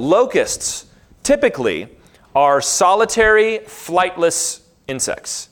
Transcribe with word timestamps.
Locusts 0.00 0.86
typically 1.24 1.88
are 2.32 2.60
solitary, 2.60 3.58
flightless 3.66 4.60
insects. 4.86 5.48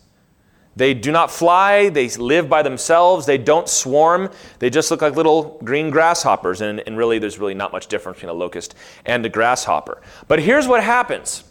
They 0.76 0.94
do 0.94 1.10
not 1.10 1.32
fly, 1.32 1.88
they 1.88 2.08
live 2.10 2.48
by 2.48 2.62
themselves, 2.62 3.26
they 3.26 3.38
don't 3.38 3.68
swarm, 3.68 4.30
they 4.60 4.70
just 4.70 4.88
look 4.92 5.02
like 5.02 5.16
little 5.16 5.58
green 5.64 5.90
grasshoppers, 5.90 6.60
and, 6.60 6.80
and 6.86 6.96
really 6.96 7.18
there's 7.18 7.40
really 7.40 7.54
not 7.54 7.72
much 7.72 7.88
difference 7.88 8.18
between 8.18 8.30
a 8.30 8.34
locust 8.34 8.76
and 9.04 9.26
a 9.26 9.28
grasshopper. 9.28 10.00
But 10.28 10.38
here's 10.38 10.68
what 10.68 10.80
happens 10.80 11.42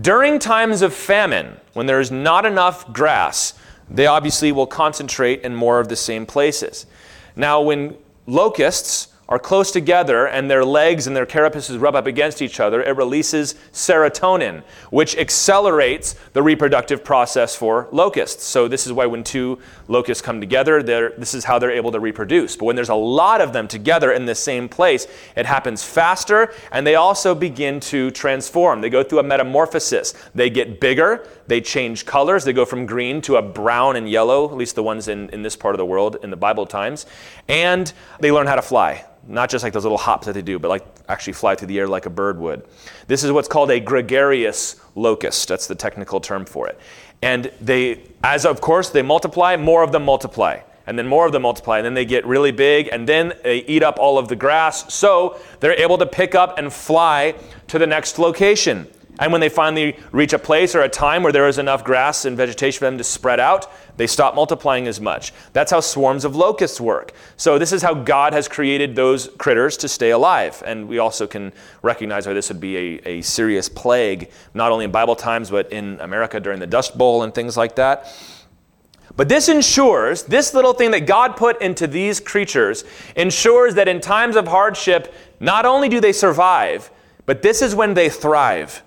during 0.00 0.38
times 0.38 0.82
of 0.82 0.94
famine, 0.94 1.56
when 1.72 1.86
there 1.86 1.98
is 1.98 2.12
not 2.12 2.46
enough 2.46 2.92
grass, 2.92 3.54
they 3.90 4.06
obviously 4.06 4.52
will 4.52 4.66
concentrate 4.66 5.42
in 5.42 5.56
more 5.56 5.80
of 5.80 5.88
the 5.88 5.96
same 5.96 6.24
places. 6.24 6.86
Now, 7.34 7.62
when 7.62 7.96
locusts 8.26 9.08
are 9.28 9.38
close 9.38 9.70
together 9.70 10.26
and 10.26 10.50
their 10.50 10.64
legs 10.64 11.06
and 11.06 11.14
their 11.14 11.26
carapaces 11.26 11.78
rub 11.78 11.94
up 11.94 12.06
against 12.06 12.40
each 12.40 12.60
other, 12.60 12.82
it 12.82 12.96
releases 12.96 13.54
serotonin, 13.72 14.62
which 14.90 15.16
accelerates 15.18 16.14
the 16.32 16.42
reproductive 16.42 17.04
process 17.04 17.54
for 17.54 17.88
locusts. 17.92 18.44
So, 18.44 18.68
this 18.68 18.86
is 18.86 18.92
why 18.92 19.04
when 19.06 19.22
two 19.22 19.58
locusts 19.86 20.22
come 20.22 20.40
together, 20.40 20.82
this 20.82 21.34
is 21.34 21.44
how 21.44 21.58
they're 21.58 21.70
able 21.70 21.92
to 21.92 22.00
reproduce. 22.00 22.56
But 22.56 22.64
when 22.66 22.76
there's 22.76 22.88
a 22.88 22.94
lot 22.94 23.42
of 23.42 23.52
them 23.52 23.68
together 23.68 24.12
in 24.12 24.24
the 24.24 24.34
same 24.34 24.68
place, 24.68 25.06
it 25.36 25.44
happens 25.44 25.84
faster 25.84 26.52
and 26.72 26.86
they 26.86 26.94
also 26.94 27.34
begin 27.34 27.80
to 27.80 28.10
transform. 28.12 28.80
They 28.80 28.90
go 28.90 29.02
through 29.02 29.18
a 29.18 29.22
metamorphosis. 29.22 30.14
They 30.34 30.48
get 30.48 30.80
bigger, 30.80 31.26
they 31.46 31.60
change 31.60 32.06
colors, 32.06 32.44
they 32.44 32.52
go 32.54 32.64
from 32.64 32.86
green 32.86 33.20
to 33.22 33.36
a 33.36 33.42
brown 33.42 33.96
and 33.96 34.08
yellow, 34.08 34.48
at 34.48 34.56
least 34.56 34.74
the 34.74 34.82
ones 34.82 35.08
in, 35.08 35.28
in 35.30 35.42
this 35.42 35.56
part 35.56 35.74
of 35.74 35.78
the 35.78 35.86
world 35.86 36.16
in 36.22 36.30
the 36.30 36.36
Bible 36.36 36.66
times, 36.66 37.06
and 37.46 37.92
they 38.20 38.32
learn 38.32 38.46
how 38.46 38.54
to 38.54 38.62
fly 38.62 39.04
not 39.28 39.50
just 39.50 39.62
like 39.62 39.72
those 39.72 39.84
little 39.84 39.98
hops 39.98 40.26
that 40.26 40.32
they 40.32 40.42
do, 40.42 40.58
but 40.58 40.68
like 40.68 40.84
actually 41.08 41.34
fly 41.34 41.54
through 41.54 41.68
the 41.68 41.78
air 41.78 41.86
like 41.86 42.06
a 42.06 42.10
bird 42.10 42.38
would. 42.38 42.66
This 43.06 43.22
is 43.22 43.30
what's 43.30 43.48
called 43.48 43.70
a 43.70 43.78
gregarious 43.78 44.80
locust. 44.94 45.48
That's 45.48 45.66
the 45.66 45.74
technical 45.74 46.18
term 46.18 46.44
for 46.44 46.66
it. 46.66 46.80
And 47.22 47.52
they, 47.60 48.02
as 48.24 48.46
of 48.46 48.60
course, 48.60 48.90
they 48.90 49.02
multiply, 49.02 49.56
more 49.56 49.82
of 49.82 49.92
them 49.92 50.04
multiply. 50.04 50.60
And 50.86 50.98
then 50.98 51.06
more 51.06 51.26
of 51.26 51.32
them 51.32 51.42
multiply, 51.42 51.76
and 51.76 51.84
then 51.84 51.92
they 51.92 52.06
get 52.06 52.24
really 52.24 52.50
big, 52.50 52.88
and 52.90 53.06
then 53.06 53.34
they 53.42 53.58
eat 53.58 53.82
up 53.82 53.98
all 53.98 54.16
of 54.16 54.28
the 54.28 54.36
grass. 54.36 54.94
So 54.94 55.38
they're 55.60 55.78
able 55.78 55.98
to 55.98 56.06
pick 56.06 56.34
up 56.34 56.56
and 56.56 56.72
fly 56.72 57.34
to 57.66 57.78
the 57.78 57.86
next 57.86 58.18
location. 58.18 58.86
And 59.18 59.32
when 59.32 59.40
they 59.40 59.48
finally 59.48 59.96
reach 60.12 60.32
a 60.32 60.38
place 60.38 60.74
or 60.74 60.82
a 60.82 60.88
time 60.88 61.22
where 61.22 61.32
there 61.32 61.48
is 61.48 61.58
enough 61.58 61.82
grass 61.84 62.24
and 62.24 62.36
vegetation 62.36 62.78
for 62.78 62.84
them 62.84 62.98
to 62.98 63.04
spread 63.04 63.40
out, 63.40 63.70
they 63.96 64.06
stop 64.06 64.34
multiplying 64.34 64.86
as 64.86 65.00
much. 65.00 65.32
That's 65.52 65.72
how 65.72 65.80
swarms 65.80 66.24
of 66.24 66.36
locusts 66.36 66.80
work. 66.80 67.12
So, 67.36 67.58
this 67.58 67.72
is 67.72 67.82
how 67.82 67.94
God 67.94 68.32
has 68.32 68.46
created 68.46 68.94
those 68.94 69.28
critters 69.38 69.76
to 69.78 69.88
stay 69.88 70.10
alive. 70.10 70.62
And 70.64 70.88
we 70.88 70.98
also 70.98 71.26
can 71.26 71.52
recognize 71.82 72.26
why 72.26 72.32
this 72.32 72.48
would 72.48 72.60
be 72.60 72.76
a, 72.76 73.08
a 73.08 73.22
serious 73.22 73.68
plague, 73.68 74.30
not 74.54 74.70
only 74.70 74.84
in 74.84 74.92
Bible 74.92 75.16
times, 75.16 75.50
but 75.50 75.72
in 75.72 76.00
America 76.00 76.38
during 76.38 76.60
the 76.60 76.66
Dust 76.66 76.96
Bowl 76.96 77.24
and 77.24 77.34
things 77.34 77.56
like 77.56 77.74
that. 77.76 78.14
But 79.16 79.28
this 79.28 79.48
ensures, 79.48 80.22
this 80.22 80.54
little 80.54 80.74
thing 80.74 80.92
that 80.92 81.06
God 81.06 81.36
put 81.36 81.60
into 81.60 81.88
these 81.88 82.20
creatures 82.20 82.84
ensures 83.16 83.74
that 83.74 83.88
in 83.88 84.00
times 84.00 84.36
of 84.36 84.46
hardship, 84.46 85.12
not 85.40 85.66
only 85.66 85.88
do 85.88 86.00
they 86.00 86.12
survive, 86.12 86.88
but 87.26 87.42
this 87.42 87.60
is 87.60 87.74
when 87.74 87.94
they 87.94 88.08
thrive. 88.08 88.80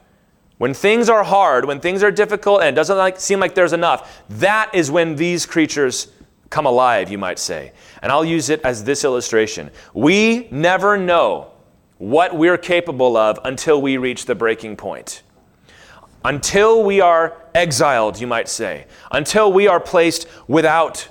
When 0.61 0.75
things 0.75 1.09
are 1.09 1.23
hard, 1.23 1.65
when 1.65 1.79
things 1.79 2.03
are 2.03 2.11
difficult, 2.11 2.61
and 2.61 2.69
it 2.69 2.75
doesn't 2.75 2.95
like, 2.95 3.19
seem 3.19 3.39
like 3.39 3.55
there's 3.55 3.73
enough, 3.73 4.21
that 4.29 4.69
is 4.75 4.91
when 4.91 5.15
these 5.15 5.47
creatures 5.47 6.09
come 6.51 6.67
alive, 6.67 7.09
you 7.09 7.17
might 7.17 7.39
say. 7.39 7.71
And 8.03 8.11
I'll 8.11 8.23
use 8.23 8.51
it 8.51 8.61
as 8.61 8.83
this 8.83 9.03
illustration. 9.03 9.71
We 9.95 10.47
never 10.51 10.97
know 10.97 11.49
what 11.97 12.37
we're 12.37 12.59
capable 12.59 13.17
of 13.17 13.39
until 13.43 13.81
we 13.81 13.97
reach 13.97 14.25
the 14.25 14.35
breaking 14.35 14.75
point. 14.75 15.23
Until 16.23 16.83
we 16.83 17.01
are 17.01 17.41
exiled, 17.55 18.21
you 18.21 18.27
might 18.27 18.47
say. 18.47 18.85
Until 19.11 19.51
we 19.51 19.67
are 19.67 19.79
placed 19.79 20.27
without 20.47 21.07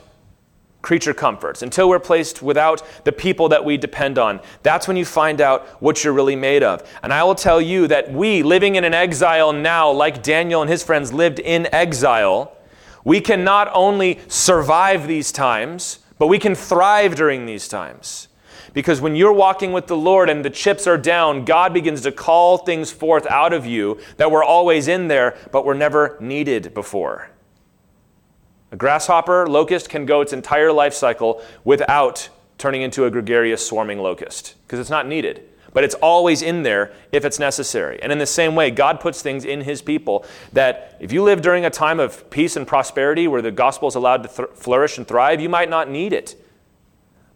creature 0.83 1.15
comforts, 1.15 1.63
until 1.63 1.89
we're 1.89 1.99
placed 1.99 2.43
without 2.43 2.83
the 3.05 3.13
people 3.13 3.49
that 3.51 3.65
we 3.65 3.77
depend 3.77 4.19
on. 4.19 4.41
That's 4.63 4.89
when 4.89 4.97
you 4.97 5.05
find 5.05 5.41
out 5.41 5.67
what 5.83 6.03
you're 6.03 6.13
really 6.13 6.37
made 6.37 6.63
of. 6.63 6.89
And 7.03 7.13
I 7.13 7.23
will 7.23 7.35
tell 7.35 7.61
you 7.61 7.87
that 7.89 8.13
we, 8.13 8.43
living 8.43 8.77
in 8.77 8.85
an 8.85 8.95
exile 8.95 9.53
now, 9.53 9.91
like 9.91 10.23
Daniel 10.23 10.63
and 10.63 10.71
his 10.71 10.83
friends 10.83 11.13
lived 11.13 11.39
in 11.39 11.69
exile, 11.73 12.57
we 13.05 13.21
can 13.21 13.45
not 13.45 13.71
only 13.75 14.21
survive 14.29 15.07
these 15.07 15.33
times, 15.33 16.01
but 16.19 16.27
we 16.27 16.39
can 16.39 16.55
thrive 16.55 17.15
during 17.15 17.47
these 17.47 17.69
times. 17.69 18.29
Because 18.73 19.01
when 19.01 19.17
you're 19.17 19.33
walking 19.33 19.73
with 19.73 19.87
the 19.87 19.97
Lord 19.97 20.31
and 20.31 20.45
the 20.45 20.51
chips 20.51 20.87
are 20.87 20.99
down, 20.99 21.45
God 21.45 21.75
begins 21.75 22.03
to 22.03 22.13
call 22.13 22.59
things 22.59 22.91
forth 22.91 23.27
out 23.27 23.53
of 23.53 23.67
you 23.67 23.99
that 24.17 24.31
were 24.31 24.45
always 24.45 24.87
in 24.87 25.09
there, 25.09 25.37
but 25.51 25.65
were 25.65 25.75
never 25.75 26.17
needed 26.21 26.73
before. 26.73 27.31
A 28.73 28.77
grasshopper 28.77 29.47
locust 29.47 29.89
can 29.89 30.07
go 30.07 30.21
its 30.21 30.33
entire 30.33 30.73
life 30.73 30.95
cycle 30.95 31.43
without 31.65 32.29
turning 32.59 32.83
into 32.83 33.05
a 33.05 33.11
gregarious 33.11 33.67
swarming 33.67 33.99
locust 33.99 34.55
because 34.67 34.79
it's 34.79 34.91
not 34.91 35.07
needed. 35.07 35.43
But 35.73 35.85
it's 35.85 35.95
always 35.97 36.43
in 36.43 36.63
there 36.63 36.93
if 37.13 37.25
it's 37.25 37.39
necessary. 37.39 38.01
And 38.03 38.11
in 38.11 38.19
the 38.19 38.27
same 38.27 38.55
way, 38.55 38.71
God 38.71 39.01
puts 39.01 39.23
things 39.23 39.45
in 39.45 39.61
His 39.61 39.83
people 39.83 40.25
that 40.53 40.97
if 41.01 41.13
you 41.13 41.23
live 41.23 41.43
during 41.43 41.65
a 41.65 41.71
time 41.71 42.01
of 42.01 42.29
peace 42.31 42.57
and 42.57 42.67
prosperity 42.67 43.29
where 43.29 43.43
the 43.43 43.53
gospel 43.53 43.89
is 43.89 43.95
allowed 43.95 44.25
to 44.25 44.29
th- 44.29 44.49
flourish 44.55 44.99
and 44.99 45.07
thrive, 45.07 45.41
you 45.41 45.49
might 45.49 45.71
not 45.71 45.89
need 45.89 46.13
it. 46.13 46.37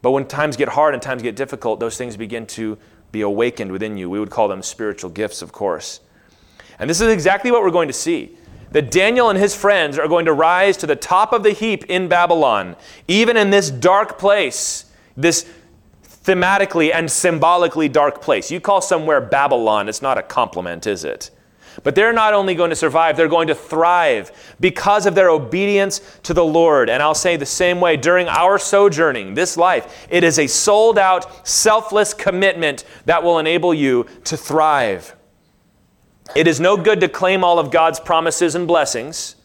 But 0.02 0.10
when 0.10 0.26
times 0.26 0.56
get 0.56 0.68
hard 0.68 0.94
and 0.94 1.02
times 1.02 1.22
get 1.22 1.36
difficult, 1.36 1.80
those 1.80 1.96
things 1.96 2.16
begin 2.16 2.46
to 2.48 2.76
be 3.12 3.20
awakened 3.20 3.70
within 3.70 3.96
you. 3.96 4.10
We 4.10 4.18
would 4.18 4.30
call 4.30 4.48
them 4.48 4.62
spiritual 4.62 5.10
gifts, 5.10 5.40
of 5.40 5.52
course. 5.52 6.00
And 6.78 6.90
this 6.90 7.00
is 7.00 7.12
exactly 7.12 7.52
what 7.52 7.62
we're 7.62 7.70
going 7.70 7.88
to 7.88 7.94
see 7.94 8.36
that 8.74 8.90
Daniel 8.90 9.30
and 9.30 9.38
his 9.38 9.54
friends 9.54 10.00
are 10.00 10.08
going 10.08 10.24
to 10.24 10.32
rise 10.32 10.76
to 10.76 10.86
the 10.86 10.96
top 10.96 11.32
of 11.32 11.44
the 11.44 11.52
heap 11.52 11.84
in 11.84 12.08
Babylon, 12.08 12.74
even 13.06 13.36
in 13.36 13.50
this 13.50 13.70
dark 13.70 14.18
place, 14.18 14.86
this 15.16 15.48
thematically 16.24 16.92
and 16.92 17.08
symbolically 17.08 17.88
dark 17.88 18.20
place. 18.20 18.50
You 18.50 18.58
call 18.58 18.80
somewhere 18.80 19.20
Babylon, 19.20 19.88
it's 19.88 20.02
not 20.02 20.18
a 20.18 20.24
compliment, 20.24 20.88
is 20.88 21.04
it? 21.04 21.30
But 21.84 21.94
they're 21.94 22.12
not 22.12 22.34
only 22.34 22.56
going 22.56 22.70
to 22.70 22.76
survive, 22.76 23.16
they're 23.16 23.28
going 23.28 23.46
to 23.46 23.54
thrive 23.54 24.32
because 24.58 25.06
of 25.06 25.14
their 25.14 25.30
obedience 25.30 26.00
to 26.24 26.34
the 26.34 26.44
Lord. 26.44 26.90
And 26.90 27.00
I'll 27.00 27.14
say 27.14 27.36
the 27.36 27.46
same 27.46 27.80
way 27.80 27.96
during 27.96 28.26
our 28.26 28.58
sojourning, 28.58 29.34
this 29.34 29.56
life, 29.56 30.08
it 30.10 30.24
is 30.24 30.40
a 30.40 30.48
sold 30.48 30.98
out, 30.98 31.46
selfless 31.46 32.12
commitment 32.12 32.84
that 33.04 33.22
will 33.22 33.38
enable 33.38 33.72
you 33.72 34.06
to 34.24 34.36
thrive. 34.36 35.14
It 36.34 36.46
is 36.46 36.58
no 36.58 36.76
good 36.76 37.00
to 37.00 37.08
claim 37.08 37.44
all 37.44 37.58
of 37.58 37.70
God's 37.70 38.00
promises 38.00 38.54
and 38.54 38.66
blessings 38.66 39.36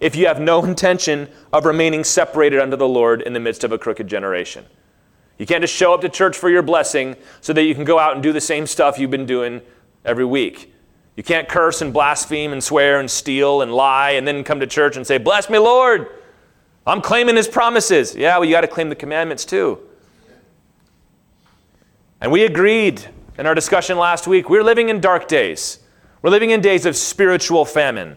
if 0.00 0.16
you 0.16 0.26
have 0.26 0.40
no 0.40 0.64
intention 0.64 1.28
of 1.52 1.64
remaining 1.64 2.04
separated 2.04 2.60
unto 2.60 2.76
the 2.76 2.88
Lord 2.88 3.22
in 3.22 3.32
the 3.32 3.40
midst 3.40 3.64
of 3.64 3.72
a 3.72 3.78
crooked 3.78 4.08
generation. 4.08 4.64
You 5.38 5.46
can't 5.46 5.62
just 5.62 5.74
show 5.74 5.94
up 5.94 6.00
to 6.02 6.08
church 6.08 6.36
for 6.36 6.48
your 6.48 6.62
blessing 6.62 7.16
so 7.40 7.52
that 7.52 7.64
you 7.64 7.74
can 7.74 7.84
go 7.84 7.98
out 7.98 8.14
and 8.14 8.22
do 8.22 8.32
the 8.32 8.40
same 8.40 8.66
stuff 8.66 8.98
you've 8.98 9.10
been 9.10 9.26
doing 9.26 9.62
every 10.04 10.24
week. 10.24 10.72
You 11.16 11.22
can't 11.22 11.48
curse 11.48 11.80
and 11.80 11.92
blaspheme 11.92 12.52
and 12.52 12.62
swear 12.62 13.00
and 13.00 13.10
steal 13.10 13.62
and 13.62 13.72
lie 13.72 14.10
and 14.10 14.26
then 14.26 14.44
come 14.44 14.60
to 14.60 14.66
church 14.66 14.96
and 14.96 15.06
say, 15.06 15.18
Bless 15.18 15.48
me, 15.48 15.58
Lord. 15.58 16.08
I'm 16.86 17.00
claiming 17.00 17.36
his 17.36 17.48
promises. 17.48 18.14
Yeah, 18.14 18.36
well, 18.36 18.44
you 18.44 18.52
got 18.52 18.60
to 18.60 18.68
claim 18.68 18.88
the 18.90 18.96
commandments 18.96 19.44
too. 19.44 19.80
And 22.20 22.30
we 22.30 22.44
agreed 22.44 23.06
in 23.38 23.46
our 23.46 23.54
discussion 23.54 23.98
last 23.98 24.26
week, 24.26 24.48
we're 24.48 24.62
living 24.62 24.88
in 24.88 25.00
dark 25.00 25.28
days. 25.28 25.80
We're 26.24 26.30
living 26.30 26.52
in 26.52 26.62
days 26.62 26.86
of 26.86 26.96
spiritual 26.96 27.66
famine. 27.66 28.16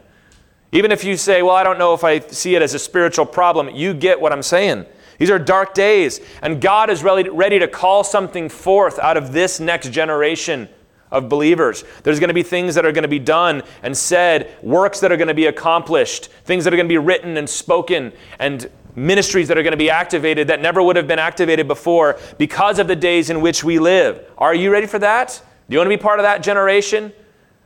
Even 0.72 0.92
if 0.92 1.04
you 1.04 1.18
say, 1.18 1.42
well, 1.42 1.54
I 1.54 1.62
don't 1.62 1.78
know 1.78 1.92
if 1.92 2.04
I 2.04 2.20
see 2.20 2.54
it 2.54 2.62
as 2.62 2.72
a 2.72 2.78
spiritual 2.78 3.26
problem, 3.26 3.68
you 3.68 3.92
get 3.92 4.18
what 4.18 4.32
I'm 4.32 4.42
saying. 4.42 4.86
These 5.18 5.28
are 5.28 5.38
dark 5.38 5.74
days, 5.74 6.18
and 6.40 6.58
God 6.58 6.88
is 6.88 7.02
ready, 7.02 7.58
to 7.58 7.68
call 7.68 8.02
something 8.04 8.48
forth 8.48 8.98
out 8.98 9.18
of 9.18 9.34
this 9.34 9.60
next 9.60 9.92
generation 9.92 10.70
of 11.10 11.28
believers. 11.28 11.84
There's 12.02 12.18
going 12.18 12.28
to 12.28 12.34
be 12.34 12.42
things 12.42 12.74
that 12.76 12.86
are 12.86 12.92
going 12.92 13.02
to 13.02 13.08
be 13.08 13.18
done 13.18 13.62
and 13.82 13.94
said, 13.94 14.56
works 14.62 15.00
that 15.00 15.12
are 15.12 15.18
going 15.18 15.28
to 15.28 15.34
be 15.34 15.44
accomplished, 15.44 16.28
things 16.44 16.64
that 16.64 16.72
are 16.72 16.78
going 16.78 16.88
to 16.88 16.92
be 16.92 16.96
written 16.96 17.36
and 17.36 17.46
spoken, 17.46 18.14
and 18.38 18.70
ministries 18.96 19.48
that 19.48 19.58
are 19.58 19.62
going 19.62 19.72
to 19.72 19.76
be 19.76 19.90
activated 19.90 20.48
that 20.48 20.62
never 20.62 20.82
would 20.82 20.96
have 20.96 21.06
been 21.06 21.18
activated 21.18 21.68
before 21.68 22.18
because 22.38 22.78
of 22.78 22.88
the 22.88 22.96
days 22.96 23.28
in 23.28 23.42
which 23.42 23.62
we 23.62 23.78
live. 23.78 24.24
Are 24.38 24.54
you 24.54 24.70
ready 24.70 24.86
for 24.86 24.98
that? 24.98 25.42
Do 25.68 25.74
you 25.74 25.78
want 25.78 25.90
to 25.90 25.94
be 25.94 26.02
part 26.02 26.18
of 26.20 26.22
that 26.22 26.42
generation? 26.42 27.12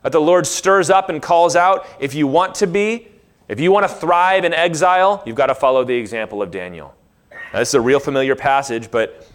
That 0.03 0.13
the 0.13 0.21
Lord 0.21 0.47
stirs 0.47 0.91
up 0.91 1.09
and 1.09 1.23
calls 1.23 1.57
out. 1.57 1.87
If 2.01 2.15
you 2.15 2.27
want 2.27 2.55
to 2.57 2.67
be, 2.67 3.09
if 3.49 3.61
you 3.61 3.73
want 3.73 3.89
to 3.89 3.95
thrive 3.95 4.45
in 4.45 4.53
exile, 4.53 5.23
you've 5.27 5.37
got 5.37 5.47
to 5.47 5.55
follow 5.55 5.85
the 5.85 5.95
example 5.95 6.43
of 6.43 6.51
Daniel. 6.51 6.95
Now, 7.53 7.59
this 7.59 7.69
is 7.69 7.75
a 7.75 7.81
real 7.81 8.01
familiar 8.01 8.35
passage, 8.35 8.91
but 8.91 9.29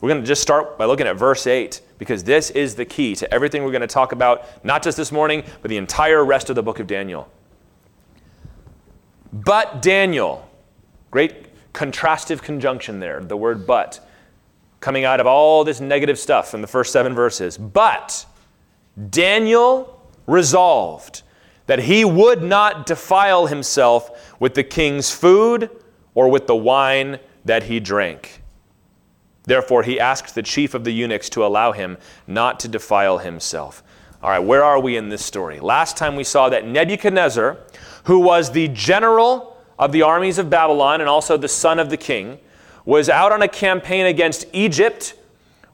we're 0.00 0.08
going 0.08 0.22
to 0.22 0.26
just 0.26 0.42
start 0.42 0.78
by 0.78 0.84
looking 0.84 1.06
at 1.06 1.16
verse 1.16 1.46
8 1.46 1.80
because 1.98 2.24
this 2.24 2.50
is 2.50 2.76
the 2.76 2.84
key 2.84 3.14
to 3.16 3.32
everything 3.34 3.64
we're 3.64 3.72
going 3.72 3.80
to 3.80 3.86
talk 3.86 4.12
about, 4.12 4.64
not 4.64 4.82
just 4.82 4.96
this 4.96 5.10
morning, 5.10 5.42
but 5.60 5.68
the 5.68 5.76
entire 5.76 6.24
rest 6.24 6.48
of 6.48 6.56
the 6.56 6.62
book 6.62 6.78
of 6.78 6.86
Daniel. 6.86 7.28
But 9.32 9.82
Daniel, 9.82 10.48
great 11.10 11.72
contrastive 11.74 12.40
conjunction 12.40 13.00
there, 13.00 13.20
the 13.20 13.36
word 13.36 13.66
but, 13.66 14.06
coming 14.80 15.04
out 15.04 15.20
of 15.20 15.26
all 15.26 15.64
this 15.64 15.80
negative 15.80 16.18
stuff 16.18 16.54
in 16.54 16.62
the 16.62 16.66
first 16.66 16.92
seven 16.92 17.14
verses. 17.14 17.58
But 17.58 18.24
Daniel 19.10 19.97
resolved 20.28 21.22
that 21.66 21.80
he 21.80 22.04
would 22.04 22.42
not 22.42 22.86
defile 22.86 23.46
himself 23.46 24.32
with 24.38 24.54
the 24.54 24.62
king's 24.62 25.10
food 25.10 25.68
or 26.14 26.28
with 26.28 26.46
the 26.46 26.56
wine 26.56 27.18
that 27.44 27.64
he 27.64 27.80
drank. 27.80 28.42
Therefore, 29.44 29.82
he 29.82 29.98
asked 29.98 30.34
the 30.34 30.42
chief 30.42 30.74
of 30.74 30.84
the 30.84 30.92
eunuchs 30.92 31.28
to 31.30 31.44
allow 31.44 31.72
him 31.72 31.96
not 32.26 32.60
to 32.60 32.68
defile 32.68 33.18
himself. 33.18 33.82
All 34.22 34.30
right, 34.30 34.38
where 34.38 34.62
are 34.62 34.80
we 34.80 34.96
in 34.96 35.08
this 35.08 35.24
story? 35.24 35.60
Last 35.60 35.96
time 35.96 36.16
we 36.16 36.24
saw 36.24 36.48
that 36.50 36.66
Nebuchadnezzar, 36.66 37.56
who 38.04 38.18
was 38.18 38.50
the 38.50 38.68
general 38.68 39.56
of 39.78 39.92
the 39.92 40.02
armies 40.02 40.38
of 40.38 40.50
Babylon 40.50 41.00
and 41.00 41.08
also 41.08 41.36
the 41.36 41.48
son 41.48 41.78
of 41.78 41.88
the 41.88 41.96
king, 41.96 42.38
was 42.84 43.08
out 43.08 43.32
on 43.32 43.42
a 43.42 43.48
campaign 43.48 44.06
against 44.06 44.46
Egypt 44.52 45.14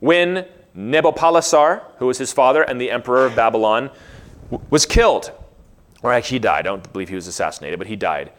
when 0.01 0.45
Nabopolassar, 0.77 1.83
who 1.99 2.07
was 2.07 2.19
his 2.19 2.33
father 2.33 2.63
and 2.63 2.81
the 2.81 2.91
emperor 2.91 3.25
of 3.25 3.35
Babylon, 3.35 3.91
was 4.71 4.87
killed. 4.87 5.33
Or 6.03 6.13
actually, 6.13 6.37
he 6.37 6.41
died. 6.41 6.61
I 6.61 6.63
don't 6.63 6.93
believe 6.93 7.09
he 7.09 7.15
was 7.15 7.27
assassinated, 7.27 7.79
but 7.79 7.89
he 7.89 7.97
died. 7.97 8.33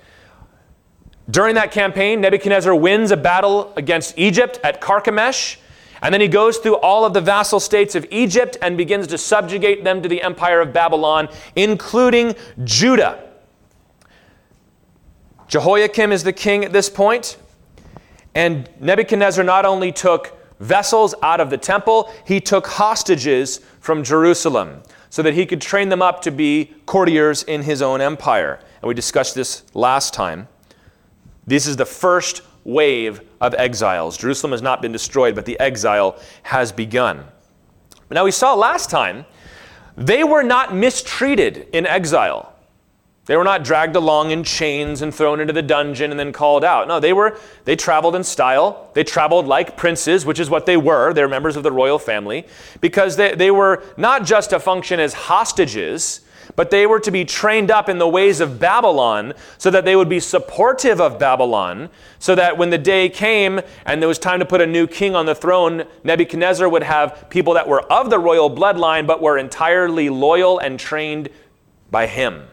During 1.29 1.55
that 1.55 1.71
campaign, 1.71 2.21
Nebuchadnezzar 2.21 2.75
wins 2.75 3.09
a 3.11 3.17
battle 3.17 3.73
against 3.75 4.17
Egypt 4.17 4.59
at 4.63 4.79
Carchemish, 4.79 5.57
and 6.01 6.13
then 6.13 6.21
he 6.21 6.27
goes 6.27 6.57
through 6.57 6.75
all 6.75 7.03
of 7.03 7.13
the 7.13 7.21
vassal 7.21 7.59
states 7.59 7.95
of 7.95 8.05
Egypt 8.11 8.57
and 8.61 8.77
begins 8.77 9.07
to 9.07 9.17
subjugate 9.17 9.83
them 9.83 10.03
to 10.03 10.09
the 10.09 10.21
empire 10.21 10.61
of 10.61 10.71
Babylon, 10.71 11.27
including 11.55 12.35
Judah. 12.63 13.23
Jehoiakim 15.47 16.11
is 16.11 16.23
the 16.23 16.33
king 16.33 16.63
at 16.63 16.71
this 16.71 16.89
point, 16.89 17.37
and 18.35 18.69
Nebuchadnezzar 18.79 19.43
not 19.43 19.65
only 19.65 19.91
took 19.91 20.37
vessels 20.59 21.15
out 21.23 21.39
of 21.39 21.49
the 21.49 21.57
temple, 21.57 22.11
he 22.25 22.39
took 22.39 22.67
hostages 22.67 23.59
from 23.79 24.03
Jerusalem 24.03 24.83
so 25.15 25.21
that 25.21 25.33
he 25.33 25.45
could 25.45 25.61
train 25.61 25.87
them 25.87 26.01
up 26.01 26.21
to 26.21 26.29
be 26.29 26.73
courtiers 26.85 27.41
in 27.43 27.61
his 27.61 27.81
own 27.81 28.01
empire. 28.01 28.59
And 28.81 28.89
we 28.89 28.93
discussed 28.93 29.33
this 29.33 29.63
last 29.73 30.13
time. 30.13 30.49
This 31.47 31.67
is 31.67 31.77
the 31.77 31.85
first 31.85 32.41
wave 32.65 33.21
of 33.39 33.53
exiles. 33.53 34.17
Jerusalem 34.17 34.51
has 34.51 34.61
not 34.61 34.81
been 34.81 34.91
destroyed, 34.91 35.33
but 35.33 35.45
the 35.45 35.57
exile 35.57 36.19
has 36.43 36.73
begun. 36.73 37.23
Now, 38.11 38.25
we 38.25 38.31
saw 38.31 38.55
last 38.55 38.89
time, 38.89 39.23
they 39.95 40.25
were 40.25 40.43
not 40.43 40.75
mistreated 40.75 41.69
in 41.71 41.85
exile. 41.85 42.53
They 43.25 43.35
were 43.35 43.43
not 43.43 43.63
dragged 43.63 43.95
along 43.95 44.29
in 44.29 44.43
chains 44.43 45.01
and 45.01 45.13
thrown 45.13 45.39
into 45.39 45.53
the 45.53 45.63
dungeon 45.63 46.11
and 46.11 46.19
then 46.19 46.31
called 46.31 46.63
out. 46.63 46.87
No, 46.87 46.99
they 46.99 47.11
were 47.11 47.39
they 47.63 47.75
traveled 47.75 48.15
in 48.15 48.23
style. 48.23 48.91
They 48.93 49.03
traveled 49.03 49.47
like 49.47 49.75
princes, 49.75 50.25
which 50.25 50.39
is 50.39 50.49
what 50.49 50.67
they 50.67 50.77
were. 50.77 51.11
They're 51.11 51.27
members 51.27 51.55
of 51.55 51.63
the 51.63 51.71
royal 51.71 51.97
family, 51.97 52.45
because 52.81 53.15
they, 53.15 53.33
they 53.33 53.49
were 53.49 53.83
not 53.97 54.25
just 54.25 54.51
to 54.51 54.59
function 54.59 54.99
as 54.99 55.13
hostages, 55.13 56.21
but 56.55 56.69
they 56.69 56.85
were 56.85 56.99
to 56.99 57.09
be 57.09 57.25
trained 57.25 57.71
up 57.71 57.89
in 57.89 57.97
the 57.97 58.07
ways 58.07 58.39
of 58.39 58.59
Babylon 58.59 59.33
so 59.57 59.71
that 59.71 59.85
they 59.85 59.95
would 59.95 60.07
be 60.07 60.19
supportive 60.19 61.01
of 61.01 61.17
Babylon, 61.17 61.89
so 62.19 62.35
that 62.35 62.59
when 62.59 62.69
the 62.69 62.77
day 62.77 63.09
came 63.09 63.59
and 63.87 63.99
there 63.99 64.07
was 64.07 64.19
time 64.19 64.37
to 64.37 64.45
put 64.45 64.61
a 64.61 64.67
new 64.67 64.85
king 64.85 65.15
on 65.15 65.25
the 65.25 65.33
throne, 65.33 65.85
Nebuchadnezzar 66.03 66.69
would 66.69 66.83
have 66.83 67.27
people 67.31 67.55
that 67.55 67.67
were 67.67 67.81
of 67.91 68.11
the 68.11 68.19
royal 68.19 68.55
bloodline 68.55 69.07
but 69.07 69.19
were 69.19 69.39
entirely 69.39 70.09
loyal 70.09 70.59
and 70.59 70.79
trained 70.79 71.29
by 71.89 72.05
him. 72.05 72.43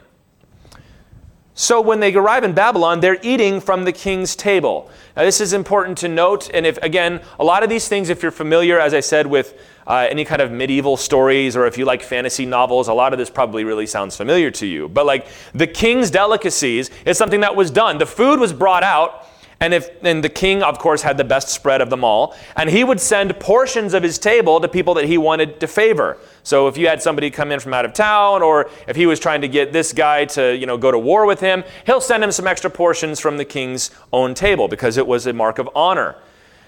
So 1.55 1.81
when 1.81 1.99
they 1.99 2.13
arrive 2.13 2.43
in 2.43 2.53
Babylon, 2.53 2.99
they're 2.99 3.19
eating 3.21 3.61
from 3.61 3.83
the 3.83 3.91
king's 3.91 4.35
table. 4.35 4.89
Now, 5.15 5.23
this 5.23 5.39
is 5.39 5.53
important 5.53 5.99
to 5.99 6.07
note. 6.07 6.49
And 6.51 6.65
if, 6.65 6.77
again, 6.77 7.21
a 7.39 7.43
lot 7.43 7.61
of 7.61 7.69
these 7.69 7.87
things, 7.87 8.09
if 8.09 8.23
you're 8.23 8.31
familiar, 8.31 8.79
as 8.79 8.93
I 8.95 9.01
said, 9.01 9.27
with 9.27 9.59
uh, 9.85 10.07
any 10.09 10.25
kind 10.25 10.41
of 10.41 10.51
medieval 10.51 10.97
stories 10.97 11.55
or 11.55 11.67
if 11.67 11.77
you 11.77 11.85
like 11.85 12.01
fantasy 12.01 12.45
novels, 12.45 12.87
a 12.87 12.93
lot 12.93 13.13
of 13.13 13.19
this 13.19 13.29
probably 13.29 13.65
really 13.65 13.85
sounds 13.85 14.17
familiar 14.17 14.49
to 14.49 14.65
you. 14.65 14.89
But 14.89 15.05
like 15.05 15.27
the 15.53 15.67
king's 15.67 16.09
delicacies 16.09 16.89
is 17.05 17.17
something 17.17 17.41
that 17.41 17.55
was 17.55 17.69
done. 17.69 17.99
The 17.99 18.05
food 18.07 18.39
was 18.39 18.51
brought 18.51 18.83
out 18.83 19.27
and 19.63 19.73
if 19.73 19.89
and 20.03 20.21
the 20.21 20.27
king, 20.27 20.61
of 20.61 20.77
course, 20.77 21.01
had 21.01 21.17
the 21.17 21.23
best 21.23 21.47
spread 21.47 21.79
of 21.79 21.89
them 21.89 22.03
all, 22.03 22.35
and 22.57 22.69
he 22.69 22.83
would 22.83 22.99
send 22.99 23.39
portions 23.39 23.93
of 23.93 24.03
his 24.03 24.19
table 24.19 24.59
to 24.59 24.67
people 24.67 24.93
that 24.95 25.05
he 25.05 25.17
wanted 25.17 25.61
to 25.61 25.67
favor. 25.67 26.17
So 26.43 26.67
if 26.67 26.77
you 26.77 26.89
had 26.89 27.01
somebody 27.01 27.31
come 27.31 27.49
in 27.49 27.61
from 27.61 27.73
out 27.73 27.85
of 27.85 27.93
town, 27.93 28.43
or 28.43 28.69
if 28.89 28.97
he 28.97 29.05
was 29.05 29.21
trying 29.21 29.39
to 29.39 29.47
get 29.47 29.71
this 29.71 29.93
guy 29.93 30.25
to 30.25 30.53
you 30.53 30.65
know 30.65 30.77
go 30.77 30.91
to 30.91 30.99
war 30.99 31.25
with 31.25 31.39
him, 31.39 31.63
he'll 31.85 32.01
send 32.01 32.21
him 32.25 32.31
some 32.33 32.45
extra 32.45 32.69
portions 32.69 33.21
from 33.21 33.37
the 33.37 33.45
king's 33.45 33.89
own 34.11 34.33
table 34.33 34.67
because 34.67 34.97
it 34.97 35.07
was 35.07 35.27
a 35.27 35.31
mark 35.31 35.59
of 35.59 35.69
honor. 35.73 36.17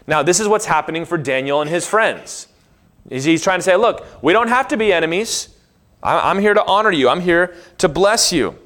Now 0.07 0.23
this 0.23 0.39
is 0.39 0.47
what's 0.47 0.65
happening 0.65 1.03
for 1.03 1.17
Daniel 1.17 1.59
and 1.59 1.69
his 1.69 1.85
friends. 1.85 2.47
He's 3.09 3.43
trying 3.43 3.59
to 3.59 3.63
say, 3.63 3.75
look, 3.75 4.07
we 4.23 4.31
don't 4.31 4.47
have 4.47 4.69
to 4.69 4.77
be 4.77 4.93
enemies. 4.93 5.49
I'm 6.01 6.39
here 6.39 6.53
to 6.53 6.63
honor 6.63 6.91
you. 6.91 7.09
I'm 7.09 7.21
here 7.21 7.55
to 7.79 7.89
bless 7.89 8.31
you. 8.31 8.57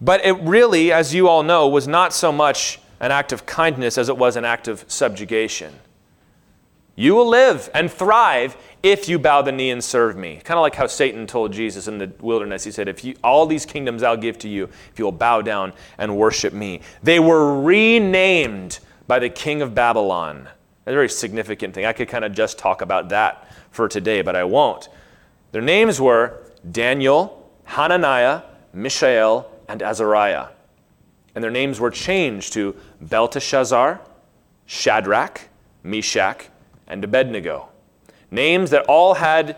But 0.00 0.24
it 0.24 0.34
really, 0.40 0.92
as 0.92 1.14
you 1.14 1.28
all 1.28 1.42
know, 1.42 1.68
was 1.68 1.88
not 1.88 2.12
so 2.12 2.30
much 2.30 2.80
an 3.00 3.12
act 3.12 3.32
of 3.32 3.46
kindness 3.46 3.98
as 3.98 4.08
it 4.08 4.16
was 4.16 4.36
an 4.36 4.44
act 4.44 4.68
of 4.68 4.84
subjugation. 4.88 5.74
You 6.94 7.14
will 7.14 7.28
live 7.28 7.68
and 7.74 7.90
thrive 7.90 8.56
if 8.82 9.06
you 9.08 9.18
bow 9.18 9.42
the 9.42 9.52
knee 9.52 9.70
and 9.70 9.84
serve 9.84 10.16
me. 10.16 10.40
Kind 10.42 10.56
of 10.56 10.62
like 10.62 10.74
how 10.74 10.86
Satan 10.86 11.26
told 11.26 11.52
Jesus 11.52 11.88
in 11.88 11.98
the 11.98 12.10
wilderness. 12.20 12.64
He 12.64 12.70
said, 12.70 12.88
If 12.88 13.04
you, 13.04 13.14
all 13.22 13.46
these 13.46 13.66
kingdoms 13.66 14.02
I'll 14.02 14.16
give 14.16 14.38
to 14.38 14.48
you, 14.48 14.64
if 14.64 14.98
you 14.98 15.04
will 15.04 15.12
bow 15.12 15.42
down 15.42 15.74
and 15.98 16.16
worship 16.16 16.54
me. 16.54 16.80
They 17.02 17.20
were 17.20 17.60
renamed 17.60 18.78
by 19.06 19.18
the 19.18 19.28
king 19.28 19.60
of 19.60 19.74
Babylon. 19.74 20.48
a 20.86 20.92
very 20.92 21.10
significant 21.10 21.74
thing. 21.74 21.84
I 21.84 21.92
could 21.92 22.08
kind 22.08 22.24
of 22.24 22.32
just 22.32 22.58
talk 22.58 22.80
about 22.80 23.10
that 23.10 23.50
for 23.70 23.88
today, 23.88 24.22
but 24.22 24.34
I 24.34 24.44
won't. 24.44 24.88
Their 25.52 25.62
names 25.62 26.00
were 26.00 26.42
Daniel, 26.70 27.50
Hananiah, 27.64 28.42
Mishael, 28.72 29.50
and 29.68 29.82
Azariah. 29.82 30.48
And 31.34 31.44
their 31.44 31.50
names 31.50 31.78
were 31.78 31.90
changed 31.90 32.52
to 32.54 32.74
Belteshazzar, 33.00 34.00
Shadrach, 34.64 35.48
Meshach, 35.82 36.48
and 36.86 37.04
Abednego. 37.04 37.68
Names 38.30 38.70
that 38.70 38.84
all 38.86 39.14
had 39.14 39.56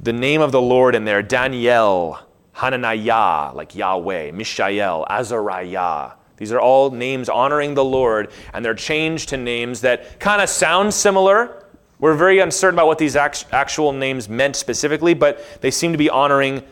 the 0.00 0.12
name 0.12 0.40
of 0.40 0.52
the 0.52 0.60
Lord 0.60 0.94
in 0.94 1.04
there 1.04 1.22
Daniel, 1.22 2.18
Hananiah, 2.52 3.52
like 3.54 3.74
Yahweh, 3.74 4.32
Mishael, 4.32 5.06
Azariah. 5.08 6.12
These 6.36 6.52
are 6.52 6.60
all 6.60 6.90
names 6.90 7.28
honoring 7.28 7.74
the 7.74 7.84
Lord, 7.84 8.32
and 8.52 8.64
they're 8.64 8.74
changed 8.74 9.28
to 9.30 9.36
names 9.36 9.80
that 9.82 10.18
kind 10.18 10.42
of 10.42 10.48
sound 10.48 10.92
similar. 10.92 11.64
We're 12.00 12.14
very 12.14 12.40
uncertain 12.40 12.74
about 12.74 12.88
what 12.88 12.98
these 12.98 13.16
actual 13.16 13.92
names 13.92 14.28
meant 14.28 14.56
specifically, 14.56 15.14
but 15.14 15.60
they 15.60 15.70
seem 15.70 15.92
to 15.92 15.98
be 15.98 16.10
honoring 16.10 16.62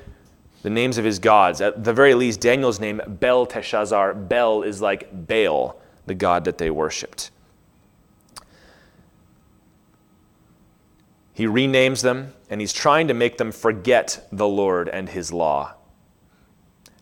the 0.63 0.71
names 0.71 0.99
of 0.99 1.05
his 1.05 1.19
gods. 1.19 1.61
At 1.61 1.85
the 1.85 1.93
very 1.93 2.15
least, 2.15 2.41
Daniel's 2.41 2.81
name, 2.81 3.01
Belteshazzar, 3.07 4.15
Bel 4.15 4.63
is 4.63 4.81
like 4.81 5.27
Baal, 5.27 5.81
the 6.07 6.15
god 6.15 6.45
that 6.45 6.59
they 6.59 6.71
worshiped. 6.71 7.31
He 11.35 11.47
renames 11.47 12.03
them, 12.03 12.35
and 12.51 12.61
he's 12.61 12.73
trying 12.73 13.09
to 13.09 13.15
make 13.15 13.39
them 13.39 13.53
forget 13.53 14.27
the 14.31 14.47
Lord 14.47 14.89
and 14.89 15.09
his 15.09 15.33
law. 15.33 15.75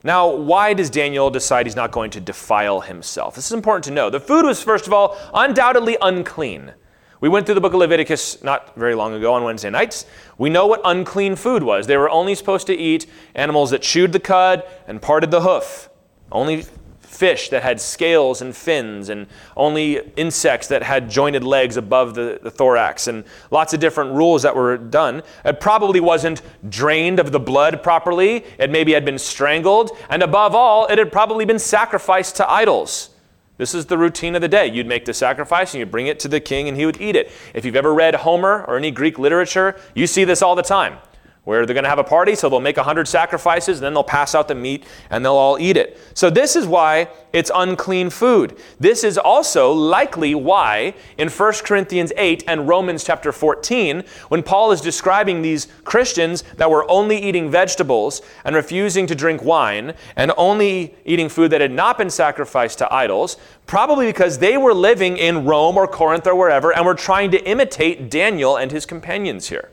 Now, 0.03 0.33
why 0.33 0.73
does 0.73 0.89
Daniel 0.89 1.29
decide 1.29 1.67
he's 1.67 1.75
not 1.75 1.91
going 1.91 2.09
to 2.11 2.19
defile 2.19 2.81
himself? 2.81 3.35
This 3.35 3.45
is 3.45 3.51
important 3.51 3.83
to 3.85 3.91
know. 3.91 4.09
The 4.09 4.19
food 4.19 4.45
was, 4.45 4.63
first 4.63 4.87
of 4.87 4.93
all, 4.93 5.17
undoubtedly 5.33 5.97
unclean. 6.01 6.73
We 7.21 7.29
went 7.29 7.45
through 7.45 7.53
the 7.53 7.61
book 7.61 7.73
of 7.73 7.79
Leviticus 7.79 8.41
not 8.41 8.75
very 8.75 8.95
long 8.95 9.13
ago 9.13 9.35
on 9.35 9.43
Wednesday 9.43 9.69
nights. 9.69 10.07
We 10.39 10.49
know 10.49 10.65
what 10.65 10.81
unclean 10.83 11.35
food 11.35 11.61
was. 11.61 11.85
They 11.85 11.95
were 11.95 12.09
only 12.09 12.33
supposed 12.33 12.65
to 12.65 12.75
eat 12.75 13.05
animals 13.35 13.69
that 13.69 13.83
chewed 13.83 14.11
the 14.11 14.19
cud 14.19 14.63
and 14.87 14.99
parted 14.99 15.29
the 15.29 15.41
hoof. 15.41 15.89
Only 16.31 16.65
fish 17.01 17.49
that 17.49 17.61
had 17.61 17.79
scales 17.79 18.41
and 18.41 18.55
fins, 18.55 19.09
and 19.09 19.27
only 19.55 19.99
insects 20.15 20.67
that 20.69 20.81
had 20.81 21.11
jointed 21.11 21.43
legs 21.43 21.77
above 21.77 22.15
the, 22.15 22.39
the, 22.41 22.49
thorax, 22.49 23.05
and 23.05 23.23
lots 23.51 23.73
of 23.75 23.79
different 23.79 24.13
rules 24.15 24.41
that 24.41 24.55
were 24.55 24.77
done. 24.77 25.21
It 25.45 25.59
probably 25.59 25.99
wasn't 25.99 26.41
drained 26.69 27.19
of 27.19 27.31
the 27.31 27.39
blood 27.39 27.83
properly. 27.83 28.45
It 28.57 28.71
maybe 28.71 28.93
had 28.93 29.05
been 29.05 29.19
strangled. 29.19 29.91
And 30.09 30.23
above 30.23 30.55
all, 30.55 30.87
it 30.87 30.97
had 30.97 31.11
probably 31.11 31.45
been 31.45 31.59
sacrificed 31.59 32.37
to 32.37 32.49
idols. 32.49 33.11
This 33.57 33.75
is 33.75 33.85
the 33.85 33.97
routine 33.97 34.35
of 34.35 34.41
the 34.41 34.47
day. 34.47 34.67
You'd 34.67 34.87
make 34.87 35.05
the 35.05 35.13
sacrifice 35.13 35.73
and 35.73 35.79
you'd 35.79 35.91
bring 35.91 36.07
it 36.07 36.19
to 36.21 36.27
the 36.27 36.39
king 36.39 36.67
and 36.67 36.77
he 36.77 36.85
would 36.85 36.99
eat 36.99 37.15
it. 37.15 37.31
If 37.53 37.65
you've 37.65 37.75
ever 37.75 37.93
read 37.93 38.15
Homer 38.15 38.65
or 38.67 38.77
any 38.77 38.91
Greek 38.91 39.19
literature, 39.19 39.79
you 39.93 40.07
see 40.07 40.23
this 40.23 40.41
all 40.41 40.55
the 40.55 40.63
time 40.63 40.97
where 41.43 41.65
they're 41.65 41.73
going 41.73 41.83
to 41.83 41.89
have 41.89 41.97
a 41.97 42.03
party, 42.03 42.35
so 42.35 42.49
they'll 42.49 42.59
make 42.59 42.77
100 42.77 43.07
sacrifices, 43.07 43.79
and 43.79 43.85
then 43.85 43.93
they'll 43.95 44.03
pass 44.03 44.35
out 44.35 44.47
the 44.47 44.53
meat, 44.53 44.83
and 45.09 45.25
they'll 45.25 45.33
all 45.33 45.57
eat 45.57 45.75
it. 45.75 45.97
So, 46.13 46.29
this 46.29 46.55
is 46.55 46.67
why 46.67 47.07
it's 47.33 47.49
unclean 47.53 48.11
food. 48.11 48.59
This 48.79 49.03
is 49.03 49.17
also 49.17 49.71
likely 49.71 50.35
why 50.35 50.93
in 51.17 51.29
1 51.29 51.53
Corinthians 51.63 52.13
8 52.15 52.43
and 52.47 52.67
Romans 52.67 53.03
chapter 53.03 53.31
14, 53.31 54.03
when 54.27 54.43
Paul 54.43 54.71
is 54.71 54.81
describing 54.81 55.41
these 55.41 55.67
Christians 55.83 56.43
that 56.57 56.69
were 56.69 56.89
only 56.91 57.17
eating 57.17 57.49
vegetables 57.49 58.21
and 58.45 58.55
refusing 58.55 59.07
to 59.07 59.15
drink 59.15 59.43
wine, 59.43 59.95
and 60.15 60.31
only 60.37 60.93
eating 61.05 61.27
food 61.27 61.51
that 61.51 61.61
had 61.61 61.71
not 61.71 61.97
been 61.97 62.11
sacrificed 62.11 62.77
to 62.77 62.93
idols, 62.93 63.37
probably 63.65 64.05
because 64.05 64.37
they 64.37 64.57
were 64.57 64.75
living 64.75 65.17
in 65.17 65.45
Rome 65.45 65.75
or 65.75 65.87
Corinth 65.87 66.27
or 66.27 66.35
wherever, 66.35 66.71
and 66.71 66.85
were 66.85 66.93
trying 66.93 67.31
to 67.31 67.43
imitate 67.49 68.11
Daniel 68.11 68.57
and 68.57 68.71
his 68.71 68.85
companions 68.85 69.49
here. 69.49 69.69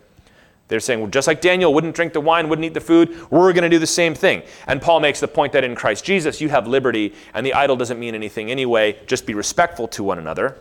They're 0.69 0.81
saying, 0.81 1.01
well, 1.01 1.11
just 1.11 1.27
like 1.27 1.41
Daniel 1.41 1.73
wouldn't 1.73 1.97
drink 1.97 2.13
the 2.13 2.21
wine, 2.21 2.49
wouldn't 2.49 2.65
eat 2.65 2.75
the 2.75 2.81
food, 2.81 3.31
we're 3.31 3.53
going 3.55 3.63
to 3.63 3.71
do 3.71 3.79
the 3.79 3.87
same 3.87 4.15
thing. 4.15 4.43
And 4.67 4.81
Paul 4.81 5.01
makes 5.01 5.19
the 5.19 5.29
point 5.29 5.55
that 5.55 5.65
in 5.65 5.75
Christ 5.75 6.05
Jesus, 6.05 6.41
you 6.41 6.51
have 6.51 6.67
liberty, 6.67 7.15
and 7.33 7.45
the 7.45 7.55
idol 7.55 7.75
doesn't 7.75 7.99
mean 7.99 8.15
anything 8.15 8.51
anyway. 8.51 8.99
Just 9.07 9.27
be 9.27 9.35
respectful 9.35 9.89
to 9.89 10.05
one 10.05 10.19
another. 10.19 10.57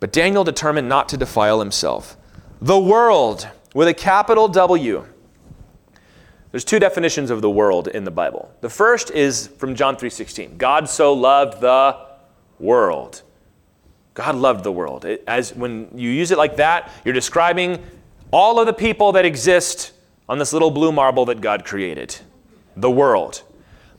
But 0.00 0.12
Daniel 0.12 0.44
determined 0.44 0.88
not 0.88 1.08
to 1.08 1.16
defile 1.16 1.58
himself. 1.58 2.16
The 2.60 2.78
world, 2.78 3.48
with 3.74 3.88
a 3.88 3.94
capital 3.94 4.46
W. 4.48 5.04
There's 6.50 6.64
two 6.64 6.78
definitions 6.78 7.30
of 7.30 7.42
the 7.42 7.50
world 7.50 7.88
in 7.88 8.04
the 8.04 8.10
Bible. 8.10 8.50
The 8.62 8.70
first 8.70 9.10
is 9.10 9.48
from 9.58 9.74
John 9.74 9.96
3:16. 9.96 10.56
God 10.56 10.88
so 10.88 11.12
loved 11.12 11.60
the 11.60 11.96
world 12.58 13.22
God 14.18 14.34
loved 14.34 14.64
the 14.64 14.72
world. 14.72 15.04
It, 15.04 15.22
as 15.28 15.54
when 15.54 15.88
you 15.94 16.10
use 16.10 16.32
it 16.32 16.38
like 16.38 16.56
that, 16.56 16.90
you're 17.04 17.14
describing 17.14 17.80
all 18.32 18.58
of 18.58 18.66
the 18.66 18.72
people 18.72 19.12
that 19.12 19.24
exist 19.24 19.92
on 20.28 20.40
this 20.40 20.52
little 20.52 20.72
blue 20.72 20.90
marble 20.90 21.24
that 21.26 21.40
God 21.40 21.64
created, 21.64 22.16
the 22.76 22.90
world. 22.90 23.44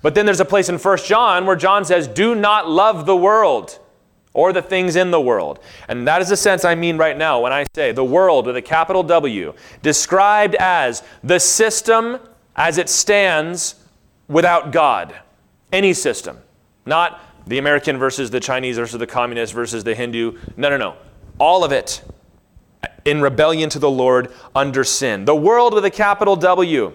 But 0.02 0.16
then 0.16 0.26
there's 0.26 0.42
a 0.42 0.46
place 0.46 0.68
in 0.68 0.78
1 0.78 0.98
John 1.06 1.46
where 1.46 1.56
John 1.56 1.86
says, 1.86 2.06
"Do 2.06 2.36
not 2.36 2.70
love 2.70 3.06
the 3.06 3.16
world 3.16 3.80
or 4.34 4.52
the 4.52 4.62
things 4.62 4.98
in 4.98 5.12
the 5.12 5.22
world." 5.22 5.58
And 5.88 6.06
that 6.06 6.22
is 6.22 6.28
the 6.28 6.36
sense 6.36 6.66
I 6.66 6.76
mean 6.76 6.98
right 6.98 7.18
now 7.18 7.40
when 7.40 7.54
I 7.54 7.64
say 7.74 7.94
the 7.94 8.04
world 8.04 8.46
with 8.46 8.58
a 8.58 8.62
capital 8.62 9.04
W, 9.04 9.54
described 9.82 10.56
as 10.56 11.02
the 11.24 11.40
system 11.40 12.20
as 12.58 12.78
it 12.78 12.90
stands 12.90 13.76
without 14.28 14.74
God. 14.74 15.16
Any 15.72 15.94
system. 15.94 16.40
Not 16.86 17.22
the 17.50 17.58
American 17.58 17.98
versus 17.98 18.30
the 18.30 18.40
Chinese 18.40 18.78
versus 18.78 19.00
the 19.00 19.08
communist 19.08 19.54
versus 19.54 19.84
the 19.84 19.96
Hindu. 19.96 20.38
No, 20.56 20.70
no, 20.70 20.78
no. 20.78 20.96
All 21.40 21.64
of 21.64 21.72
it 21.72 22.04
in 23.06 23.22
rebellion 23.22 23.70
to 23.72 23.80
the 23.80 23.90
Lord 23.90 24.32
under 24.54 24.84
sin. 24.84 25.26
The 25.26 25.36
world 25.36 25.74
with 25.74 25.84
a 25.84 25.90
capital 25.90 26.36
W. 26.36 26.94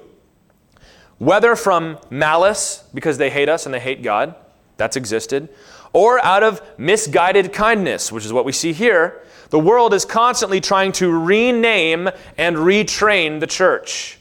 Whether 1.18 1.56
from 1.56 1.98
malice, 2.08 2.84
because 2.94 3.18
they 3.18 3.30
hate 3.30 3.48
us 3.48 3.66
and 3.66 3.74
they 3.74 3.80
hate 3.80 4.02
God, 4.02 4.36
that's 4.76 4.96
existed, 4.96 5.48
or 5.92 6.24
out 6.24 6.44
of 6.44 6.62
misguided 6.78 7.52
kindness, 7.52 8.12
which 8.12 8.24
is 8.24 8.32
what 8.32 8.44
we 8.44 8.52
see 8.52 8.72
here, 8.72 9.22
the 9.50 9.58
world 9.58 9.92
is 9.92 10.04
constantly 10.04 10.60
trying 10.60 10.92
to 10.92 11.10
rename 11.10 12.08
and 12.38 12.56
retrain 12.56 13.40
the 13.40 13.46
church. 13.48 14.18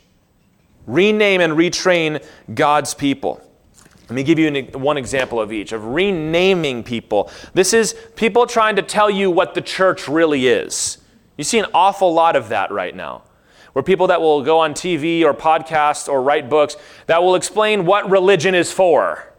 Rename 0.88 1.42
and 1.42 1.54
retrain 1.54 2.24
God's 2.54 2.96
people. 2.96 3.40
Let 4.13 4.17
me 4.17 4.24
give 4.25 4.38
you 4.38 4.48
an, 4.48 4.79
one 4.79 4.98
example 4.98 5.41
of 5.41 5.51
each 5.51 5.72
of 5.72 5.86
renaming 5.86 6.84
people. 6.84 7.32
This 7.55 7.74
is 7.74 7.96
people 8.15 8.46
trying 8.46 8.75
to 8.75 8.84
tell 8.84 9.10
you 9.10 9.32
what 9.32 9.55
the 9.55 9.62
church 9.62 10.08
really 10.08 10.46
is. 10.46 11.00
You 11.36 11.43
see 11.43 11.58
an 11.58 11.65
awful 11.74 12.13
lot 12.13 12.36
of 12.36 12.50
that 12.50 12.70
right 12.70 12.96
now, 12.96 13.24
where 13.72 13.82
people 13.82 14.05
that 14.08 14.22
will 14.22 14.43
go 14.43 14.60
on 14.60 14.75
TV 14.75 15.24
or 15.24 15.34
podcasts 15.34 16.08
or 16.08 16.22
write 16.22 16.48
books 16.48 16.77
that 17.08 17.24
will 17.24 17.34
explain 17.34 17.88
what 17.88 18.08
religion 18.08 18.53
is 18.53 18.72
for. 18.72 19.34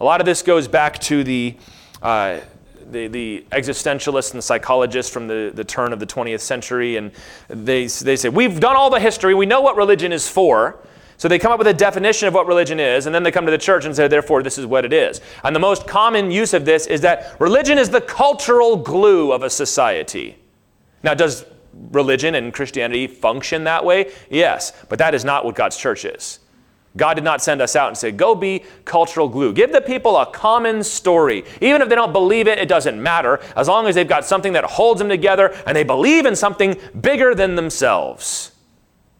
A 0.00 0.04
lot 0.04 0.20
of 0.20 0.26
this 0.26 0.42
goes 0.42 0.66
back 0.66 0.98
to 1.02 1.22
the, 1.22 1.54
uh, 2.02 2.40
the, 2.90 3.06
the, 3.06 3.46
existentialists 3.52 4.34
and 4.34 4.42
psychologists 4.42 5.12
from 5.12 5.28
the, 5.28 5.52
the 5.54 5.62
turn 5.62 5.92
of 5.92 6.00
the 6.00 6.06
20th 6.06 6.40
century, 6.40 6.96
and 6.96 7.12
they, 7.46 7.86
they 7.86 8.16
say, 8.16 8.30
We've 8.30 8.58
done 8.58 8.74
all 8.74 8.90
the 8.90 8.98
history, 8.98 9.32
we 9.32 9.46
know 9.46 9.60
what 9.60 9.76
religion 9.76 10.10
is 10.12 10.28
for. 10.28 10.76
So 11.18 11.28
they 11.28 11.38
come 11.38 11.50
up 11.50 11.58
with 11.58 11.68
a 11.68 11.74
definition 11.74 12.28
of 12.28 12.34
what 12.34 12.46
religion 12.46 12.78
is, 12.78 13.06
and 13.06 13.14
then 13.14 13.22
they 13.22 13.30
come 13.30 13.46
to 13.46 13.50
the 13.50 13.58
church 13.58 13.84
and 13.84 13.96
say, 13.96 14.06
therefore, 14.06 14.42
this 14.42 14.58
is 14.58 14.66
what 14.66 14.84
it 14.84 14.92
is. 14.92 15.20
And 15.44 15.56
the 15.56 15.60
most 15.60 15.86
common 15.86 16.30
use 16.30 16.52
of 16.52 16.64
this 16.64 16.86
is 16.86 17.00
that 17.00 17.40
religion 17.40 17.78
is 17.78 17.88
the 17.88 18.00
cultural 18.02 18.76
glue 18.76 19.32
of 19.32 19.42
a 19.42 19.50
society. 19.50 20.36
Now, 21.02 21.14
does 21.14 21.46
religion 21.90 22.34
and 22.34 22.52
Christianity 22.52 23.06
function 23.06 23.64
that 23.64 23.84
way? 23.84 24.12
Yes, 24.30 24.72
but 24.88 24.98
that 24.98 25.14
is 25.14 25.24
not 25.24 25.44
what 25.44 25.54
God's 25.54 25.76
church 25.76 26.04
is. 26.04 26.40
God 26.96 27.14
did 27.14 27.24
not 27.24 27.42
send 27.42 27.60
us 27.60 27.76
out 27.76 27.88
and 27.88 27.96
say, 27.96 28.10
go 28.10 28.34
be 28.34 28.64
cultural 28.86 29.28
glue. 29.28 29.52
Give 29.52 29.70
the 29.70 29.82
people 29.82 30.16
a 30.16 30.26
common 30.26 30.82
story. 30.82 31.44
Even 31.60 31.82
if 31.82 31.90
they 31.90 31.94
don't 31.94 32.12
believe 32.12 32.48
it, 32.48 32.58
it 32.58 32.68
doesn't 32.68 33.02
matter, 33.02 33.40
as 33.54 33.68
long 33.68 33.86
as 33.86 33.94
they've 33.94 34.08
got 34.08 34.24
something 34.24 34.54
that 34.54 34.64
holds 34.64 34.98
them 34.98 35.10
together 35.10 35.54
and 35.66 35.76
they 35.76 35.84
believe 35.84 36.24
in 36.24 36.34
something 36.34 36.76
bigger 36.98 37.34
than 37.34 37.54
themselves. 37.54 38.52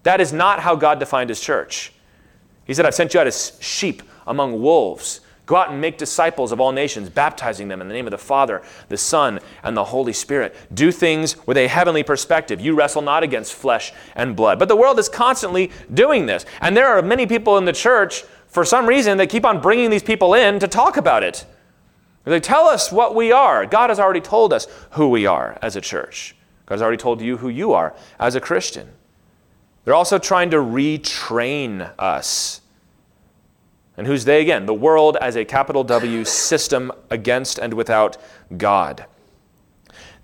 That 0.07 0.21
is 0.21 0.33
not 0.33 0.61
how 0.61 0.77
God 0.77 1.01
defined 1.01 1.31
his 1.31 1.41
church. 1.41 1.93
He 2.65 2.75
said, 2.75 2.87
I've 2.87 2.95
sent 2.95 3.13
you 3.13 3.19
out 3.19 3.27
as 3.27 3.59
sheep 3.61 4.05
among 4.25 4.63
wolves. 4.63 5.21
Go 5.47 5.57
out 5.57 5.71
and 5.71 5.81
make 5.81 5.99
disciples 5.99 6.53
of 6.53 6.61
all 6.61 6.71
nations, 6.71 7.11
baptizing 7.11 7.67
them 7.67 7.81
in 7.81 7.89
the 7.89 7.95
name 7.95 8.07
of 8.07 8.13
the 8.13 8.17
Father, 8.17 8.63
the 8.89 8.97
Son, 8.97 9.41
and 9.65 9.77
the 9.77 9.83
Holy 9.83 10.13
Spirit. 10.13 10.55
Do 10.73 10.93
things 10.93 11.45
with 11.49 11.57
a 11.57 11.67
heavenly 11.67 12.05
perspective. 12.05 12.61
You 12.61 12.77
wrestle 12.77 13.03
not 13.03 13.25
against 13.25 13.55
flesh 13.55 13.93
and 14.15 14.37
blood. 14.37 14.61
But 14.61 14.69
the 14.69 14.77
world 14.77 15.01
is 15.01 15.09
constantly 15.09 15.73
doing 15.93 16.27
this. 16.27 16.47
And 16.61 16.77
there 16.77 16.87
are 16.87 17.03
many 17.03 17.27
people 17.27 17.59
in 17.59 17.65
the 17.65 17.73
church, 17.73 18.23
for 18.47 18.65
some 18.65 18.87
reason, 18.87 19.19
that 19.19 19.29
keep 19.29 19.45
on 19.45 19.61
bringing 19.61 19.91
these 19.91 20.05
people 20.05 20.35
in 20.35 20.61
to 20.61 20.69
talk 20.69 20.97
about 20.97 21.25
it. 21.25 21.45
They 22.23 22.39
tell 22.39 22.69
us 22.69 22.93
what 22.93 23.17
we 23.17 23.33
are. 23.33 23.67
God 23.67 23.91
has 23.91 23.99
already 23.99 24.21
told 24.21 24.53
us 24.53 24.69
who 24.91 25.09
we 25.09 25.27
are 25.27 25.59
as 25.61 25.75
a 25.75 25.81
church. 25.81 26.37
God 26.67 26.77
has 26.77 26.83
already 26.83 26.97
told 26.97 27.21
you 27.21 27.39
who 27.39 27.49
you 27.49 27.73
are 27.73 27.93
as 28.21 28.37
a 28.37 28.41
Christian. 28.41 28.91
They're 29.87 29.95
also 29.95 30.19
trying 30.19 30.51
to 30.51 30.57
retrain 30.57 31.93
us. 31.97 32.61
And 33.97 34.05
who's 34.05 34.25
they 34.25 34.43
again? 34.43 34.67
The 34.67 34.75
world 34.75 35.17
as 35.21 35.37
a 35.37 35.45
capital 35.45 35.85
W 35.85 36.25
system 36.25 36.91
against 37.09 37.61
and 37.61 37.73
without 37.73 38.17
God. 38.57 39.07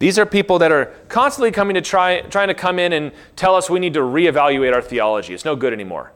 These 0.01 0.19
are 0.19 0.27
people 0.27 0.59
that 0.59 0.73
are 0.73 0.87
constantly 1.09 1.53
coming 1.53 1.75
to 1.75 1.81
try, 1.81 2.23
trying 2.23 2.49
to 2.49 2.55
come 2.55 2.81
in 2.81 2.93
and 2.93 3.13
tell 3.37 3.55
us 3.55 3.71
we 3.71 3.79
need 3.79 3.95
to 3.95 4.01
reevaluate 4.01 4.75
our 4.75 4.83
theology. 4.83 5.33
It's 5.33 5.45
no 5.45 5.55
good 5.55 5.73
anymore. 5.73 6.11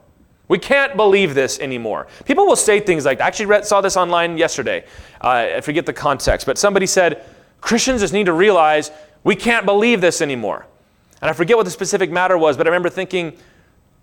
We 0.49 0.59
can't 0.59 0.97
believe 0.97 1.33
this 1.33 1.57
anymore. 1.59 2.07
People 2.25 2.45
will 2.45 2.57
say 2.57 2.81
things 2.81 3.05
like, 3.05 3.21
I 3.21 3.27
actually 3.27 3.45
read, 3.45 3.65
saw 3.65 3.79
this 3.79 3.95
online 3.95 4.37
yesterday. 4.37 4.83
Uh, 5.21 5.51
I 5.55 5.61
forget 5.61 5.85
the 5.85 5.93
context, 5.93 6.45
but 6.45 6.57
somebody 6.57 6.85
said, 6.85 7.25
Christians 7.61 8.01
just 8.01 8.13
need 8.13 8.25
to 8.25 8.33
realize 8.33 8.91
we 9.23 9.37
can't 9.37 9.65
believe 9.65 10.01
this 10.01 10.21
anymore. 10.21 10.65
And 11.21 11.29
I 11.29 11.33
forget 11.33 11.57
what 11.57 11.63
the 11.65 11.71
specific 11.71 12.11
matter 12.11 12.37
was, 12.37 12.57
but 12.57 12.67
I 12.67 12.69
remember 12.69 12.89
thinking, 12.89 13.37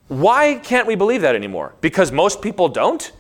why 0.09 0.57
can't 0.57 0.87
we 0.87 0.95
believe 0.95 1.23
that 1.23 1.35
anymore? 1.35 1.75
Because 1.81 2.13
most 2.13 2.43
people 2.43 2.69
don't? 2.69 3.13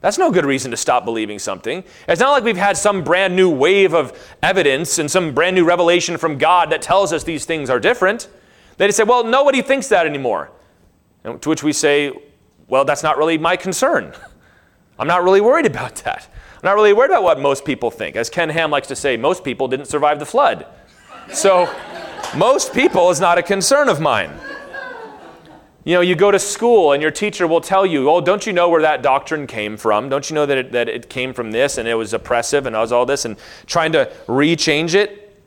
That's 0.00 0.18
no 0.18 0.30
good 0.30 0.44
reason 0.44 0.70
to 0.70 0.76
stop 0.76 1.04
believing 1.04 1.38
something. 1.38 1.82
It's 2.06 2.20
not 2.20 2.30
like 2.30 2.44
we've 2.44 2.56
had 2.56 2.76
some 2.76 3.02
brand 3.02 3.34
new 3.34 3.50
wave 3.50 3.94
of 3.94 4.16
evidence 4.42 4.98
and 4.98 5.10
some 5.10 5.34
brand 5.34 5.56
new 5.56 5.64
revelation 5.64 6.16
from 6.18 6.38
God 6.38 6.70
that 6.70 6.82
tells 6.82 7.12
us 7.12 7.24
these 7.24 7.44
things 7.44 7.68
are 7.68 7.80
different. 7.80 8.28
They 8.76 8.86
just 8.86 8.96
say, 8.96 9.04
well, 9.04 9.24
nobody 9.24 9.60
thinks 9.60 9.88
that 9.88 10.06
anymore. 10.06 10.50
And 11.24 11.42
to 11.42 11.48
which 11.48 11.64
we 11.64 11.72
say, 11.72 12.12
well, 12.68 12.84
that's 12.84 13.02
not 13.02 13.18
really 13.18 13.38
my 13.38 13.56
concern. 13.56 14.12
I'm 14.98 15.08
not 15.08 15.24
really 15.24 15.40
worried 15.40 15.66
about 15.66 15.96
that. 15.96 16.28
I'm 16.54 16.60
not 16.64 16.74
really 16.74 16.92
worried 16.92 17.10
about 17.10 17.22
what 17.22 17.40
most 17.40 17.64
people 17.64 17.90
think. 17.90 18.14
As 18.14 18.30
Ken 18.30 18.50
Ham 18.50 18.70
likes 18.70 18.88
to 18.88 18.96
say, 18.96 19.16
most 19.16 19.42
people 19.42 19.68
didn't 19.68 19.86
survive 19.86 20.18
the 20.18 20.26
flood. 20.26 20.66
So, 21.32 21.66
most 22.36 22.72
people 22.74 23.10
is 23.10 23.20
not 23.20 23.38
a 23.38 23.42
concern 23.42 23.88
of 23.88 24.00
mine. 24.00 24.32
You 25.84 25.94
know, 25.94 26.00
you 26.02 26.14
go 26.14 26.30
to 26.30 26.38
school 26.38 26.92
and 26.92 27.00
your 27.00 27.10
teacher 27.10 27.46
will 27.46 27.62
tell 27.62 27.86
you, 27.86 28.10
oh, 28.10 28.20
don't 28.20 28.46
you 28.46 28.52
know 28.52 28.68
where 28.68 28.82
that 28.82 29.00
doctrine 29.02 29.46
came 29.46 29.78
from? 29.78 30.10
Don't 30.10 30.28
you 30.28 30.34
know 30.34 30.44
that 30.44 30.58
it, 30.58 30.72
that 30.72 30.88
it 30.88 31.08
came 31.08 31.32
from 31.32 31.50
this 31.50 31.78
and 31.78 31.88
it 31.88 31.94
was 31.94 32.12
oppressive 32.12 32.66
and 32.66 32.76
it 32.76 32.78
was 32.78 32.92
all 32.92 33.06
this 33.06 33.24
and 33.24 33.36
trying 33.64 33.92
to 33.92 34.12
rechange 34.26 34.94
it? 34.94 35.40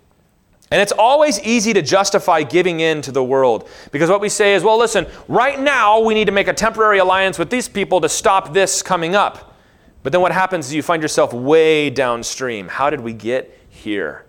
And 0.72 0.82
it's 0.82 0.94
always 0.94 1.40
easy 1.42 1.74
to 1.74 1.82
justify 1.82 2.44
giving 2.44 2.80
in 2.80 3.02
to 3.04 3.12
the 3.12 3.24
world 3.24 3.70
because 3.92 4.10
what 4.10 4.22
we 4.22 4.30
say 4.30 4.56
is, 4.56 4.64
well, 4.64 4.80
listen, 4.80 5.06
right 5.28 5.60
now 5.60 6.00
we 6.00 6.16
need 6.16 6.26
to 6.26 6.32
make 6.32 6.48
a 6.48 6.54
temporary 6.54 6.98
alliance 6.98 7.38
with 7.38 7.50
these 7.50 7.68
people 7.68 8.02
to 8.02 8.10
stop 8.10 8.54
this 8.54 8.82
coming 8.82 9.14
up. 9.14 9.54
But 10.02 10.12
then 10.12 10.22
what 10.22 10.32
happens 10.32 10.68
is 10.68 10.74
you 10.74 10.82
find 10.82 11.04
yourself 11.04 11.34
way 11.34 11.90
downstream. 11.90 12.68
How 12.68 12.90
did 12.90 13.02
we 13.02 13.14
get 13.14 13.60
here? 13.70 14.26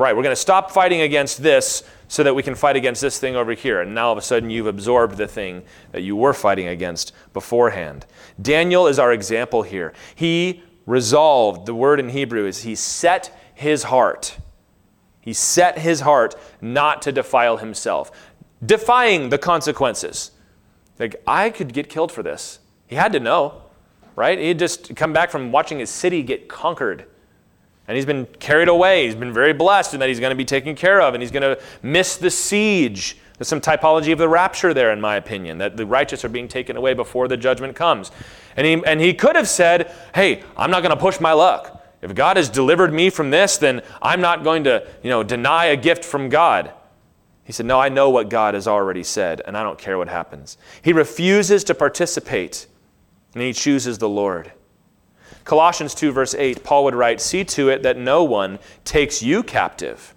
Right, 0.00 0.16
we're 0.16 0.22
going 0.22 0.34
to 0.34 0.40
stop 0.40 0.70
fighting 0.70 1.02
against 1.02 1.42
this 1.42 1.84
so 2.08 2.22
that 2.22 2.34
we 2.34 2.42
can 2.42 2.54
fight 2.54 2.74
against 2.74 3.02
this 3.02 3.18
thing 3.18 3.36
over 3.36 3.52
here. 3.52 3.82
And 3.82 3.94
now 3.94 4.06
all 4.06 4.12
of 4.12 4.16
a 4.16 4.22
sudden 4.22 4.48
you've 4.48 4.66
absorbed 4.66 5.18
the 5.18 5.28
thing 5.28 5.62
that 5.92 6.00
you 6.00 6.16
were 6.16 6.32
fighting 6.32 6.68
against 6.68 7.12
beforehand. 7.34 8.06
Daniel 8.40 8.86
is 8.86 8.98
our 8.98 9.12
example 9.12 9.60
here. 9.60 9.92
He 10.14 10.62
resolved, 10.86 11.66
the 11.66 11.74
word 11.74 12.00
in 12.00 12.08
Hebrew 12.08 12.46
is 12.46 12.62
he 12.62 12.76
set 12.76 13.38
his 13.52 13.82
heart. 13.82 14.38
He 15.20 15.34
set 15.34 15.80
his 15.80 16.00
heart 16.00 16.34
not 16.62 17.02
to 17.02 17.12
defile 17.12 17.58
himself, 17.58 18.10
defying 18.64 19.28
the 19.28 19.36
consequences. 19.36 20.30
Like, 20.98 21.22
I 21.26 21.50
could 21.50 21.74
get 21.74 21.90
killed 21.90 22.10
for 22.10 22.22
this. 22.22 22.60
He 22.86 22.96
had 22.96 23.12
to 23.12 23.20
know, 23.20 23.64
right? 24.16 24.38
He 24.38 24.48
had 24.48 24.58
just 24.58 24.96
come 24.96 25.12
back 25.12 25.30
from 25.30 25.52
watching 25.52 25.78
his 25.78 25.90
city 25.90 26.22
get 26.22 26.48
conquered 26.48 27.04
and 27.90 27.96
he's 27.96 28.06
been 28.06 28.24
carried 28.38 28.68
away. 28.68 29.06
He's 29.06 29.16
been 29.16 29.32
very 29.32 29.52
blessed 29.52 29.94
in 29.94 30.00
that 30.00 30.08
he's 30.08 30.20
going 30.20 30.30
to 30.30 30.36
be 30.36 30.44
taken 30.44 30.76
care 30.76 31.00
of 31.00 31.12
and 31.12 31.20
he's 31.20 31.32
going 31.32 31.42
to 31.42 31.60
miss 31.82 32.16
the 32.16 32.30
siege. 32.30 33.16
There's 33.36 33.48
some 33.48 33.60
typology 33.60 34.12
of 34.12 34.18
the 34.18 34.28
rapture 34.28 34.72
there, 34.72 34.92
in 34.92 35.00
my 35.00 35.16
opinion, 35.16 35.58
that 35.58 35.76
the 35.76 35.84
righteous 35.84 36.24
are 36.24 36.28
being 36.28 36.46
taken 36.46 36.76
away 36.76 36.94
before 36.94 37.26
the 37.26 37.36
judgment 37.36 37.74
comes. 37.74 38.12
And 38.56 38.64
he, 38.64 38.80
and 38.86 39.00
he 39.00 39.12
could 39.12 39.34
have 39.34 39.48
said, 39.48 39.90
Hey, 40.14 40.44
I'm 40.56 40.70
not 40.70 40.84
going 40.84 40.94
to 40.94 41.00
push 41.00 41.18
my 41.18 41.32
luck. 41.32 41.84
If 42.00 42.14
God 42.14 42.36
has 42.36 42.48
delivered 42.48 42.92
me 42.92 43.10
from 43.10 43.32
this, 43.32 43.58
then 43.58 43.82
I'm 44.00 44.20
not 44.20 44.44
going 44.44 44.62
to 44.64 44.86
you 45.02 45.10
know, 45.10 45.24
deny 45.24 45.64
a 45.64 45.76
gift 45.76 46.04
from 46.04 46.28
God. 46.28 46.70
He 47.42 47.52
said, 47.52 47.66
No, 47.66 47.80
I 47.80 47.88
know 47.88 48.08
what 48.08 48.30
God 48.30 48.54
has 48.54 48.68
already 48.68 49.02
said, 49.02 49.42
and 49.44 49.56
I 49.56 49.64
don't 49.64 49.80
care 49.80 49.98
what 49.98 50.06
happens. 50.06 50.58
He 50.80 50.92
refuses 50.92 51.64
to 51.64 51.74
participate, 51.74 52.68
and 53.34 53.42
he 53.42 53.52
chooses 53.52 53.98
the 53.98 54.08
Lord. 54.08 54.52
Colossians 55.44 55.94
2, 55.94 56.12
verse 56.12 56.34
8, 56.34 56.62
Paul 56.62 56.84
would 56.84 56.94
write, 56.94 57.20
See 57.20 57.44
to 57.44 57.68
it 57.68 57.82
that 57.82 57.96
no 57.96 58.22
one 58.24 58.58
takes 58.84 59.22
you 59.22 59.42
captive. 59.42 60.14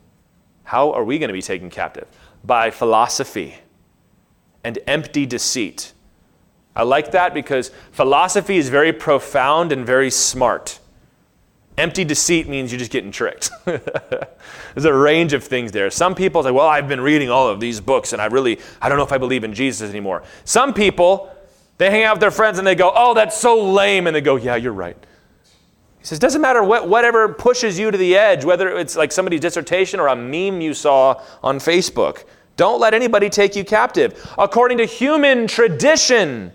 How 0.63 0.91
are 0.91 1.03
we 1.03 1.19
going 1.19 1.29
to 1.29 1.33
be 1.33 1.41
taken 1.41 1.69
captive? 1.69 2.07
By 2.43 2.71
philosophy 2.71 3.55
and 4.63 4.79
empty 4.87 5.25
deceit. 5.25 5.93
I 6.75 6.83
like 6.83 7.11
that 7.11 7.33
because 7.33 7.71
philosophy 7.91 8.57
is 8.57 8.69
very 8.69 8.93
profound 8.93 9.71
and 9.71 9.85
very 9.85 10.09
smart. 10.09 10.79
Empty 11.77 12.03
deceit 12.03 12.47
means 12.47 12.71
you're 12.71 12.79
just 12.79 12.91
getting 12.91 13.11
tricked. 13.11 13.49
There's 13.65 14.85
a 14.85 14.93
range 14.93 15.33
of 15.33 15.43
things 15.43 15.71
there. 15.71 15.89
Some 15.89 16.13
people 16.15 16.43
say, 16.43 16.51
well, 16.51 16.67
I've 16.67 16.87
been 16.87 17.01
reading 17.01 17.29
all 17.29 17.47
of 17.47 17.59
these 17.59 17.81
books 17.81 18.13
and 18.13 18.21
I 18.21 18.25
really, 18.25 18.59
I 18.81 18.89
don't 18.89 18.97
know 18.97 19.03
if 19.03 19.11
I 19.11 19.17
believe 19.17 19.43
in 19.43 19.53
Jesus 19.53 19.89
anymore. 19.89 20.23
Some 20.45 20.73
people, 20.73 21.35
they 21.77 21.89
hang 21.89 22.03
out 22.03 22.15
with 22.15 22.21
their 22.21 22.31
friends 22.31 22.59
and 22.59 22.67
they 22.67 22.75
go, 22.75 22.91
oh, 22.95 23.13
that's 23.13 23.37
so 23.37 23.63
lame. 23.71 24.05
And 24.05 24.15
they 24.15 24.21
go, 24.21 24.35
yeah, 24.35 24.55
you're 24.55 24.73
right. 24.73 24.97
He 26.03 26.07
says, 26.07 26.19
doesn't 26.19 26.41
matter 26.41 26.61
what, 26.61 26.89
whatever 26.89 27.29
pushes 27.29 27.79
you 27.79 27.89
to 27.89 27.97
the 27.97 28.17
edge, 28.17 28.43
whether 28.43 28.77
it's 28.77 28.97
like 28.97 29.13
somebody's 29.13 29.39
dissertation 29.39 30.01
or 30.01 30.07
a 30.07 30.15
meme 30.17 30.59
you 30.59 30.73
saw 30.73 31.23
on 31.41 31.59
Facebook. 31.59 32.25
Don't 32.57 32.81
let 32.81 32.93
anybody 32.93 33.29
take 33.29 33.55
you 33.55 33.63
captive. 33.63 34.29
According 34.37 34.79
to 34.79 34.85
human 34.85 35.47
tradition, 35.47 36.51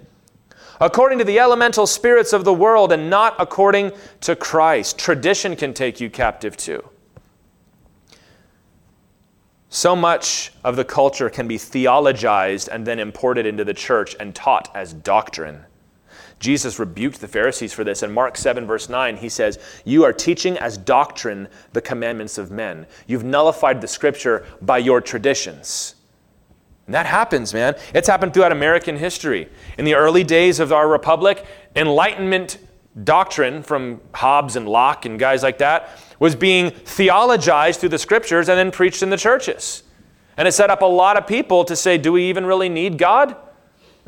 according 0.82 1.16
to 1.20 1.24
the 1.24 1.38
elemental 1.38 1.86
spirits 1.86 2.34
of 2.34 2.44
the 2.44 2.52
world 2.52 2.92
and 2.92 3.08
not 3.08 3.34
according 3.38 3.92
to 4.20 4.36
Christ. 4.36 4.98
Tradition 4.98 5.56
can 5.56 5.72
take 5.72 5.98
you 5.98 6.10
captive 6.10 6.54
too. 6.54 6.86
So 9.70 9.96
much 9.96 10.52
of 10.62 10.76
the 10.76 10.84
culture 10.84 11.30
can 11.30 11.48
be 11.48 11.56
theologized 11.56 12.68
and 12.68 12.86
then 12.86 12.98
imported 12.98 13.46
into 13.46 13.64
the 13.64 13.74
church 13.74 14.14
and 14.20 14.34
taught 14.34 14.70
as 14.76 14.92
doctrine. 14.92 15.64
Jesus 16.38 16.78
rebuked 16.78 17.21
the 17.21 17.28
Pharisees 17.28 17.73
for 17.73 17.85
this. 17.85 18.02
In 18.02 18.12
Mark 18.12 18.37
7, 18.37 18.66
verse 18.66 18.88
9, 18.88 19.16
he 19.16 19.28
says, 19.28 19.59
You 19.85 20.04
are 20.04 20.12
teaching 20.12 20.57
as 20.59 20.78
doctrine 20.78 21.49
the 21.73 21.80
commandments 21.80 22.38
of 22.38 22.50
men. 22.50 22.87
You've 23.07 23.25
nullified 23.25 23.80
the 23.80 23.88
scripture 23.88 24.47
by 24.62 24.78
your 24.78 25.00
traditions. 25.00 25.97
And 26.87 26.95
that 26.95 27.07
happens, 27.07 27.52
man. 27.52 27.76
It's 27.92 28.09
happened 28.09 28.33
throughout 28.33 28.52
American 28.52 28.97
history. 28.97 29.49
In 29.76 29.85
the 29.85 29.95
early 29.95 30.25
days 30.25 30.61
of 30.61 30.73
our 30.73 30.88
republic, 30.88 31.45
Enlightenment 31.76 32.59
doctrine 33.04 33.62
from 33.62 34.00
Hobbes 34.14 34.57
and 34.57 34.68
Locke 34.68 35.07
and 35.07 35.18
guys 35.18 35.42
like 35.42 35.59
that 35.59 35.90
was 36.18 36.35
being 36.35 36.71
theologized 36.71 37.80
through 37.80 37.90
the 37.90 37.99
scriptures 37.99 38.49
and 38.49 38.59
then 38.59 38.71
preached 38.71 39.02
in 39.02 39.11
the 39.11 39.16
churches. 39.16 39.83
And 40.37 40.49
it 40.49 40.52
set 40.52 40.71
up 40.71 40.83
a 40.83 40.87
lot 40.87 41.16
of 41.16 41.26
people 41.26 41.64
to 41.64 41.76
say, 41.76 41.99
do 41.99 42.12
we 42.12 42.28
even 42.28 42.47
really 42.47 42.68
need 42.68 42.97
God? 42.97 43.37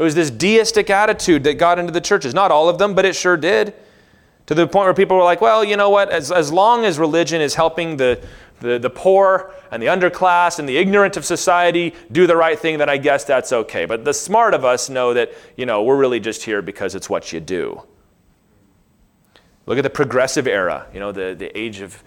It 0.01 0.03
was 0.03 0.15
this 0.15 0.31
deistic 0.31 0.89
attitude 0.89 1.45
that 1.45 1.59
got 1.59 1.79
into 1.79 1.93
the 1.93 2.01
churches. 2.01 2.33
Not 2.33 2.51
all 2.51 2.71
of 2.71 2.79
them, 2.79 2.95
but 2.95 3.05
it 3.05 3.15
sure 3.15 3.37
did. 3.37 3.75
To 4.47 4.55
the 4.55 4.67
point 4.67 4.87
where 4.87 4.95
people 4.95 5.19
were 5.19 5.23
like, 5.23 5.43
well, 5.43 5.63
you 5.63 5.77
know 5.77 5.91
what? 5.91 6.09
As, 6.09 6.33
as 6.33 6.51
long 6.51 6.87
as 6.87 6.99
religion 6.99 7.43
is 7.43 7.55
helping 7.55 7.99
the, 7.99 8.19
the, 8.61 8.79
the 8.79 8.89
poor 8.89 9.53
and 9.71 9.83
the 9.83 9.89
underclass 9.89 10.59
and 10.59 10.67
the 10.67 10.79
ignorant 10.79 11.19
of 11.19 11.27
society 11.27 11.95
do 12.11 12.27
the 12.27 12.35
right 12.35 12.59
thing, 12.59 12.79
then 12.79 12.89
I 12.89 12.97
guess 12.97 13.25
that's 13.25 13.53
okay. 13.53 13.85
But 13.85 14.07
the 14.07 14.15
smart 14.15 14.55
of 14.55 14.65
us 14.65 14.89
know 14.89 15.13
that, 15.13 15.35
you 15.55 15.67
know, 15.67 15.83
we're 15.83 15.99
really 15.99 16.19
just 16.19 16.45
here 16.45 16.63
because 16.63 16.95
it's 16.95 17.11
what 17.11 17.31
you 17.31 17.39
do. 17.39 17.83
Look 19.67 19.77
at 19.77 19.83
the 19.83 19.91
progressive 19.91 20.47
era, 20.47 20.87
you 20.95 21.01
know, 21.01 21.13
the, 21.13 21.35
the 21.39 21.57
age 21.57 21.81
of 21.81 22.03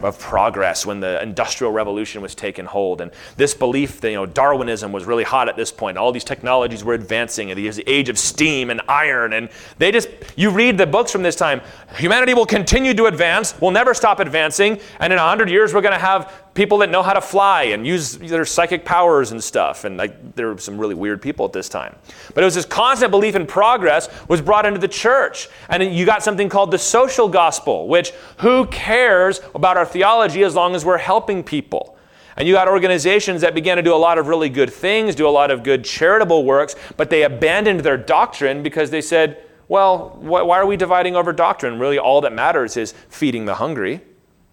of 0.00 0.18
progress 0.18 0.86
when 0.86 1.00
the 1.00 1.20
industrial 1.22 1.72
revolution 1.72 2.22
was 2.22 2.34
taking 2.34 2.64
hold. 2.64 3.00
And 3.00 3.10
this 3.36 3.54
belief 3.54 4.00
that 4.00 4.10
you 4.10 4.16
know 4.16 4.26
darwinism 4.26 4.92
was 4.92 5.04
really 5.04 5.24
hot 5.24 5.48
at 5.48 5.56
this 5.56 5.72
point 5.72 5.96
all 5.98 6.12
these 6.12 6.24
technologies 6.24 6.84
were 6.84 6.94
advancing 6.94 7.50
and 7.50 7.58
the 7.58 7.82
age 7.86 8.08
of 8.08 8.18
steam 8.18 8.70
and 8.70 8.80
iron 8.88 9.32
and 9.32 9.48
they 9.78 9.90
just 9.90 10.08
you 10.36 10.50
read 10.50 10.78
the 10.78 10.86
books 10.86 11.10
from 11.10 11.22
this 11.22 11.36
time 11.36 11.60
humanity 11.96 12.34
will 12.34 12.46
continue 12.46 12.94
to 12.94 13.06
advance 13.06 13.54
we'll 13.60 13.70
never 13.70 13.94
stop 13.94 14.20
advancing 14.20 14.78
and 15.00 15.12
in 15.12 15.18
100 15.18 15.50
years 15.50 15.74
we're 15.74 15.80
going 15.80 15.92
to 15.92 15.98
have 15.98 16.47
people 16.58 16.78
that 16.78 16.90
know 16.90 17.04
how 17.04 17.12
to 17.12 17.20
fly 17.20 17.62
and 17.62 17.86
use 17.86 18.18
their 18.18 18.44
psychic 18.44 18.84
powers 18.84 19.30
and 19.30 19.42
stuff. 19.42 19.84
And 19.84 19.96
like, 19.96 20.34
there 20.34 20.48
were 20.48 20.58
some 20.58 20.76
really 20.76 20.96
weird 20.96 21.22
people 21.22 21.46
at 21.46 21.52
this 21.52 21.68
time. 21.68 21.94
But 22.34 22.42
it 22.42 22.44
was 22.44 22.56
this 22.56 22.64
constant 22.64 23.12
belief 23.12 23.36
in 23.36 23.46
progress 23.46 24.08
was 24.26 24.42
brought 24.42 24.66
into 24.66 24.80
the 24.80 24.88
church. 24.88 25.48
And 25.68 25.94
you 25.94 26.04
got 26.04 26.24
something 26.24 26.48
called 26.48 26.72
the 26.72 26.78
social 26.78 27.28
gospel, 27.28 27.86
which 27.86 28.10
who 28.38 28.66
cares 28.66 29.40
about 29.54 29.76
our 29.76 29.86
theology 29.86 30.42
as 30.42 30.56
long 30.56 30.74
as 30.74 30.84
we're 30.84 30.98
helping 30.98 31.44
people? 31.44 31.96
And 32.36 32.48
you 32.48 32.54
got 32.54 32.66
organizations 32.66 33.42
that 33.42 33.54
began 33.54 33.76
to 33.76 33.82
do 33.84 33.94
a 33.94 33.96
lot 33.96 34.18
of 34.18 34.26
really 34.26 34.48
good 34.48 34.72
things, 34.72 35.14
do 35.14 35.28
a 35.28 35.30
lot 35.30 35.52
of 35.52 35.62
good 35.62 35.84
charitable 35.84 36.44
works, 36.44 36.74
but 36.96 37.08
they 37.08 37.22
abandoned 37.22 37.80
their 37.80 37.96
doctrine 37.96 38.64
because 38.64 38.90
they 38.90 39.00
said, 39.00 39.44
well, 39.68 40.08
wh- 40.08 40.44
why 40.44 40.58
are 40.58 40.66
we 40.66 40.76
dividing 40.76 41.14
over 41.14 41.32
doctrine? 41.32 41.78
Really, 41.78 42.00
all 42.00 42.20
that 42.22 42.32
matters 42.32 42.76
is 42.76 42.94
feeding 43.08 43.44
the 43.44 43.54
hungry. 43.54 44.00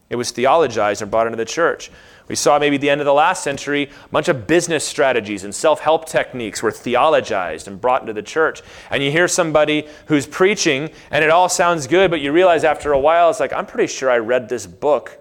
It 0.10 0.16
was 0.18 0.32
theologized 0.32 1.02
and 1.02 1.10
brought 1.10 1.28
into 1.28 1.38
the 1.38 1.46
church. 1.46 1.90
We 2.28 2.36
saw 2.36 2.58
maybe 2.58 2.78
the 2.78 2.90
end 2.90 3.02
of 3.02 3.06
the 3.06 3.14
last 3.14 3.44
century, 3.44 3.90
a 4.04 4.10
bunch 4.10 4.28
of 4.30 4.48
business 4.48 4.84
strategies 4.86 5.44
and 5.44 5.54
self 5.54 5.80
help 5.80 6.06
techniques 6.06 6.64
were 6.64 6.72
theologized 6.72 7.68
and 7.68 7.80
brought 7.80 8.02
into 8.02 8.14
the 8.14 8.24
church. 8.24 8.62
And 8.90 9.04
you 9.04 9.12
hear 9.12 9.28
somebody 9.28 9.88
who's 10.08 10.26
preaching 10.26 10.90
and 11.12 11.24
it 11.24 11.30
all 11.30 11.50
sounds 11.50 11.88
good, 11.88 12.10
but 12.10 12.22
you 12.22 12.32
realize 12.32 12.64
after 12.64 12.92
a 12.92 13.00
while, 13.00 13.30
it's 13.30 13.40
like, 13.40 13.54
I'm 13.54 13.66
pretty 13.66 13.92
sure 13.92 14.10
I 14.10 14.18
read 14.18 14.50
this 14.50 14.66
book 14.66 15.20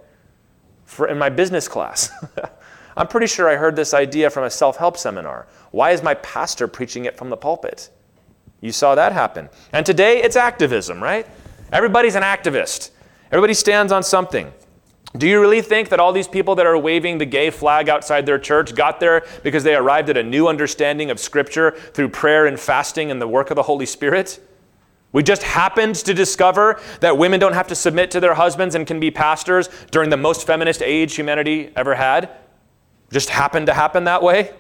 for, 0.85 1.09
in 1.09 1.19
my 1.19 1.29
business 1.29 1.69
class. 1.69 2.11
I'm 2.97 3.09
pretty 3.09 3.27
sure 3.27 3.49
I 3.49 3.57
heard 3.57 3.77
this 3.77 3.93
idea 3.93 4.31
from 4.31 4.45
a 4.45 4.51
self 4.51 4.77
help 4.77 4.97
seminar. 4.97 5.47
Why 5.73 5.91
is 5.91 6.03
my 6.03 6.15
pastor 6.15 6.69
preaching 6.69 7.05
it 7.05 7.17
from 7.17 7.29
the 7.29 7.37
pulpit? 7.37 7.91
You 8.61 8.73
saw 8.73 8.95
that 8.95 9.13
happen. 9.13 9.51
And 9.73 9.85
today 9.85 10.23
it's 10.23 10.37
activism, 10.37 11.03
right? 11.03 11.27
Everybody's 11.73 12.15
an 12.15 12.23
activist, 12.23 12.91
everybody 13.31 13.55
stands 13.55 13.93
on 13.93 14.03
something. 14.03 14.53
Do 15.17 15.29
you 15.29 15.41
really 15.41 15.63
think 15.63 15.91
that 15.91 16.01
all 16.01 16.13
these 16.13 16.27
people 16.27 16.57
that 16.57 16.67
are 16.67 16.77
waving 16.77 17.19
the 17.19 17.25
gay 17.25 17.51
flag 17.51 17.89
outside 17.89 18.27
their 18.27 18.39
church 18.39 18.75
got 18.75 18.99
there 18.99 19.25
because 19.45 19.63
they 19.63 19.77
arrived 19.77 20.11
at 20.11 20.17
a 20.17 20.25
new 20.25 20.49
understanding 20.49 21.09
of 21.09 21.21
Scripture 21.21 21.71
through 21.71 22.09
prayer 22.09 22.47
and 22.47 22.59
fasting 22.59 23.13
and 23.13 23.23
the 23.23 23.29
work 23.29 23.51
of 23.51 23.55
the 23.55 23.63
Holy 23.63 23.87
Spirit? 23.87 24.41
We 25.13 25.23
just 25.23 25.45
happened 25.45 25.95
to 25.97 26.15
discover 26.15 26.81
that 26.99 27.17
women 27.17 27.39
don't 27.39 27.53
have 27.53 27.69
to 27.69 27.77
submit 27.77 28.11
to 28.11 28.19
their 28.19 28.35
husbands 28.35 28.75
and 28.75 28.89
can 28.89 28.99
be 28.99 29.13
pastors 29.13 29.69
during 29.93 30.11
the 30.11 30.17
most 30.17 30.49
feminist 30.49 30.83
age 30.83 31.15
humanity 31.15 31.71
ever 31.77 31.95
had. 31.95 32.31
Just 33.13 33.29
happened 33.29 33.67
to 33.67 33.75
happen 33.75 34.03
that 34.05 34.21
way. 34.21 34.53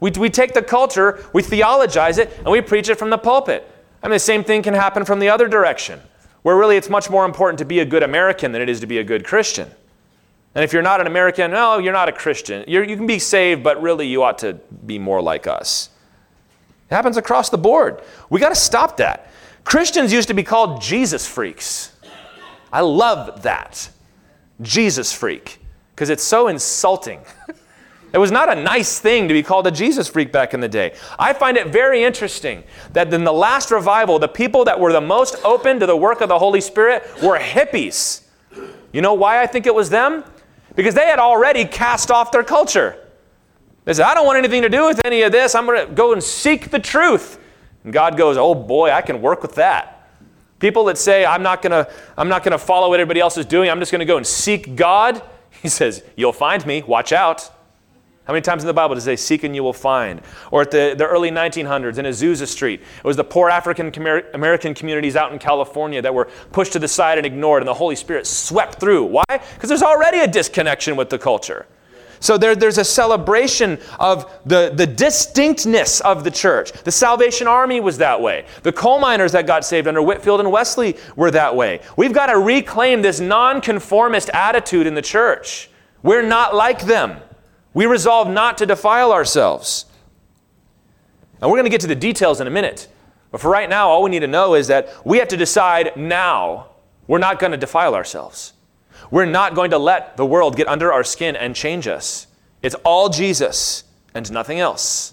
We, 0.00 0.10
we 0.10 0.30
take 0.30 0.52
the 0.52 0.62
culture, 0.62 1.24
we 1.32 1.44
theologize 1.44 2.18
it, 2.18 2.36
and 2.38 2.46
we 2.46 2.60
preach 2.60 2.88
it 2.88 2.96
from 2.96 3.10
the 3.10 3.18
pulpit. 3.18 3.70
I 4.02 4.08
mean, 4.08 4.16
the 4.16 4.18
same 4.18 4.42
thing 4.42 4.64
can 4.64 4.74
happen 4.74 5.04
from 5.04 5.20
the 5.20 5.28
other 5.28 5.46
direction 5.46 6.00
where 6.46 6.54
really 6.54 6.76
it's 6.76 6.88
much 6.88 7.10
more 7.10 7.24
important 7.24 7.58
to 7.58 7.64
be 7.64 7.80
a 7.80 7.84
good 7.84 8.04
American 8.04 8.52
than 8.52 8.62
it 8.62 8.68
is 8.68 8.78
to 8.78 8.86
be 8.86 8.98
a 8.98 9.02
good 9.02 9.24
Christian. 9.24 9.68
And 10.54 10.62
if 10.62 10.72
you're 10.72 10.80
not 10.80 11.00
an 11.00 11.08
American, 11.08 11.50
no, 11.50 11.78
you're 11.78 11.92
not 11.92 12.08
a 12.08 12.12
Christian. 12.12 12.64
You're, 12.68 12.84
you 12.84 12.94
can 12.96 13.08
be 13.08 13.18
saved, 13.18 13.64
but 13.64 13.82
really 13.82 14.06
you 14.06 14.22
ought 14.22 14.38
to 14.38 14.52
be 14.86 14.96
more 14.96 15.20
like 15.20 15.48
us. 15.48 15.90
It 16.88 16.94
happens 16.94 17.16
across 17.16 17.50
the 17.50 17.58
board. 17.58 18.00
We 18.30 18.38
got 18.38 18.50
to 18.50 18.54
stop 18.54 18.98
that. 18.98 19.28
Christians 19.64 20.12
used 20.12 20.28
to 20.28 20.34
be 20.34 20.44
called 20.44 20.80
Jesus 20.80 21.26
freaks. 21.26 21.92
I 22.72 22.82
love 22.82 23.42
that. 23.42 23.90
Jesus 24.62 25.12
freak, 25.12 25.58
because 25.96 26.10
it's 26.10 26.22
so 26.22 26.46
insulting. 26.46 27.22
It 28.16 28.18
was 28.18 28.32
not 28.32 28.50
a 28.50 28.58
nice 28.58 28.98
thing 28.98 29.28
to 29.28 29.34
be 29.34 29.42
called 29.42 29.66
a 29.66 29.70
Jesus 29.70 30.08
freak 30.08 30.32
back 30.32 30.54
in 30.54 30.60
the 30.60 30.68
day. 30.70 30.94
I 31.18 31.34
find 31.34 31.58
it 31.58 31.66
very 31.66 32.02
interesting 32.02 32.64
that 32.94 33.12
in 33.12 33.24
the 33.24 33.32
last 33.32 33.70
revival, 33.70 34.18
the 34.18 34.26
people 34.26 34.64
that 34.64 34.80
were 34.80 34.90
the 34.90 35.02
most 35.02 35.36
open 35.44 35.78
to 35.80 35.86
the 35.86 35.98
work 35.98 36.22
of 36.22 36.30
the 36.30 36.38
Holy 36.38 36.62
Spirit 36.62 37.06
were 37.22 37.38
hippies. 37.38 38.22
You 38.90 39.02
know 39.02 39.12
why 39.12 39.42
I 39.42 39.46
think 39.46 39.66
it 39.66 39.74
was 39.74 39.90
them? 39.90 40.24
Because 40.74 40.94
they 40.94 41.04
had 41.04 41.18
already 41.18 41.66
cast 41.66 42.10
off 42.10 42.32
their 42.32 42.42
culture. 42.42 42.96
They 43.84 43.92
said, 43.92 44.06
I 44.06 44.14
don't 44.14 44.24
want 44.24 44.38
anything 44.38 44.62
to 44.62 44.70
do 44.70 44.86
with 44.86 45.04
any 45.04 45.20
of 45.20 45.30
this. 45.30 45.54
I'm 45.54 45.66
going 45.66 45.86
to 45.86 45.92
go 45.92 46.14
and 46.14 46.22
seek 46.22 46.70
the 46.70 46.78
truth. 46.78 47.38
And 47.84 47.92
God 47.92 48.16
goes, 48.16 48.38
Oh 48.38 48.54
boy, 48.54 48.92
I 48.92 49.02
can 49.02 49.20
work 49.20 49.42
with 49.42 49.56
that. 49.56 50.08
People 50.58 50.86
that 50.86 50.96
say, 50.96 51.26
I'm 51.26 51.42
not 51.42 51.60
going 51.60 51.72
to 51.72 51.92
I'm 52.16 52.30
not 52.30 52.44
to 52.44 52.56
follow 52.56 52.88
what 52.88 52.98
everybody 52.98 53.20
else 53.20 53.36
is 53.36 53.44
doing. 53.44 53.68
I'm 53.68 53.78
just 53.78 53.92
going 53.92 53.98
to 53.98 54.06
go 54.06 54.16
and 54.16 54.26
seek 54.26 54.74
God. 54.74 55.20
He 55.60 55.68
says, 55.68 56.02
You'll 56.16 56.32
find 56.32 56.64
me. 56.64 56.82
Watch 56.82 57.12
out. 57.12 57.50
How 58.26 58.32
many 58.32 58.42
times 58.42 58.64
in 58.64 58.66
the 58.66 58.74
Bible 58.74 58.96
does 58.96 59.06
it 59.06 59.16
say, 59.16 59.16
Seek 59.16 59.44
and 59.44 59.54
you 59.54 59.62
will 59.62 59.72
find? 59.72 60.20
Or 60.50 60.62
at 60.62 60.72
the, 60.72 60.94
the 60.98 61.06
early 61.06 61.30
1900s 61.30 61.98
in 61.98 62.06
Azusa 62.06 62.46
Street, 62.46 62.80
it 62.80 63.04
was 63.04 63.16
the 63.16 63.24
poor 63.24 63.48
African 63.48 63.92
American 64.34 64.74
communities 64.74 65.14
out 65.14 65.32
in 65.32 65.38
California 65.38 66.02
that 66.02 66.12
were 66.12 66.28
pushed 66.50 66.72
to 66.72 66.80
the 66.80 66.88
side 66.88 67.18
and 67.18 67.26
ignored, 67.26 67.62
and 67.62 67.68
the 67.68 67.74
Holy 67.74 67.94
Spirit 67.94 68.26
swept 68.26 68.80
through. 68.80 69.04
Why? 69.04 69.24
Because 69.28 69.68
there's 69.68 69.82
already 69.82 70.18
a 70.18 70.26
disconnection 70.26 70.96
with 70.96 71.08
the 71.08 71.18
culture. 71.18 71.66
So 72.18 72.36
there, 72.36 72.56
there's 72.56 72.78
a 72.78 72.84
celebration 72.84 73.78
of 74.00 74.32
the, 74.44 74.72
the 74.74 74.86
distinctness 74.86 76.00
of 76.00 76.24
the 76.24 76.30
church. 76.30 76.72
The 76.72 76.90
Salvation 76.90 77.46
Army 77.46 77.78
was 77.78 77.98
that 77.98 78.20
way. 78.20 78.46
The 78.62 78.72
coal 78.72 78.98
miners 78.98 79.32
that 79.32 79.46
got 79.46 79.64
saved 79.64 79.86
under 79.86 80.02
Whitefield 80.02 80.40
and 80.40 80.50
Wesley 80.50 80.96
were 81.14 81.30
that 81.30 81.54
way. 81.54 81.80
We've 81.96 82.12
got 82.12 82.26
to 82.26 82.38
reclaim 82.38 83.02
this 83.02 83.20
nonconformist 83.20 84.30
attitude 84.30 84.86
in 84.86 84.94
the 84.94 85.02
church. 85.02 85.70
We're 86.02 86.26
not 86.26 86.54
like 86.54 86.86
them. 86.86 87.20
We 87.76 87.84
resolve 87.84 88.26
not 88.26 88.56
to 88.56 88.64
defile 88.64 89.12
ourselves. 89.12 89.84
And 91.42 91.50
we're 91.50 91.58
going 91.58 91.64
to 91.64 91.70
get 91.70 91.82
to 91.82 91.86
the 91.86 91.94
details 91.94 92.40
in 92.40 92.46
a 92.46 92.50
minute. 92.50 92.88
But 93.30 93.42
for 93.42 93.50
right 93.50 93.68
now, 93.68 93.90
all 93.90 94.02
we 94.02 94.08
need 94.08 94.20
to 94.20 94.26
know 94.26 94.54
is 94.54 94.68
that 94.68 94.88
we 95.04 95.18
have 95.18 95.28
to 95.28 95.36
decide 95.36 95.94
now 95.94 96.68
we're 97.06 97.18
not 97.18 97.38
going 97.38 97.52
to 97.52 97.58
defile 97.58 97.94
ourselves. 97.94 98.54
We're 99.10 99.26
not 99.26 99.54
going 99.54 99.72
to 99.72 99.78
let 99.78 100.16
the 100.16 100.24
world 100.24 100.56
get 100.56 100.68
under 100.68 100.90
our 100.90 101.04
skin 101.04 101.36
and 101.36 101.54
change 101.54 101.86
us. 101.86 102.28
It's 102.62 102.74
all 102.76 103.10
Jesus 103.10 103.84
and 104.14 104.32
nothing 104.32 104.58
else. 104.58 105.12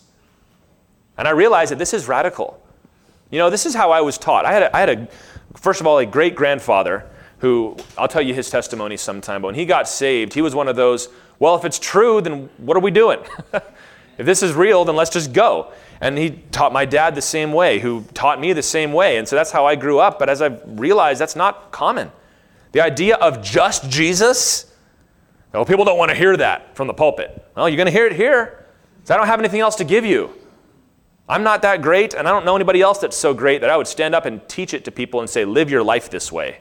And 1.17 1.27
I 1.27 1.31
realize 1.31 1.67
that 1.67 1.79
this 1.79 1.93
is 1.93 2.07
radical. 2.07 2.65
You 3.29 3.39
know, 3.39 3.49
this 3.49 3.65
is 3.65 3.75
how 3.75 3.91
I 3.91 3.99
was 3.99 4.17
taught. 4.17 4.45
I 4.45 4.53
had 4.53 4.63
a, 4.63 4.73
I 4.73 4.79
had 4.79 4.89
a 4.89 5.07
first 5.57 5.81
of 5.81 5.87
all, 5.87 5.97
a 5.97 6.05
great 6.05 6.33
grandfather 6.33 7.09
who, 7.39 7.75
I'll 7.97 8.07
tell 8.07 8.21
you 8.21 8.33
his 8.33 8.49
testimony 8.49 8.95
sometime, 8.95 9.41
but 9.41 9.47
when 9.47 9.55
he 9.55 9.65
got 9.65 9.89
saved, 9.89 10.33
he 10.33 10.41
was 10.41 10.55
one 10.55 10.69
of 10.69 10.77
those, 10.77 11.09
well, 11.39 11.55
if 11.55 11.65
it's 11.65 11.79
true, 11.79 12.21
then 12.21 12.49
what 12.57 12.77
are 12.77 12.81
we 12.81 12.91
doing? 12.91 13.19
if 14.17 14.25
this 14.25 14.43
is 14.43 14.53
real, 14.53 14.85
then 14.85 14.95
let's 14.95 15.09
just 15.09 15.33
go. 15.33 15.71
And 16.01 16.17
he 16.17 16.31
taught 16.51 16.73
my 16.73 16.85
dad 16.85 17.15
the 17.15 17.21
same 17.21 17.53
way, 17.53 17.79
who 17.79 18.03
taught 18.13 18.39
me 18.39 18.53
the 18.53 18.63
same 18.63 18.93
way. 18.93 19.17
And 19.17 19.27
so 19.27 19.35
that's 19.35 19.51
how 19.51 19.65
I 19.65 19.75
grew 19.75 19.99
up. 19.99 20.19
But 20.19 20.29
as 20.29 20.41
I've 20.41 20.61
realized, 20.65 21.21
that's 21.21 21.35
not 21.35 21.71
common. 21.71 22.11
The 22.73 22.81
idea 22.81 23.15
of 23.15 23.41
just 23.41 23.89
Jesus, 23.89 24.73
well, 25.53 25.65
people 25.65 25.85
don't 25.85 25.97
want 25.97 26.09
to 26.09 26.15
hear 26.15 26.35
that 26.37 26.75
from 26.75 26.87
the 26.87 26.93
pulpit. 26.93 27.45
Well, 27.55 27.69
you're 27.69 27.77
going 27.77 27.85
to 27.87 27.91
hear 27.91 28.07
it 28.07 28.13
here. 28.13 28.65
I 29.09 29.17
don't 29.17 29.27
have 29.27 29.39
anything 29.39 29.59
else 29.59 29.75
to 29.75 29.83
give 29.83 30.05
you. 30.05 30.33
I'm 31.27 31.43
not 31.43 31.61
that 31.61 31.81
great, 31.81 32.13
and 32.13 32.27
I 32.27 32.31
don't 32.31 32.45
know 32.45 32.55
anybody 32.55 32.81
else 32.81 32.99
that's 32.99 33.15
so 33.15 33.33
great 33.33 33.61
that 33.61 33.69
I 33.69 33.77
would 33.77 33.87
stand 33.87 34.13
up 34.13 34.25
and 34.25 34.47
teach 34.49 34.73
it 34.73 34.85
to 34.85 34.91
people 34.91 35.19
and 35.21 35.29
say, 35.29 35.45
live 35.45 35.69
your 35.69 35.83
life 35.83 36.09
this 36.09 36.31
way. 36.31 36.59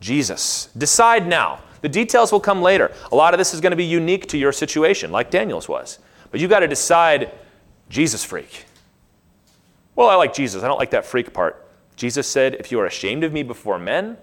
Jesus. 0.00 0.68
Decide 0.76 1.26
now. 1.26 1.60
The 1.84 1.90
details 1.90 2.32
will 2.32 2.40
come 2.40 2.62
later. 2.62 2.90
A 3.12 3.14
lot 3.14 3.34
of 3.34 3.38
this 3.38 3.52
is 3.52 3.60
going 3.60 3.72
to 3.72 3.76
be 3.76 3.84
unique 3.84 4.26
to 4.28 4.38
your 4.38 4.52
situation, 4.52 5.12
like 5.12 5.30
Daniel's 5.30 5.68
was. 5.68 5.98
But 6.30 6.40
you've 6.40 6.48
got 6.48 6.60
to 6.60 6.66
decide 6.66 7.32
Jesus 7.90 8.24
freak. 8.24 8.64
Well, 9.94 10.08
I 10.08 10.14
like 10.14 10.32
Jesus. 10.32 10.62
I 10.62 10.66
don't 10.66 10.78
like 10.78 10.92
that 10.92 11.04
freak 11.04 11.34
part. 11.34 11.68
Jesus 11.94 12.26
said, 12.26 12.54
If 12.54 12.72
you 12.72 12.80
are 12.80 12.86
ashamed 12.86 13.22
of 13.22 13.34
me 13.34 13.42
before 13.42 13.78
men, 13.78 14.16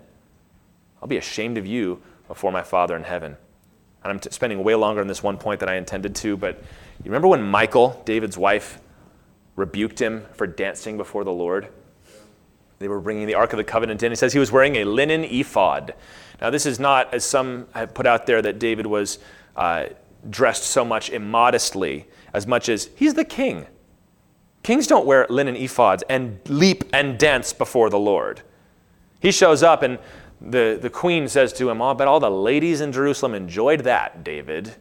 I'll 1.04 1.08
be 1.08 1.18
ashamed 1.18 1.60
of 1.60 1.68
you 1.68 2.02
before 2.28 2.52
my 2.52 2.64
Father 2.64 2.96
in 2.96 3.04
heaven. 3.04 3.38
And 4.04 4.12
I'm 4.12 4.20
t- 4.20 4.32
spending 4.32 4.64
way 4.64 4.74
longer 4.74 5.00
on 5.00 5.06
this 5.06 5.22
one 5.22 5.38
point 5.38 5.60
than 5.60 5.70
I 5.70 5.76
intended 5.76 6.16
to, 6.16 6.38
but 6.38 6.56
you 7.04 7.12
remember 7.12 7.28
when 7.28 7.52
Michal, 7.52 8.02
David's 8.06 8.40
wife, 8.40 8.80
rebuked 9.56 10.02
him 10.02 10.26
for 10.34 10.48
dancing 10.48 10.98
before 10.98 11.24
the 11.24 11.32
Lord? 11.32 11.68
They 12.80 12.88
were 12.88 13.00
bringing 13.00 13.28
the 13.28 13.36
Ark 13.36 13.54
of 13.54 13.58
the 13.58 13.64
Covenant 13.64 14.02
in. 14.02 14.12
He 14.12 14.16
says 14.16 14.34
he 14.34 14.40
was 14.40 14.52
wearing 14.52 14.78
a 14.78 14.86
linen 14.86 15.24
ephod. 15.24 15.94
Now, 16.42 16.50
this 16.50 16.66
is 16.66 16.80
not, 16.80 17.14
as 17.14 17.24
some 17.24 17.68
have 17.74 17.94
put 17.94 18.08
out 18.08 18.26
there, 18.26 18.42
that 18.42 18.58
David 18.58 18.88
was 18.88 19.20
uh, 19.56 19.86
dressed 20.30 20.64
so 20.64 20.84
much 20.84 21.10
immodestly 21.10 22.08
as 22.34 22.48
much 22.48 22.68
as 22.68 22.90
he's 22.96 23.14
the 23.14 23.26
king. 23.26 23.68
Kings 24.64 24.88
don't 24.88 25.06
wear 25.06 25.26
linen 25.30 25.56
ephods 25.56 26.02
and 26.10 26.40
leap 26.48 26.84
and 26.94 27.18
dance 27.18 27.54
before 27.54 27.90
the 27.90 28.00
Lord. 28.00 28.42
He 29.20 29.32
shows 29.32 29.62
up, 29.62 29.84
and 29.84 30.00
the, 30.40 30.80
the 30.82 30.90
queen 30.90 31.28
says 31.28 31.54
to 31.54 31.70
him, 31.70 31.82
Oh, 31.82 31.94
but 31.94 32.08
all 32.08 32.20
the 32.20 32.32
ladies 32.32 32.82
in 32.82 32.92
Jerusalem 32.92 33.36
enjoyed 33.36 33.82
that, 33.82 34.24
David. 34.24 34.76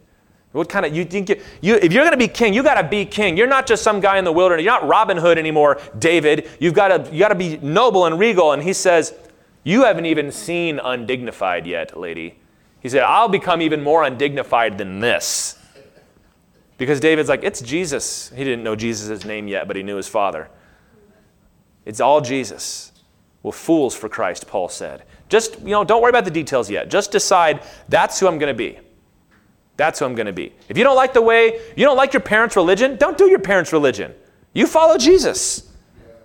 What 0.51 0.67
kind 0.67 0.85
of, 0.85 0.95
you 0.95 1.05
think, 1.05 1.29
you, 1.29 1.41
you 1.61 1.75
if 1.75 1.93
you're 1.93 2.03
going 2.03 2.11
to 2.11 2.17
be 2.17 2.27
king, 2.27 2.53
you 2.53 2.61
got 2.61 2.81
to 2.81 2.87
be 2.87 3.05
king. 3.05 3.37
You're 3.37 3.47
not 3.47 3.65
just 3.65 3.83
some 3.83 4.01
guy 4.01 4.17
in 4.17 4.25
the 4.25 4.33
wilderness. 4.33 4.65
You're 4.65 4.73
not 4.73 4.87
Robin 4.87 5.15
Hood 5.15 5.37
anymore, 5.37 5.79
David. 5.97 6.49
You've 6.59 6.73
got 6.73 6.89
to, 6.89 7.13
you 7.13 7.19
got 7.19 7.29
to 7.29 7.35
be 7.35 7.57
noble 7.57 8.05
and 8.05 8.19
regal. 8.19 8.51
And 8.51 8.61
he 8.61 8.73
says, 8.73 9.13
You 9.63 9.83
haven't 9.83 10.05
even 10.05 10.31
seen 10.31 10.79
undignified 10.79 11.67
yet, 11.67 11.99
lady. 11.99 12.39
He 12.79 12.89
said, 12.89 13.03
I'll 13.03 13.29
become 13.29 13.61
even 13.61 13.83
more 13.83 14.03
undignified 14.03 14.77
than 14.77 14.99
this. 14.99 15.57
Because 16.77 16.99
David's 16.99 17.29
like, 17.29 17.43
it's 17.43 17.61
Jesus. 17.61 18.29
He 18.29 18.43
didn't 18.43 18.63
know 18.63 18.75
Jesus' 18.75 19.23
name 19.23 19.47
yet, 19.47 19.67
but 19.67 19.75
he 19.75 19.83
knew 19.83 19.97
his 19.97 20.07
father. 20.07 20.49
It's 21.85 21.99
all 21.99 22.21
Jesus. 22.21 22.91
Well, 23.43 23.51
fools 23.51 23.95
for 23.95 24.09
Christ, 24.09 24.47
Paul 24.47 24.67
said. 24.67 25.03
Just, 25.29 25.59
you 25.61 25.69
know, 25.69 25.83
don't 25.83 26.01
worry 26.01 26.09
about 26.09 26.25
the 26.25 26.31
details 26.31 26.69
yet. 26.69 26.89
Just 26.89 27.11
decide 27.11 27.61
that's 27.87 28.19
who 28.19 28.27
I'm 28.27 28.39
going 28.39 28.53
to 28.53 28.57
be. 28.57 28.79
That's 29.77 29.99
who 29.99 30.05
I'm 30.05 30.15
going 30.15 30.27
to 30.27 30.33
be. 30.33 30.53
If 30.69 30.77
you 30.77 30.83
don't 30.83 30.95
like 30.95 31.13
the 31.13 31.21
way, 31.21 31.59
you 31.75 31.85
don't 31.85 31.97
like 31.97 32.13
your 32.13 32.21
parents' 32.21 32.55
religion, 32.55 32.97
don't 32.97 33.17
do 33.17 33.29
your 33.29 33.39
parents' 33.39 33.71
religion. 33.71 34.13
You 34.53 34.67
follow 34.67 34.97
Jesus, 34.97 35.71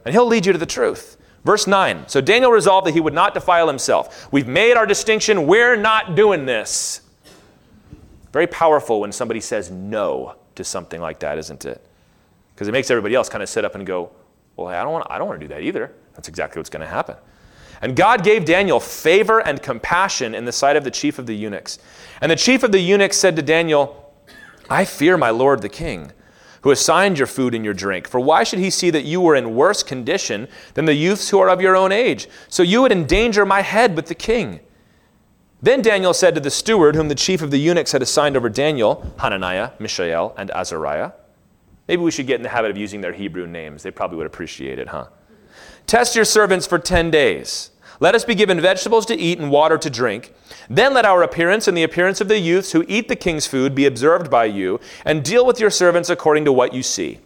and 0.04 0.12
he'll 0.12 0.26
lead 0.26 0.46
you 0.46 0.52
to 0.52 0.58
the 0.58 0.66
truth. 0.66 1.16
Verse 1.46 1.68
9. 1.68 2.08
So 2.08 2.20
Daniel 2.20 2.50
resolved 2.50 2.88
that 2.88 2.94
he 2.94 2.98
would 2.98 3.14
not 3.14 3.32
defile 3.32 3.68
himself. 3.68 4.26
We've 4.32 4.48
made 4.48 4.76
our 4.76 4.84
distinction. 4.84 5.46
We're 5.46 5.76
not 5.76 6.16
doing 6.16 6.44
this. 6.44 7.02
Very 8.32 8.48
powerful 8.48 9.00
when 9.00 9.12
somebody 9.12 9.40
says 9.40 9.70
no 9.70 10.34
to 10.56 10.64
something 10.64 11.00
like 11.00 11.20
that, 11.20 11.38
isn't 11.38 11.64
it? 11.64 11.86
Because 12.52 12.66
it 12.66 12.72
makes 12.72 12.90
everybody 12.90 13.14
else 13.14 13.28
kind 13.28 13.44
of 13.44 13.48
sit 13.48 13.64
up 13.64 13.76
and 13.76 13.86
go, 13.86 14.10
well, 14.56 14.66
I 14.66 14.82
don't 14.82 14.90
want, 14.90 15.06
I 15.08 15.18
don't 15.18 15.28
want 15.28 15.40
to 15.40 15.46
do 15.46 15.54
that 15.54 15.62
either. 15.62 15.92
That's 16.14 16.26
exactly 16.26 16.58
what's 16.58 16.68
going 16.68 16.80
to 16.80 16.88
happen. 16.88 17.14
And 17.80 17.94
God 17.94 18.24
gave 18.24 18.44
Daniel 18.44 18.80
favor 18.80 19.38
and 19.38 19.62
compassion 19.62 20.34
in 20.34 20.46
the 20.46 20.52
sight 20.52 20.74
of 20.74 20.82
the 20.82 20.90
chief 20.90 21.20
of 21.20 21.26
the 21.26 21.36
eunuchs. 21.36 21.78
And 22.20 22.32
the 22.32 22.36
chief 22.36 22.64
of 22.64 22.72
the 22.72 22.80
eunuchs 22.80 23.18
said 23.18 23.36
to 23.36 23.42
Daniel, 23.42 24.12
I 24.68 24.84
fear 24.84 25.16
my 25.16 25.30
lord 25.30 25.62
the 25.62 25.68
king, 25.68 26.10
who 26.66 26.72
assigned 26.72 27.16
your 27.16 27.28
food 27.28 27.54
and 27.54 27.64
your 27.64 27.72
drink. 27.72 28.08
For 28.08 28.18
why 28.18 28.42
should 28.42 28.58
he 28.58 28.70
see 28.70 28.90
that 28.90 29.04
you 29.04 29.20
were 29.20 29.36
in 29.36 29.54
worse 29.54 29.84
condition 29.84 30.48
than 30.74 30.84
the 30.84 30.94
youths 30.94 31.28
who 31.28 31.38
are 31.38 31.48
of 31.48 31.60
your 31.60 31.76
own 31.76 31.92
age? 31.92 32.26
So 32.48 32.64
you 32.64 32.82
would 32.82 32.90
endanger 32.90 33.46
my 33.46 33.62
head 33.62 33.94
with 33.94 34.06
the 34.06 34.16
king. 34.16 34.58
Then 35.62 35.80
Daniel 35.80 36.12
said 36.12 36.34
to 36.34 36.40
the 36.40 36.50
steward, 36.50 36.96
whom 36.96 37.06
the 37.06 37.14
chief 37.14 37.40
of 37.40 37.52
the 37.52 37.58
eunuchs 37.58 37.92
had 37.92 38.02
assigned 38.02 38.36
over 38.36 38.48
Daniel, 38.48 39.14
Hananiah, 39.20 39.74
Mishael, 39.78 40.34
and 40.36 40.50
Azariah. 40.50 41.12
Maybe 41.86 42.02
we 42.02 42.10
should 42.10 42.26
get 42.26 42.40
in 42.40 42.42
the 42.42 42.48
habit 42.48 42.72
of 42.72 42.76
using 42.76 43.00
their 43.00 43.12
Hebrew 43.12 43.46
names. 43.46 43.84
They 43.84 43.92
probably 43.92 44.16
would 44.16 44.26
appreciate 44.26 44.80
it, 44.80 44.88
huh? 44.88 45.06
Test 45.86 46.16
your 46.16 46.24
servants 46.24 46.66
for 46.66 46.80
10 46.80 47.12
days. 47.12 47.70
Let 47.98 48.14
us 48.14 48.24
be 48.24 48.34
given 48.34 48.60
vegetables 48.60 49.06
to 49.06 49.16
eat 49.16 49.38
and 49.38 49.50
water 49.50 49.78
to 49.78 49.88
drink. 49.88 50.32
Then 50.68 50.92
let 50.92 51.06
our 51.06 51.22
appearance 51.22 51.66
and 51.66 51.76
the 51.76 51.82
appearance 51.82 52.20
of 52.20 52.28
the 52.28 52.38
youths 52.38 52.72
who 52.72 52.84
eat 52.88 53.08
the 53.08 53.16
king's 53.16 53.46
food 53.46 53.74
be 53.74 53.86
observed 53.86 54.30
by 54.30 54.44
you, 54.44 54.80
and 55.04 55.24
deal 55.24 55.46
with 55.46 55.60
your 55.60 55.70
servants 55.70 56.10
according 56.10 56.44
to 56.44 56.52
what 56.52 56.74
you 56.74 56.82
see. 56.82 57.18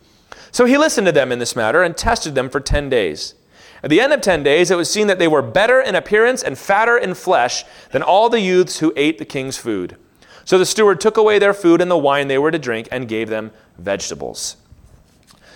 So 0.52 0.64
he 0.64 0.78
listened 0.78 1.06
to 1.06 1.12
them 1.12 1.33
in 1.33 1.38
this 1.38 1.56
matter 1.56 1.83
and 1.83 1.96
tested 1.96 2.35
them 2.35 2.48
for 2.48 2.61
10 2.61 2.88
days. 2.88 3.35
At 3.83 3.90
the 3.90 4.00
end 4.00 4.12
of 4.12 4.20
10 4.20 4.42
days, 4.42 4.70
it 4.70 4.76
was 4.76 4.90
seen 4.90 5.06
that 5.06 5.18
they 5.18 5.28
were 5.28 5.42
better 5.42 5.80
in 5.80 5.94
appearance 5.94 6.42
and 6.42 6.59
fatter 6.59 6.98
in 6.98 7.14
flesh 7.14 7.64
than 7.92 8.02
all 8.02 8.28
the 8.28 8.40
youths 8.40 8.78
who 8.78 8.92
ate 8.94 9.18
the 9.18 9.24
king's 9.24 9.56
food. 9.56 9.96
So 10.44 10.59
the 10.59 10.66
steward 10.66 11.00
took 11.00 11.16
away 11.16 11.38
their 11.38 11.54
food 11.54 11.80
and 11.80 11.90
the 11.90 11.96
wine 11.96 12.28
they 12.28 12.38
were 12.38 12.50
to 12.50 12.59
drink 12.59 12.88
and 12.90 13.09
gave 13.09 13.28
them 13.28 13.52
vegetables. 13.78 14.56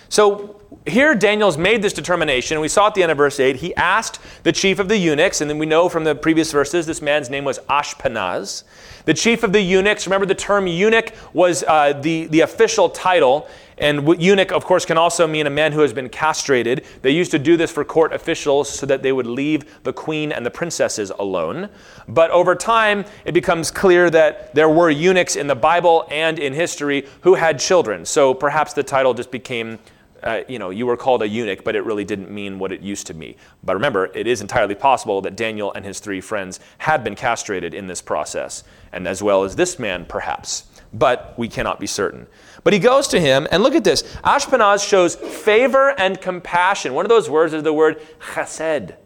So 0.08 0.60
here 0.86 1.14
Daniel's 1.14 1.56
made 1.56 1.82
this 1.82 1.92
determination. 1.92 2.60
We 2.60 2.68
saw 2.68 2.88
at 2.88 2.94
the 2.94 3.02
end 3.02 3.10
of 3.10 3.18
verse 3.18 3.40
8, 3.40 3.56
he 3.56 3.74
asked 3.74 4.18
the 4.42 4.52
chief 4.52 4.78
of 4.78 4.88
the 4.88 4.98
eunuchs, 4.98 5.40
and 5.40 5.48
then 5.48 5.58
we 5.58 5.66
know 5.66 5.88
from 5.88 6.04
the 6.04 6.14
previous 6.14 6.52
verses 6.52 6.86
this 6.86 7.00
man's 7.00 7.30
name 7.30 7.44
was 7.44 7.58
Ashpenaz. 7.70 8.64
The 9.06 9.14
chief 9.14 9.42
of 9.42 9.52
the 9.52 9.60
eunuchs, 9.60 10.06
remember 10.06 10.26
the 10.26 10.34
term 10.34 10.66
eunuch 10.66 11.12
was 11.32 11.64
uh, 11.66 11.94
the, 11.94 12.26
the 12.26 12.40
official 12.40 12.88
title 12.88 13.48
and 13.78 14.20
eunuch, 14.20 14.52
of 14.52 14.64
course, 14.64 14.84
can 14.84 14.96
also 14.96 15.26
mean 15.26 15.46
a 15.46 15.50
man 15.50 15.72
who 15.72 15.80
has 15.80 15.92
been 15.92 16.08
castrated. 16.08 16.84
They 17.02 17.10
used 17.10 17.32
to 17.32 17.38
do 17.38 17.56
this 17.56 17.72
for 17.72 17.84
court 17.84 18.12
officials 18.12 18.70
so 18.70 18.86
that 18.86 19.02
they 19.02 19.12
would 19.12 19.26
leave 19.26 19.82
the 19.82 19.92
queen 19.92 20.30
and 20.30 20.46
the 20.46 20.50
princesses 20.50 21.10
alone. 21.10 21.68
But 22.06 22.30
over 22.30 22.54
time, 22.54 23.04
it 23.24 23.32
becomes 23.32 23.70
clear 23.70 24.10
that 24.10 24.54
there 24.54 24.68
were 24.68 24.90
eunuchs 24.90 25.34
in 25.34 25.48
the 25.48 25.56
Bible 25.56 26.06
and 26.10 26.38
in 26.38 26.52
history 26.52 27.06
who 27.22 27.34
had 27.34 27.58
children. 27.58 28.04
So 28.04 28.32
perhaps 28.32 28.74
the 28.74 28.84
title 28.84 29.12
just 29.12 29.32
became 29.32 29.78
uh, 30.24 30.40
you 30.48 30.58
know, 30.58 30.70
you 30.70 30.86
were 30.86 30.96
called 30.96 31.22
a 31.22 31.28
eunuch, 31.28 31.62
but 31.64 31.76
it 31.76 31.84
really 31.84 32.04
didn't 32.04 32.30
mean 32.30 32.58
what 32.58 32.72
it 32.72 32.80
used 32.80 33.06
to 33.06 33.14
mean. 33.14 33.34
But 33.62 33.74
remember, 33.74 34.06
it 34.14 34.26
is 34.26 34.40
entirely 34.40 34.74
possible 34.74 35.20
that 35.20 35.36
Daniel 35.36 35.72
and 35.74 35.84
his 35.84 36.00
three 36.00 36.20
friends 36.20 36.60
had 36.78 37.04
been 37.04 37.14
castrated 37.14 37.74
in 37.74 37.86
this 37.86 38.00
process, 38.00 38.64
and 38.92 39.06
as 39.06 39.22
well 39.22 39.44
as 39.44 39.54
this 39.54 39.78
man, 39.78 40.06
perhaps. 40.06 40.64
But 40.94 41.34
we 41.36 41.48
cannot 41.48 41.78
be 41.78 41.86
certain. 41.86 42.26
But 42.62 42.72
he 42.72 42.78
goes 42.78 43.06
to 43.08 43.20
him, 43.20 43.46
and 43.50 43.62
look 43.62 43.74
at 43.74 43.84
this. 43.84 44.02
Ashpenaz 44.24 44.88
shows 44.88 45.14
favor 45.14 45.90
and 45.98 46.20
compassion. 46.20 46.94
One 46.94 47.04
of 47.04 47.10
those 47.10 47.28
words 47.28 47.52
is 47.52 47.62
the 47.62 47.72
word 47.72 48.00
chesed. 48.32 48.96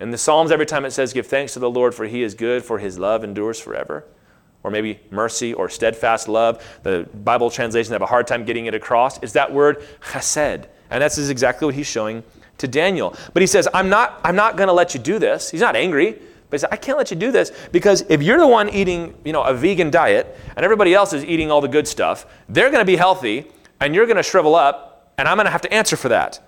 In 0.00 0.10
the 0.10 0.18
Psalms, 0.18 0.50
every 0.50 0.64
time 0.64 0.86
it 0.86 0.92
says, 0.92 1.12
Give 1.12 1.26
thanks 1.26 1.52
to 1.52 1.58
the 1.58 1.70
Lord, 1.70 1.94
for 1.94 2.06
he 2.06 2.22
is 2.22 2.34
good, 2.34 2.64
for 2.64 2.78
his 2.78 2.98
love 2.98 3.22
endures 3.22 3.60
forever. 3.60 4.06
Or 4.62 4.70
maybe 4.70 5.00
mercy 5.10 5.54
or 5.54 5.68
steadfast 5.68 6.28
love. 6.28 6.62
The 6.82 7.08
Bible 7.24 7.50
translations 7.50 7.92
have 7.92 8.02
a 8.02 8.06
hard 8.06 8.26
time 8.26 8.44
getting 8.44 8.66
it 8.66 8.74
across. 8.74 9.22
Is 9.22 9.32
that 9.32 9.52
word 9.52 9.82
chesed. 10.02 10.66
And 10.90 11.02
that's 11.02 11.16
exactly 11.16 11.66
what 11.66 11.74
he's 11.74 11.86
showing 11.86 12.22
to 12.58 12.68
Daniel. 12.68 13.16
But 13.32 13.42
he 13.42 13.46
says, 13.46 13.68
I'm 13.72 13.88
not, 13.88 14.20
I'm 14.22 14.36
not 14.36 14.56
going 14.56 14.66
to 14.68 14.72
let 14.72 14.94
you 14.94 15.00
do 15.00 15.18
this. 15.18 15.50
He's 15.50 15.60
not 15.60 15.76
angry. 15.76 16.18
But 16.50 16.56
he 16.56 16.58
said, 16.58 16.70
I 16.72 16.76
can't 16.76 16.98
let 16.98 17.10
you 17.10 17.16
do 17.16 17.30
this 17.30 17.52
because 17.70 18.04
if 18.08 18.22
you're 18.22 18.38
the 18.38 18.46
one 18.46 18.68
eating, 18.70 19.14
you 19.24 19.32
know, 19.32 19.42
a 19.42 19.54
vegan 19.54 19.90
diet 19.90 20.36
and 20.56 20.64
everybody 20.64 20.94
else 20.94 21.12
is 21.12 21.24
eating 21.24 21.50
all 21.50 21.60
the 21.60 21.68
good 21.68 21.86
stuff, 21.86 22.26
they're 22.48 22.70
going 22.70 22.80
to 22.80 22.84
be 22.84 22.96
healthy 22.96 23.46
and 23.78 23.94
you're 23.94 24.06
going 24.06 24.16
to 24.16 24.22
shrivel 24.22 24.56
up 24.56 25.12
and 25.16 25.28
I'm 25.28 25.36
going 25.36 25.46
to 25.46 25.52
have 25.52 25.62
to 25.62 25.72
answer 25.72 25.96
for 25.96 26.08
that 26.08 26.40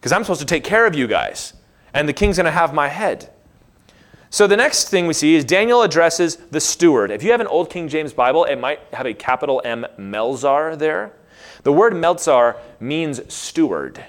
because 0.00 0.12
I'm 0.12 0.24
supposed 0.24 0.40
to 0.40 0.46
take 0.46 0.64
care 0.64 0.86
of 0.86 0.94
you 0.94 1.06
guys 1.06 1.52
and 1.92 2.08
the 2.08 2.12
king's 2.14 2.38
going 2.38 2.46
to 2.46 2.50
have 2.50 2.72
my 2.72 2.88
head. 2.88 3.30
So 4.32 4.46
the 4.46 4.56
next 4.56 4.88
thing 4.88 5.08
we 5.08 5.12
see 5.12 5.34
is 5.34 5.44
Daniel 5.44 5.82
addresses 5.82 6.36
the 6.36 6.60
steward. 6.60 7.10
If 7.10 7.24
you 7.24 7.32
have 7.32 7.40
an 7.40 7.48
Old 7.48 7.68
King 7.68 7.88
James 7.88 8.12
Bible, 8.12 8.44
it 8.44 8.56
might 8.56 8.78
have 8.92 9.04
a 9.04 9.12
capital 9.12 9.60
M 9.64 9.84
Melzar 9.98 10.78
there. 10.78 11.12
The 11.64 11.72
word 11.72 11.94
Melzar 11.94 12.56
means 12.78 13.20
steward. 13.32 14.04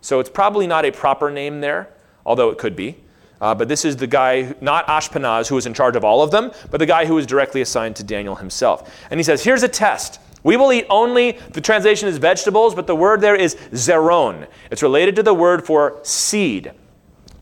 So 0.00 0.20
it's 0.20 0.30
probably 0.30 0.68
not 0.68 0.84
a 0.84 0.92
proper 0.92 1.32
name 1.32 1.60
there, 1.60 1.88
although 2.24 2.50
it 2.50 2.58
could 2.58 2.76
be. 2.76 2.96
Uh, 3.40 3.56
but 3.56 3.66
this 3.66 3.84
is 3.84 3.96
the 3.96 4.06
guy, 4.06 4.54
not 4.60 4.86
Ashpenaz, 4.86 5.48
who 5.48 5.56
was 5.56 5.66
in 5.66 5.74
charge 5.74 5.96
of 5.96 6.04
all 6.04 6.22
of 6.22 6.30
them, 6.30 6.52
but 6.70 6.78
the 6.78 6.86
guy 6.86 7.04
who 7.04 7.14
was 7.14 7.26
directly 7.26 7.60
assigned 7.60 7.96
to 7.96 8.04
Daniel 8.04 8.36
himself. 8.36 8.88
And 9.10 9.18
he 9.18 9.24
says, 9.24 9.42
Here's 9.42 9.64
a 9.64 9.68
test. 9.68 10.20
We 10.44 10.56
will 10.56 10.72
eat 10.72 10.86
only, 10.88 11.32
the 11.50 11.60
translation 11.60 12.08
is 12.08 12.18
vegetables, 12.18 12.72
but 12.76 12.86
the 12.86 12.94
word 12.94 13.20
there 13.20 13.34
is 13.34 13.56
zeron. 13.72 14.46
It's 14.70 14.82
related 14.82 15.16
to 15.16 15.24
the 15.24 15.34
word 15.34 15.66
for 15.66 15.98
seed. 16.04 16.70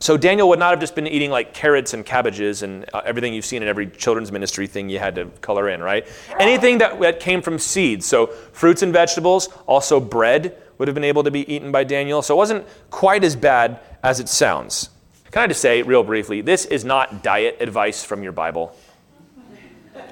So 0.00 0.16
Daniel 0.16 0.48
would 0.50 0.58
not 0.58 0.70
have 0.70 0.80
just 0.80 0.94
been 0.94 1.06
eating 1.06 1.30
like 1.30 1.54
carrots 1.54 1.94
and 1.94 2.04
cabbages 2.04 2.62
and 2.62 2.84
uh, 2.92 3.02
everything 3.04 3.32
you've 3.32 3.44
seen 3.44 3.62
in 3.62 3.68
every 3.68 3.86
children's 3.86 4.30
ministry 4.30 4.66
thing 4.66 4.88
you 4.88 4.98
had 4.98 5.14
to 5.14 5.26
color 5.40 5.68
in, 5.68 5.82
right? 5.82 6.06
Anything 6.38 6.78
that, 6.78 7.00
that 7.00 7.20
came 7.20 7.40
from 7.40 7.58
seeds. 7.58 8.04
So 8.04 8.26
fruits 8.52 8.82
and 8.82 8.92
vegetables, 8.92 9.48
also 9.66 10.00
bread 10.00 10.56
would 10.78 10.88
have 10.88 10.94
been 10.94 11.04
able 11.04 11.24
to 11.24 11.30
be 11.30 11.50
eaten 11.52 11.72
by 11.72 11.84
Daniel. 11.84 12.20
So 12.22 12.34
it 12.34 12.38
wasn't 12.38 12.66
quite 12.90 13.24
as 13.24 13.36
bad 13.36 13.80
as 14.02 14.20
it 14.20 14.28
sounds. 14.28 14.90
Can 15.30 15.42
I 15.42 15.46
just 15.46 15.60
say, 15.60 15.82
real 15.82 16.04
briefly, 16.04 16.42
this 16.42 16.64
is 16.64 16.84
not 16.84 17.22
diet 17.22 17.56
advice 17.60 18.04
from 18.04 18.22
your 18.22 18.32
Bible. 18.32 18.76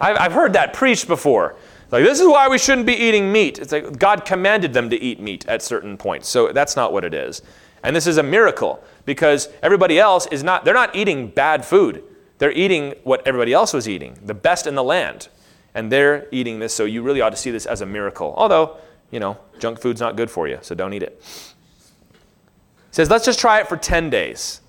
I've, 0.00 0.16
I've 0.16 0.32
heard 0.32 0.54
that 0.54 0.72
preached 0.72 1.06
before. 1.06 1.56
Like, 1.90 2.04
this 2.04 2.20
is 2.20 2.26
why 2.26 2.48
we 2.48 2.58
shouldn't 2.58 2.86
be 2.86 2.94
eating 2.94 3.30
meat. 3.30 3.58
It's 3.58 3.70
like 3.70 3.98
God 3.98 4.24
commanded 4.24 4.72
them 4.72 4.88
to 4.90 5.00
eat 5.00 5.20
meat 5.20 5.46
at 5.46 5.62
certain 5.62 5.98
points. 5.98 6.28
So 6.28 6.50
that's 6.52 6.74
not 6.74 6.92
what 6.92 7.04
it 7.04 7.12
is. 7.12 7.42
And 7.84 7.94
this 7.94 8.06
is 8.06 8.16
a 8.16 8.22
miracle 8.22 8.82
because 9.04 9.48
everybody 9.62 9.98
else 9.98 10.26
is 10.26 10.42
not, 10.42 10.64
they're 10.64 10.74
not 10.74 10.94
eating 10.94 11.28
bad 11.28 11.64
food. 11.64 12.04
They're 12.38 12.52
eating 12.52 12.94
what 13.04 13.26
everybody 13.26 13.52
else 13.52 13.72
was 13.72 13.88
eating, 13.88 14.18
the 14.24 14.34
best 14.34 14.66
in 14.66 14.74
the 14.74 14.82
land. 14.82 15.28
And 15.74 15.90
they're 15.90 16.28
eating 16.32 16.58
this, 16.58 16.74
so 16.74 16.84
you 16.84 17.02
really 17.02 17.20
ought 17.20 17.30
to 17.30 17.36
see 17.36 17.50
this 17.50 17.66
as 17.66 17.80
a 17.80 17.86
miracle. 17.86 18.34
Although, 18.36 18.76
you 19.10 19.20
know, 19.20 19.38
junk 19.58 19.80
food's 19.80 20.00
not 20.00 20.16
good 20.16 20.30
for 20.30 20.48
you, 20.48 20.58
so 20.60 20.74
don't 20.74 20.92
eat 20.92 21.02
it. 21.02 21.22
It 22.88 22.94
says, 22.96 23.08
let's 23.08 23.24
just 23.24 23.38
try 23.38 23.60
it 23.60 23.68
for 23.68 23.76
10 23.76 24.10
days. 24.10 24.60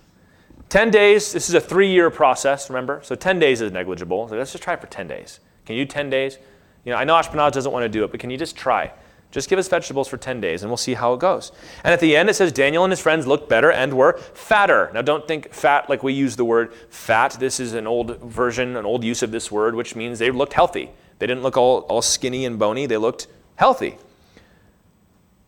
10 0.69 0.91
days, 0.91 1.33
this 1.33 1.49
is 1.49 1.55
a 1.55 1.61
three 1.61 1.91
year 1.91 2.09
process, 2.09 2.69
remember? 2.69 3.01
So 3.03 3.15
10 3.15 3.37
days 3.37 3.61
is 3.61 3.71
negligible. 3.71 4.27
So 4.29 4.35
let's 4.35 4.51
just 4.51 4.63
try 4.63 4.73
it 4.73 4.81
for 4.81 4.87
10 4.87 5.07
days. 5.07 5.39
Can 5.65 5.75
you 5.75 5.85
10 5.85 6.09
days? 6.09 6.37
You 6.85 6.91
know, 6.91 6.97
I 6.97 7.03
know 7.03 7.15
Ashpenaz 7.15 7.51
doesn't 7.51 7.71
want 7.71 7.83
to 7.83 7.89
do 7.89 8.03
it, 8.03 8.11
but 8.11 8.19
can 8.19 8.29
you 8.29 8.37
just 8.37 8.55
try? 8.55 8.91
Just 9.33 9.49
give 9.49 9.57
us 9.57 9.67
vegetables 9.67 10.07
for 10.07 10.17
10 10.17 10.41
days 10.41 10.61
and 10.61 10.69
we'll 10.69 10.77
see 10.77 10.93
how 10.93 11.13
it 11.13 11.19
goes. 11.19 11.51
And 11.83 11.91
at 11.91 11.99
the 11.99 12.15
end, 12.15 12.29
it 12.29 12.35
says 12.35 12.51
Daniel 12.51 12.83
and 12.83 12.91
his 12.91 12.99
friends 12.99 13.25
looked 13.25 13.49
better 13.49 13.71
and 13.71 13.95
were 13.95 14.13
fatter. 14.35 14.91
Now, 14.93 15.01
don't 15.01 15.27
think 15.27 15.51
fat 15.51 15.89
like 15.89 16.03
we 16.03 16.13
use 16.13 16.35
the 16.35 16.45
word 16.45 16.71
fat. 16.91 17.37
This 17.39 17.59
is 17.59 17.73
an 17.73 17.87
old 17.87 18.19
version, 18.21 18.77
an 18.77 18.85
old 18.85 19.03
use 19.03 19.23
of 19.23 19.31
this 19.31 19.51
word, 19.51 19.73
which 19.73 19.95
means 19.95 20.19
they 20.19 20.29
looked 20.29 20.53
healthy. 20.53 20.91
They 21.17 21.25
didn't 21.25 21.41
look 21.41 21.57
all, 21.57 21.79
all 21.89 22.03
skinny 22.03 22.45
and 22.45 22.59
bony, 22.59 22.85
they 22.85 22.97
looked 22.97 23.25
healthy, 23.55 23.97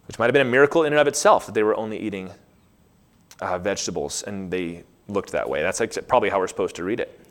which 0.07 0.17
might 0.17 0.25
have 0.25 0.33
been 0.33 0.47
a 0.47 0.49
miracle 0.49 0.83
in 0.83 0.91
and 0.91 0.99
of 0.99 1.07
itself 1.07 1.45
that 1.45 1.53
they 1.53 1.63
were 1.63 1.75
only 1.75 1.99
eating 1.99 2.31
uh, 3.39 3.59
vegetables 3.59 4.23
and 4.23 4.49
they 4.49 4.83
looked 5.07 5.31
that 5.33 5.47
way. 5.47 5.61
That's 5.61 5.79
like 5.79 5.95
probably 6.07 6.29
how 6.29 6.39
we're 6.39 6.47
supposed 6.47 6.75
to 6.77 6.83
read 6.83 6.99
it. 6.99 7.24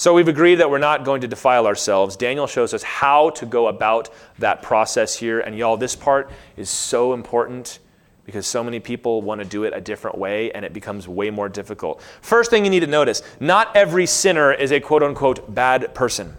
So 0.00 0.14
we've 0.14 0.28
agreed 0.28 0.54
that 0.54 0.70
we're 0.70 0.78
not 0.78 1.04
going 1.04 1.20
to 1.20 1.28
defile 1.28 1.66
ourselves. 1.66 2.16
Daniel 2.16 2.46
shows 2.46 2.72
us 2.72 2.82
how 2.82 3.28
to 3.28 3.44
go 3.44 3.66
about 3.66 4.08
that 4.38 4.62
process 4.62 5.14
here. 5.14 5.40
And 5.40 5.54
y'all, 5.54 5.76
this 5.76 5.94
part 5.94 6.30
is 6.56 6.70
so 6.70 7.12
important 7.12 7.80
because 8.24 8.46
so 8.46 8.64
many 8.64 8.80
people 8.80 9.20
want 9.20 9.42
to 9.42 9.44
do 9.46 9.64
it 9.64 9.74
a 9.76 9.80
different 9.82 10.16
way 10.16 10.52
and 10.52 10.64
it 10.64 10.72
becomes 10.72 11.06
way 11.06 11.28
more 11.28 11.50
difficult. 11.50 12.00
First 12.22 12.48
thing 12.48 12.64
you 12.64 12.70
need 12.70 12.80
to 12.80 12.86
notice 12.86 13.22
not 13.40 13.76
every 13.76 14.06
sinner 14.06 14.54
is 14.54 14.72
a 14.72 14.80
quote 14.80 15.02
unquote 15.02 15.54
bad 15.54 15.94
person. 15.94 16.34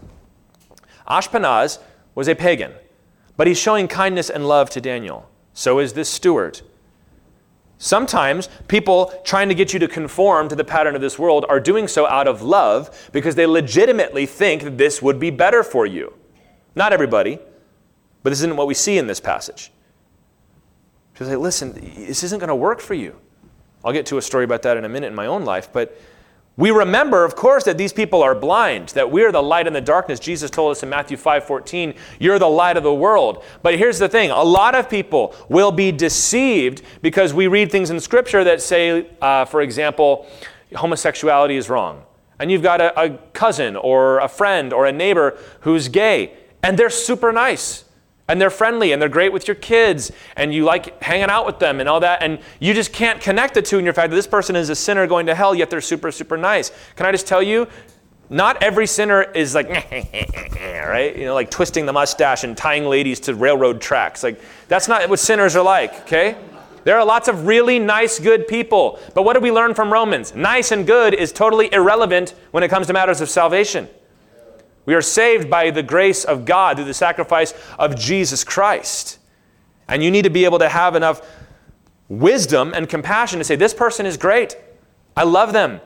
Ashpenaz 1.06 1.78
was 2.16 2.26
a 2.26 2.34
pagan, 2.34 2.72
but 3.36 3.46
he's 3.46 3.60
showing 3.60 3.86
kindness 3.86 4.28
and 4.28 4.48
love 4.48 4.70
to 4.70 4.80
Daniel. 4.80 5.30
So 5.54 5.78
is 5.78 5.92
this 5.92 6.08
steward. 6.08 6.62
Sometimes 7.82 8.48
people 8.68 9.12
trying 9.24 9.48
to 9.48 9.56
get 9.56 9.72
you 9.72 9.80
to 9.80 9.88
conform 9.88 10.48
to 10.48 10.54
the 10.54 10.62
pattern 10.62 10.94
of 10.94 11.00
this 11.00 11.18
world 11.18 11.44
are 11.48 11.58
doing 11.58 11.88
so 11.88 12.06
out 12.06 12.28
of 12.28 12.40
love 12.40 13.10
because 13.10 13.34
they 13.34 13.44
legitimately 13.44 14.24
think 14.24 14.62
that 14.62 14.78
this 14.78 15.02
would 15.02 15.18
be 15.18 15.30
better 15.30 15.64
for 15.64 15.84
you. 15.84 16.14
Not 16.76 16.92
everybody, 16.92 17.40
but 18.22 18.30
this 18.30 18.38
isn't 18.38 18.56
what 18.56 18.68
we 18.68 18.74
see 18.74 18.98
in 18.98 19.08
this 19.08 19.18
passage. 19.18 19.72
People 21.14 21.26
say, 21.26 21.34
listen, 21.34 21.72
this 22.06 22.22
isn't 22.22 22.38
going 22.38 22.50
to 22.50 22.54
work 22.54 22.78
for 22.78 22.94
you. 22.94 23.16
I'll 23.84 23.92
get 23.92 24.06
to 24.06 24.16
a 24.16 24.22
story 24.22 24.44
about 24.44 24.62
that 24.62 24.76
in 24.76 24.84
a 24.84 24.88
minute 24.88 25.08
in 25.08 25.16
my 25.16 25.26
own 25.26 25.44
life, 25.44 25.72
but 25.72 26.00
we 26.56 26.70
remember, 26.70 27.24
of 27.24 27.34
course, 27.34 27.64
that 27.64 27.78
these 27.78 27.94
people 27.94 28.22
are 28.22 28.34
blind, 28.34 28.90
that 28.90 29.10
we 29.10 29.24
are 29.24 29.32
the 29.32 29.42
light 29.42 29.66
in 29.66 29.72
the 29.72 29.80
darkness. 29.80 30.20
Jesus 30.20 30.50
told 30.50 30.72
us 30.72 30.82
in 30.82 30.90
Matthew 30.90 31.16
5 31.16 31.44
14, 31.44 31.94
you're 32.18 32.38
the 32.38 32.48
light 32.48 32.76
of 32.76 32.82
the 32.82 32.92
world. 32.92 33.42
But 33.62 33.78
here's 33.78 33.98
the 33.98 34.08
thing 34.08 34.30
a 34.30 34.42
lot 34.42 34.74
of 34.74 34.90
people 34.90 35.34
will 35.48 35.72
be 35.72 35.92
deceived 35.92 36.82
because 37.00 37.32
we 37.32 37.46
read 37.46 37.72
things 37.72 37.88
in 37.88 37.98
Scripture 38.00 38.44
that 38.44 38.60
say, 38.60 39.06
uh, 39.22 39.46
for 39.46 39.62
example, 39.62 40.26
homosexuality 40.74 41.56
is 41.56 41.70
wrong. 41.70 42.02
And 42.38 42.50
you've 42.50 42.62
got 42.62 42.80
a, 42.80 43.00
a 43.00 43.18
cousin 43.32 43.76
or 43.76 44.18
a 44.18 44.28
friend 44.28 44.74
or 44.74 44.84
a 44.84 44.92
neighbor 44.92 45.38
who's 45.60 45.88
gay, 45.88 46.34
and 46.62 46.78
they're 46.78 46.90
super 46.90 47.32
nice 47.32 47.84
and 48.28 48.40
they're 48.40 48.50
friendly 48.50 48.92
and 48.92 49.02
they're 49.02 49.08
great 49.08 49.32
with 49.32 49.48
your 49.48 49.54
kids 49.54 50.12
and 50.36 50.54
you 50.54 50.64
like 50.64 51.02
hanging 51.02 51.28
out 51.28 51.44
with 51.44 51.58
them 51.58 51.80
and 51.80 51.88
all 51.88 52.00
that 52.00 52.22
and 52.22 52.38
you 52.60 52.72
just 52.72 52.92
can't 52.92 53.20
connect 53.20 53.54
the 53.54 53.62
two 53.62 53.78
in 53.78 53.84
your 53.84 53.94
fact 53.94 54.10
that 54.10 54.16
this 54.16 54.26
person 54.26 54.56
is 54.56 54.70
a 54.70 54.74
sinner 54.74 55.06
going 55.06 55.26
to 55.26 55.34
hell 55.34 55.54
yet 55.54 55.70
they're 55.70 55.80
super 55.80 56.10
super 56.10 56.36
nice 56.36 56.70
can 56.96 57.06
i 57.06 57.12
just 57.12 57.26
tell 57.26 57.42
you 57.42 57.66
not 58.30 58.62
every 58.62 58.86
sinner 58.86 59.22
is 59.22 59.54
like 59.54 59.68
right 60.70 61.16
you 61.16 61.24
know 61.24 61.34
like 61.34 61.50
twisting 61.50 61.84
the 61.84 61.92
mustache 61.92 62.44
and 62.44 62.56
tying 62.56 62.84
ladies 62.84 63.20
to 63.20 63.34
railroad 63.34 63.80
tracks 63.80 64.22
like 64.22 64.40
that's 64.68 64.88
not 64.88 65.08
what 65.08 65.18
sinners 65.18 65.56
are 65.56 65.64
like 65.64 65.92
okay 66.02 66.36
there 66.84 66.98
are 66.98 67.04
lots 67.04 67.28
of 67.28 67.46
really 67.46 67.78
nice, 67.78 68.18
good 68.18 68.48
people. 68.48 68.98
But 69.14 69.22
what 69.22 69.34
do 69.34 69.40
we 69.40 69.52
learn 69.52 69.74
from 69.74 69.92
Romans? 69.92 70.34
Nice 70.34 70.72
and 70.72 70.86
good 70.86 71.14
is 71.14 71.30
totally 71.32 71.72
irrelevant 71.72 72.34
when 72.50 72.64
it 72.64 72.68
comes 72.68 72.88
to 72.88 72.92
matters 72.92 73.20
of 73.20 73.30
salvation. 73.30 73.88
We 74.84 74.94
are 74.94 75.02
saved 75.02 75.48
by 75.48 75.70
the 75.70 75.82
grace 75.82 76.24
of 76.24 76.44
God 76.44 76.76
through 76.76 76.86
the 76.86 76.94
sacrifice 76.94 77.54
of 77.78 77.96
Jesus 77.96 78.44
Christ. 78.44 79.18
And 79.88 80.02
you 80.02 80.10
need 80.10 80.22
to 80.22 80.30
be 80.30 80.44
able 80.44 80.58
to 80.58 80.68
have 80.68 80.96
enough 80.96 81.22
wisdom 82.08 82.72
and 82.74 82.88
compassion 82.88 83.38
to 83.38 83.44
say, 83.44 83.56
This 83.56 83.74
person 83.74 84.06
is 84.06 84.16
great. 84.16 84.56
I 85.16 85.24
love 85.24 85.52
them. 85.52 85.80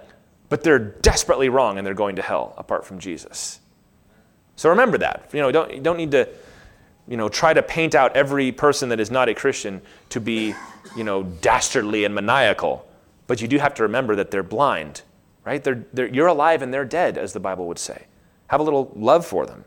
But 0.49 0.63
they're 0.63 0.79
desperately 0.79 1.49
wrong 1.49 1.77
and 1.77 1.87
they're 1.87 1.95
going 1.95 2.17
to 2.17 2.23
hell 2.23 2.55
apart 2.57 2.85
from 2.85 3.01
Jesus. 3.01 3.59
So 4.55 4.71
remember 4.71 4.99
that. 4.99 5.29
You 5.33 5.41
know, 5.41 5.51
don't, 5.51 5.75
you 5.75 5.81
don't 5.81 5.97
need 5.97 6.13
to 6.13 6.29
you 7.09 7.17
know, 7.17 7.29
try 7.29 7.53
to 7.53 7.63
paint 7.63 7.95
out 7.95 8.17
every 8.17 8.53
person 8.53 8.89
that 8.89 9.01
is 9.01 9.11
not 9.11 9.29
a 9.29 9.35
Christian 9.35 9.81
to 10.09 10.21
be, 10.21 10.55
you 10.97 11.05
know, 11.05 11.23
dastardly 11.23 12.05
and 12.05 12.15
maniacal. 12.15 12.89
But 13.27 13.41
you 13.41 13.49
do 13.49 13.59
have 13.59 13.75
to 13.75 13.85
remember 13.85 14.17
that 14.17 14.31
they're 14.31 14.43
blind, 14.43 15.03
right? 15.45 15.63
They're, 15.63 15.85
they're, 15.93 16.09
you're 16.09 16.27
alive 16.27 16.63
and 16.63 16.73
they're 16.75 16.85
dead, 16.85 17.17
as 17.19 17.33
the 17.33 17.41
Bible 17.41 17.67
would 17.69 17.79
say. 17.79 18.07
Have 18.49 18.61
a 18.61 18.63
little 18.63 18.93
love 18.95 19.27
for 19.27 19.47
them. 19.47 19.65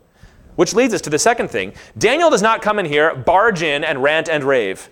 Which 0.56 0.74
leads 0.74 0.92
us 0.94 1.00
to 1.02 1.10
the 1.10 1.18
second 1.18 1.48
thing. 1.48 1.72
Daniel 1.96 2.30
does 2.30 2.42
not 2.42 2.62
come 2.62 2.78
in 2.78 2.86
here, 2.86 3.14
barge 3.14 3.62
in, 3.62 3.84
and 3.84 4.02
rant 4.02 4.28
and 4.28 4.44
rave. 4.44 4.90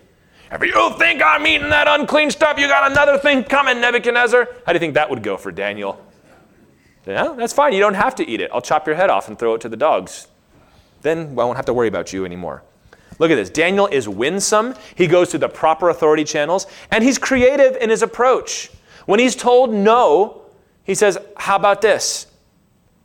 If 0.51 0.63
you 0.63 0.99
think 0.99 1.23
I'm 1.23 1.47
eating 1.47 1.69
that 1.71 1.89
unclean 1.89 2.31
stuff, 2.31 2.59
you 2.59 2.69
got 2.69 2.91
another 2.91 3.19
thing 3.19 3.45
coming, 3.45 3.81
Nebuchadnezzar. 3.81 4.49
How 4.65 4.73
do 4.73 4.77
you 4.77 4.81
think 4.81 4.95
that 4.95 5.11
would 5.11 5.23
go 5.23 5.37
for 5.37 5.53
Daniel? 5.53 6.03
Yeah, 7.07 7.35
that's 7.37 7.53
fine. 7.53 7.73
You 7.73 7.81
don't 7.81 7.95
have 7.95 8.15
to 8.17 8.29
eat 8.29 8.41
it. 8.41 8.51
I'll 8.53 8.63
chop 8.63 8.87
your 8.87 8.97
head 8.97 9.11
off 9.11 9.29
and 9.29 9.39
throw 9.39 9.55
it 9.55 9.61
to 9.63 9.69
the 9.69 9.77
dogs. 9.77 10.29
Then 11.03 11.31
I 11.31 11.45
won't 11.45 11.57
have 11.57 11.67
to 11.67 11.75
worry 11.75 11.89
about 11.89 12.13
you 12.13 12.25
anymore. 12.25 12.63
Look 13.19 13.31
at 13.31 13.35
this. 13.35 13.51
Daniel 13.51 13.87
is 13.89 14.09
winsome. 14.09 14.75
He 14.95 15.07
goes 15.07 15.31
through 15.31 15.41
the 15.41 15.49
proper 15.49 15.91
authority 15.91 16.25
channels, 16.25 16.67
and 16.91 17.03
he's 17.03 17.19
creative 17.19 17.77
in 17.77 17.91
his 17.91 18.03
approach. 18.03 18.71
When 19.07 19.19
he's 19.21 19.35
told 19.35 19.73
no, 19.73 20.43
he 20.85 20.95
says, 20.95 21.19
How 21.37 21.57
about 21.57 21.81
this? 21.83 22.28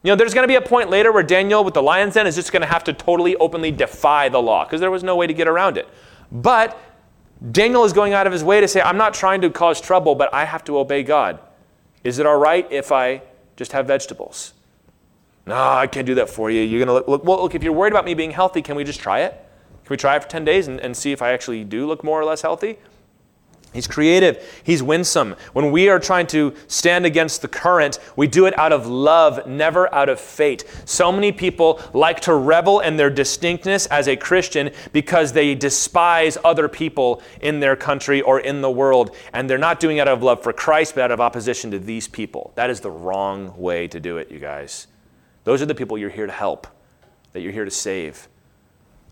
You 0.04 0.12
know, 0.12 0.16
there's 0.18 0.34
going 0.34 0.44
to 0.44 0.50
be 0.50 0.56
a 0.56 0.62
point 0.62 0.89
later 0.89 1.13
where 1.13 1.24
Daniel 1.24 1.63
with 1.63 1.74
the 1.74 1.82
lion's 1.82 2.16
den 2.16 2.28
is 2.28 2.36
just 2.36 2.52
going 2.52 2.62
to 2.62 2.68
have 2.68 2.84
to 2.84 2.94
totally 2.94 3.38
openly 3.38 3.72
defy 3.72 4.28
the 4.28 4.42
law 4.42 4.66
because 4.66 4.82
there 4.82 4.92
was 4.92 5.02
no 5.02 5.16
way 5.16 5.28
to 5.28 5.34
get 5.34 5.48
around 5.48 5.78
it. 5.78 5.88
But 6.30 6.78
Daniel 7.52 7.86
is 7.86 7.94
going 7.94 8.13
out 8.13 8.28
of 8.28 8.34
his 8.34 8.44
way 8.44 8.60
to 8.60 8.68
say, 8.68 8.82
I'm 8.82 8.98
not 8.98 9.13
trying 9.13 9.39
to 9.42 9.50
cause 9.50 9.80
trouble, 9.80 10.16
but 10.16 10.34
I 10.34 10.44
have 10.44 10.63
to 10.66 10.78
obey 10.78 11.04
God. 11.04 11.39
Is 12.04 12.20
it 12.20 12.26
all 12.26 12.38
right 12.38 12.70
if 12.70 12.92
I 12.92 13.22
just 13.56 13.72
have 13.72 13.88
vegetables? 13.88 14.54
No, 15.46 15.56
I 15.56 15.88
can't 15.88 16.06
do 16.06 16.16
that 16.16 16.30
for 16.30 16.52
you. 16.52 16.62
You're 16.62 16.86
going 16.86 16.88
to 16.88 16.94
look, 16.94 17.08
look, 17.08 17.24
well, 17.24 17.42
look, 17.42 17.56
if 17.56 17.63
you're 17.63 17.74
worried 17.74 17.94
about 17.94 18.06
me 18.06 18.13
being 18.13 18.32
healthy, 18.32 18.62
can 18.62 18.76
we 18.76 18.84
just 18.84 19.00
try 19.00 19.22
it? 19.22 19.32
Can 19.86 19.89
we 19.89 19.98
try 19.98 20.18
it 20.18 20.24
for 20.24 20.30
10 20.30 20.44
days 20.44 20.68
and, 20.68 20.82
and 20.82 20.96
see 20.96 21.13
if 21.13 21.22
I 21.22 21.32
actually 21.32 21.63
do 21.63 21.88
look 21.88 22.04
more 22.04 22.20
or 22.20 22.26
less 22.26 22.42
healthy? 22.42 22.78
He's 23.74 23.88
creative. 23.88 24.62
He's 24.64 24.84
winsome. 24.84 25.36
When 25.54 25.72
we 25.72 25.90
are 25.90 26.00
trying 26.00 26.28
to 26.28 26.54
stand 26.68 27.06
against 27.06 27.42
the 27.42 27.48
current, 27.48 28.00
we 28.16 28.28
do 28.28 28.46
it 28.46 28.58
out 28.58 28.72
of 28.72 28.88
love, 28.88 29.48
never 29.48 29.94
out 29.94 30.10
of 30.10 30.20
fate. 30.20 30.64
So 30.86 31.12
many 31.12 31.32
people 31.32 31.82
like 31.94 32.20
to 32.22 32.36
revel 32.36 32.80
in 32.82 32.98
their 32.98 33.10
distinctness 33.10 33.88
as 33.88 34.08
a 34.08 34.16
Christian 34.16 34.72
because 34.92 35.34
they 35.34 35.56
despise 35.56 36.38
other 36.46 36.68
people 36.68 37.22
in 37.42 37.60
their 37.60 37.76
country 37.76 38.22
or 38.22 38.40
in 38.40 38.62
the 38.62 38.72
world. 38.72 39.16
And 39.34 39.50
they're 39.50 39.58
not 39.58 39.80
doing 39.80 39.98
it 39.98 40.02
out 40.02 40.08
of 40.10 40.24
love 40.24 40.44
for 40.44 40.54
Christ, 40.54 40.96
but 40.96 41.06
out 41.06 41.12
of 41.12 41.20
opposition 41.20 41.72
to 41.72 41.80
these 41.80 42.08
people. 42.08 42.52
That 42.56 42.70
is 42.70 42.80
the 42.80 42.92
wrong 42.92 43.58
way 43.58 43.88
to 43.88 44.00
do 44.00 44.18
it, 44.18 44.32
you 44.32 44.40
guys. 44.40 44.88
Those 45.44 45.62
are 45.62 45.66
the 45.66 45.76
people 45.76 45.98
you're 45.98 46.10
here 46.10 46.28
to 46.28 46.32
help, 46.32 46.68
that 47.34 47.42
you're 47.42 47.52
here 47.52 47.66
to 47.66 47.72
save. 47.72 48.28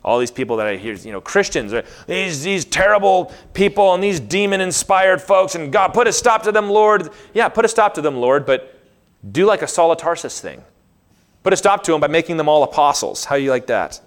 All 0.03 0.17
these 0.17 0.31
people 0.31 0.57
that 0.57 0.65
I 0.65 0.77
hear, 0.77 0.93
you 0.95 1.11
know, 1.11 1.21
Christians, 1.21 1.73
these, 2.07 2.43
these 2.43 2.65
terrible 2.65 3.31
people 3.53 3.93
and 3.93 4.03
these 4.03 4.19
demon 4.19 4.59
inspired 4.59 5.21
folks, 5.21 5.53
and 5.53 5.71
God, 5.71 5.89
put 5.89 6.07
a 6.07 6.13
stop 6.13 6.43
to 6.43 6.51
them, 6.51 6.69
Lord. 6.69 7.09
Yeah, 7.33 7.49
put 7.49 7.65
a 7.65 7.67
stop 7.67 7.93
to 7.95 8.01
them, 8.01 8.17
Lord, 8.17 8.45
but 8.45 8.79
do 9.31 9.45
like 9.45 9.61
a 9.61 9.67
Saul 9.67 9.91
of 9.91 9.99
Tarsus 9.99 10.41
thing. 10.41 10.63
Put 11.43 11.53
a 11.53 11.57
stop 11.57 11.83
to 11.83 11.91
them 11.91 12.01
by 12.01 12.07
making 12.07 12.37
them 12.37 12.49
all 12.49 12.63
apostles. 12.63 13.25
How 13.25 13.35
do 13.35 13.43
you 13.43 13.51
like 13.51 13.67
that? 13.67 14.01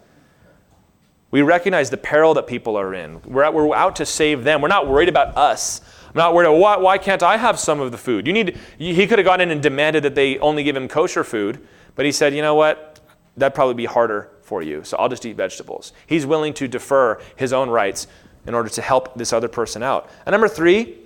We 1.30 1.42
recognize 1.42 1.90
the 1.90 1.96
peril 1.96 2.34
that 2.34 2.48
people 2.48 2.76
are 2.76 2.92
in. 2.92 3.20
We're 3.22 3.44
out, 3.44 3.54
we're 3.54 3.74
out 3.74 3.96
to 3.96 4.06
save 4.06 4.42
them. 4.42 4.60
We're 4.62 4.68
not 4.68 4.88
worried 4.88 5.08
about 5.08 5.36
us. 5.36 5.80
I'm 6.06 6.18
not 6.18 6.34
worried 6.34 6.46
about 6.46 6.58
why, 6.58 6.76
why 6.76 6.98
can't 6.98 7.22
I 7.22 7.36
have 7.36 7.58
some 7.58 7.80
of 7.80 7.92
the 7.92 7.98
food? 7.98 8.26
You 8.26 8.32
need, 8.32 8.58
he 8.78 9.06
could 9.06 9.18
have 9.20 9.26
gone 9.26 9.40
in 9.40 9.50
and 9.50 9.62
demanded 9.62 10.02
that 10.04 10.16
they 10.16 10.38
only 10.38 10.64
give 10.64 10.76
him 10.76 10.88
kosher 10.88 11.22
food, 11.24 11.66
but 11.94 12.04
he 12.04 12.12
said, 12.12 12.34
you 12.34 12.42
know 12.42 12.54
what? 12.56 13.00
That'd 13.36 13.54
probably 13.54 13.74
be 13.74 13.84
harder 13.84 14.30
for 14.44 14.62
you, 14.62 14.84
so 14.84 14.96
I'll 14.98 15.08
just 15.08 15.24
eat 15.26 15.36
vegetables. 15.36 15.92
He's 16.06 16.26
willing 16.26 16.54
to 16.54 16.68
defer 16.68 17.20
his 17.36 17.52
own 17.52 17.70
rights 17.70 18.06
in 18.46 18.54
order 18.54 18.68
to 18.68 18.82
help 18.82 19.14
this 19.14 19.32
other 19.32 19.48
person 19.48 19.82
out. 19.82 20.08
And 20.26 20.32
number 20.32 20.48
three, 20.48 20.98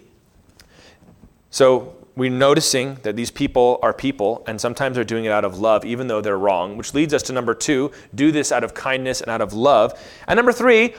so 1.51 1.95
we're 2.17 2.31
noticing 2.31 2.97
that 3.05 3.15
these 3.15 3.31
people 3.31 3.79
are 3.83 3.93
people, 3.93 4.43
and 4.47 4.61
sometimes 4.61 4.97
they're 4.97 5.05
doing 5.05 5.25
it 5.25 5.31
out 5.31 5.45
of 5.45 5.61
love, 5.61 5.85
even 5.85 6.09
though 6.09 6.21
they're 6.21 6.39
wrong, 6.39 6.77
which 6.77 6.93
leads 6.95 7.15
us 7.15 7.23
to 7.25 7.33
number 7.33 7.55
two 7.55 7.93
do 8.15 8.33
this 8.33 8.51
out 8.51 8.65
of 8.65 8.75
kindness 8.75 9.21
and 9.21 9.31
out 9.31 9.41
of 9.41 9.53
love. 9.53 9.99
And 10.27 10.37
number 10.37 10.53
three, 10.53 10.95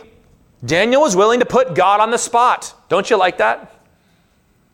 Daniel 0.65 1.01
was 1.01 1.15
willing 1.15 1.41
to 1.41 1.45
put 1.45 1.75
God 1.75 1.99
on 1.99 2.11
the 2.11 2.17
spot. 2.17 2.73
Don't 2.87 3.09
you 3.09 3.17
like 3.17 3.37
that? 3.37 3.73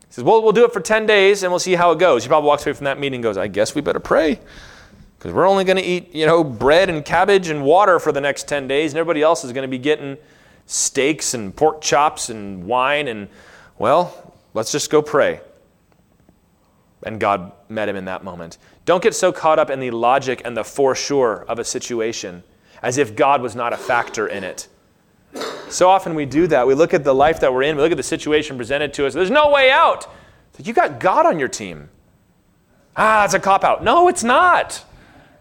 He 0.08 0.13
says, 0.13 0.23
Well, 0.23 0.41
we'll 0.43 0.51
do 0.51 0.65
it 0.65 0.73
for 0.73 0.80
10 0.80 1.06
days 1.06 1.43
and 1.43 1.51
we'll 1.51 1.60
see 1.60 1.73
how 1.73 1.91
it 1.91 1.99
goes. 1.99 2.23
He 2.23 2.28
probably 2.28 2.47
walks 2.47 2.65
away 2.65 2.73
from 2.73 2.86
that 2.86 2.99
meeting 2.99 3.17
and 3.17 3.23
goes, 3.23 3.38
I 3.38 3.47
guess 3.47 3.75
we 3.75 3.82
better 3.82 3.99
pray 3.99 4.39
because 5.26 5.34
we're 5.34 5.48
only 5.48 5.64
going 5.64 5.78
to 5.78 5.84
eat, 5.84 6.14
you 6.14 6.28
know, 6.28 6.44
bread 6.44 6.88
and 6.88 7.04
cabbage 7.04 7.50
and 7.50 7.64
water 7.64 8.00
for 8.00 8.12
the 8.12 8.22
next 8.22 8.48
10 8.48 8.68
days, 8.68 8.92
and 8.92 9.00
everybody 9.00 9.24
else 9.24 9.44
is 9.44 9.54
going 9.54 9.64
to 9.64 9.68
be 9.68 9.80
getting 9.80 10.20
steaks 10.68 11.34
and 11.34 11.56
pork 11.56 11.82
chops 11.82 12.30
and 12.30 12.68
wine, 12.68 13.08
and, 13.08 13.28
well, 13.80 14.36
let's 14.54 14.72
just 14.72 14.92
go 14.92 15.02
pray. 15.02 15.42
And 17.02 17.20
God 17.20 17.54
met 17.70 17.90
him 17.90 17.96
in 17.96 18.06
that 18.06 18.24
moment. 18.24 18.60
Don't 18.86 19.02
get 19.02 19.16
so 19.16 19.32
caught 19.32 19.58
up 19.58 19.72
in 19.72 19.80
the 19.80 19.90
logic 19.90 20.44
and 20.46 20.56
the 20.56 20.64
foresure 20.64 21.44
of 21.46 21.58
a 21.58 21.64
situation 21.64 22.44
as 22.84 23.00
if 23.00 23.16
God 23.16 23.42
was 23.42 23.56
not 23.56 23.74
a 23.74 23.78
factor 23.78 24.28
in 24.28 24.44
it. 24.44 24.68
So 25.70 25.90
often 25.90 26.14
we 26.14 26.28
do 26.28 26.46
that. 26.46 26.68
We 26.68 26.76
look 26.76 26.94
at 26.94 27.04
the 27.04 27.16
life 27.16 27.40
that 27.40 27.52
we're 27.52 27.64
in, 27.64 27.78
we 27.78 27.82
look 27.82 27.92
at 27.92 27.98
the 27.98 28.04
situation 28.04 28.58
presented 28.58 28.94
to 28.94 29.08
us. 29.08 29.16
There's 29.16 29.32
no 29.32 29.50
way 29.50 29.72
out. 29.72 30.08
You 30.64 30.72
got 30.72 31.00
God 31.00 31.26
on 31.26 31.40
your 31.40 31.48
team. 31.48 31.90
Ah, 32.96 33.26
it's 33.26 33.34
a 33.34 33.40
cop 33.40 33.64
out. 33.64 33.84
No, 33.84 34.08
it's 34.08 34.24
not. 34.24 34.86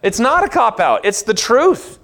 It's 0.05 0.21
not 0.21 0.45
a 0.45 0.49
cop 0.49 0.79
out, 0.79 1.05
it's 1.05 1.23
the 1.23 1.35
truth. 1.35 1.99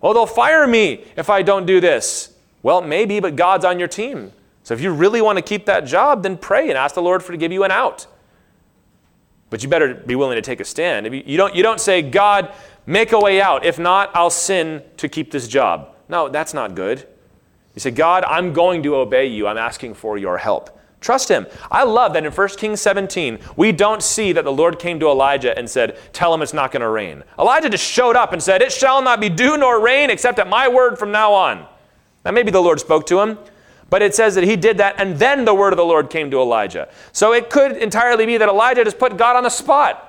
Well, 0.00 0.12
they'll 0.12 0.26
fire 0.26 0.66
me 0.66 1.04
if 1.16 1.30
I 1.30 1.42
don't 1.42 1.66
do 1.66 1.80
this. 1.80 2.36
Well, 2.62 2.82
maybe, 2.82 3.18
but 3.18 3.34
God's 3.34 3.64
on 3.64 3.78
your 3.78 3.88
team. 3.88 4.32
So 4.62 4.74
if 4.74 4.80
you 4.80 4.92
really 4.92 5.22
want 5.22 5.38
to 5.38 5.42
keep 5.42 5.64
that 5.66 5.86
job, 5.86 6.22
then 6.22 6.36
pray 6.36 6.68
and 6.68 6.76
ask 6.76 6.94
the 6.94 7.02
Lord 7.02 7.22
for 7.22 7.32
to 7.32 7.38
give 7.38 7.52
you 7.52 7.64
an 7.64 7.70
out. 7.70 8.06
But 9.48 9.62
you 9.62 9.68
better 9.68 9.94
be 9.94 10.14
willing 10.14 10.36
to 10.36 10.42
take 10.42 10.60
a 10.60 10.64
stand. 10.64 11.06
You, 11.06 11.36
don't, 11.36 11.54
you 11.54 11.62
don't 11.62 11.80
say, 11.80 12.02
God, 12.02 12.52
make 12.84 13.12
a 13.12 13.18
way 13.18 13.40
out. 13.40 13.64
If 13.64 13.78
not, 13.78 14.10
I'll 14.14 14.28
sin 14.28 14.82
to 14.98 15.08
keep 15.08 15.30
this 15.30 15.48
job. 15.48 15.94
No, 16.08 16.28
that's 16.28 16.52
not 16.52 16.74
good. 16.74 17.08
You 17.74 17.80
say, 17.80 17.92
God, 17.92 18.24
I'm 18.24 18.52
going 18.52 18.82
to 18.82 18.96
obey 18.96 19.26
you. 19.26 19.46
I'm 19.46 19.58
asking 19.58 19.94
for 19.94 20.18
your 20.18 20.36
help. 20.36 20.78
Trust 21.00 21.28
him. 21.28 21.46
I 21.70 21.84
love 21.84 22.14
that 22.14 22.24
in 22.24 22.32
1 22.32 22.48
Kings 22.56 22.80
17, 22.80 23.38
we 23.56 23.70
don't 23.70 24.02
see 24.02 24.32
that 24.32 24.44
the 24.44 24.52
Lord 24.52 24.78
came 24.78 24.98
to 25.00 25.08
Elijah 25.08 25.56
and 25.56 25.68
said, 25.68 25.98
Tell 26.12 26.32
him 26.32 26.42
it's 26.42 26.54
not 26.54 26.72
going 26.72 26.80
to 26.80 26.88
rain. 26.88 27.22
Elijah 27.38 27.68
just 27.68 27.84
showed 27.84 28.16
up 28.16 28.32
and 28.32 28.42
said, 28.42 28.62
It 28.62 28.72
shall 28.72 29.02
not 29.02 29.20
be 29.20 29.28
dew 29.28 29.56
nor 29.56 29.80
rain 29.80 30.10
except 30.10 30.38
at 30.38 30.48
my 30.48 30.68
word 30.68 30.98
from 30.98 31.12
now 31.12 31.32
on. 31.32 31.66
Now, 32.24 32.30
maybe 32.32 32.50
the 32.50 32.62
Lord 32.62 32.80
spoke 32.80 33.06
to 33.06 33.20
him, 33.20 33.38
but 33.90 34.02
it 34.02 34.14
says 34.14 34.34
that 34.34 34.44
he 34.44 34.56
did 34.56 34.78
that 34.78 34.98
and 34.98 35.16
then 35.16 35.44
the 35.44 35.54
word 35.54 35.72
of 35.72 35.76
the 35.76 35.84
Lord 35.84 36.10
came 36.10 36.30
to 36.30 36.40
Elijah. 36.40 36.88
So 37.12 37.32
it 37.32 37.50
could 37.50 37.76
entirely 37.76 38.26
be 38.26 38.38
that 38.38 38.48
Elijah 38.48 38.82
just 38.82 38.98
put 38.98 39.16
God 39.16 39.36
on 39.36 39.44
the 39.44 39.50
spot. 39.50 40.02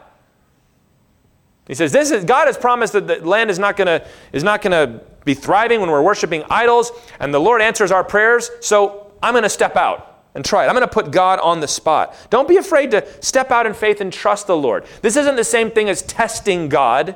He 1.68 1.76
says, 1.76 1.92
this 1.92 2.12
is, 2.12 2.24
God 2.24 2.48
has 2.48 2.58
promised 2.58 2.94
that 2.94 3.08
the 3.08 3.28
land 3.28 3.52
is 3.52 3.60
not 3.60 3.76
going 3.76 4.02
to 4.32 5.02
be 5.26 5.34
thriving 5.34 5.82
when 5.82 5.92
we're 5.92 6.02
worshiping 6.02 6.44
idols, 6.50 6.92
and 7.20 7.34
the 7.34 7.40
Lord 7.40 7.62
answers 7.62 7.92
our 7.92 8.06
prayers, 8.06 8.50
so 8.62 9.12
I'm 9.22 9.34
going 9.34 9.44
to 9.44 9.50
step 9.50 9.76
out 9.76 10.17
and 10.38 10.46
try 10.46 10.64
it. 10.64 10.68
I'm 10.68 10.76
going 10.76 10.88
to 10.88 10.94
put 10.94 11.10
God 11.10 11.40
on 11.40 11.62
the 11.62 11.68
spot. 11.68 12.16
Don't 12.30 12.48
be 12.48 12.58
afraid 12.58 12.92
to 12.92 13.04
step 13.24 13.50
out 13.50 13.66
in 13.66 13.74
faith 13.74 14.02
and 14.02 14.14
trust 14.14 14.46
the 14.46 14.56
Lord. 14.56 14.86
This 15.02 15.18
isn't 15.18 15.36
the 15.36 15.44
same 15.44 15.72
thing 15.72 15.90
as 15.90 16.04
testing 16.04 16.70
God, 16.70 17.16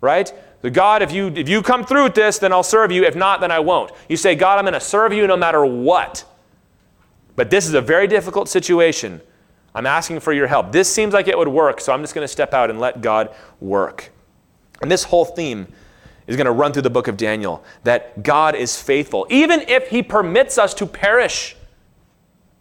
right? 0.00 0.32
The 0.62 0.70
God, 0.70 1.02
if 1.02 1.12
you 1.12 1.26
if 1.26 1.50
you 1.50 1.60
come 1.60 1.84
through 1.84 2.04
with 2.04 2.14
this, 2.14 2.38
then 2.38 2.50
I'll 2.50 2.62
serve 2.62 2.90
you. 2.90 3.04
If 3.04 3.14
not, 3.14 3.42
then 3.42 3.50
I 3.52 3.58
won't. 3.58 3.92
You 4.08 4.16
say, 4.16 4.34
God, 4.34 4.58
I'm 4.58 4.64
going 4.64 4.72
to 4.72 4.80
serve 4.80 5.12
you 5.12 5.26
no 5.26 5.36
matter 5.36 5.66
what. 5.66 6.24
But 7.36 7.50
this 7.50 7.66
is 7.66 7.74
a 7.74 7.82
very 7.82 8.06
difficult 8.06 8.48
situation. 8.48 9.20
I'm 9.74 9.84
asking 9.84 10.20
for 10.20 10.32
your 10.32 10.46
help. 10.46 10.72
This 10.72 10.90
seems 10.90 11.12
like 11.12 11.28
it 11.28 11.36
would 11.36 11.48
work, 11.48 11.78
so 11.78 11.92
I'm 11.92 12.00
just 12.00 12.14
going 12.14 12.24
to 12.24 12.32
step 12.32 12.54
out 12.54 12.70
and 12.70 12.80
let 12.80 13.02
God 13.02 13.34
work. 13.60 14.12
And 14.80 14.90
this 14.90 15.04
whole 15.04 15.26
theme 15.26 15.66
is 16.26 16.36
going 16.36 16.46
to 16.46 16.52
run 16.52 16.72
through 16.72 16.82
the 16.82 16.90
book 16.90 17.08
of 17.08 17.18
Daniel 17.18 17.62
that 17.84 18.22
God 18.22 18.54
is 18.54 18.80
faithful, 18.80 19.26
even 19.28 19.60
if 19.68 19.88
he 19.88 20.02
permits 20.02 20.56
us 20.56 20.72
to 20.74 20.86
perish. 20.86 21.54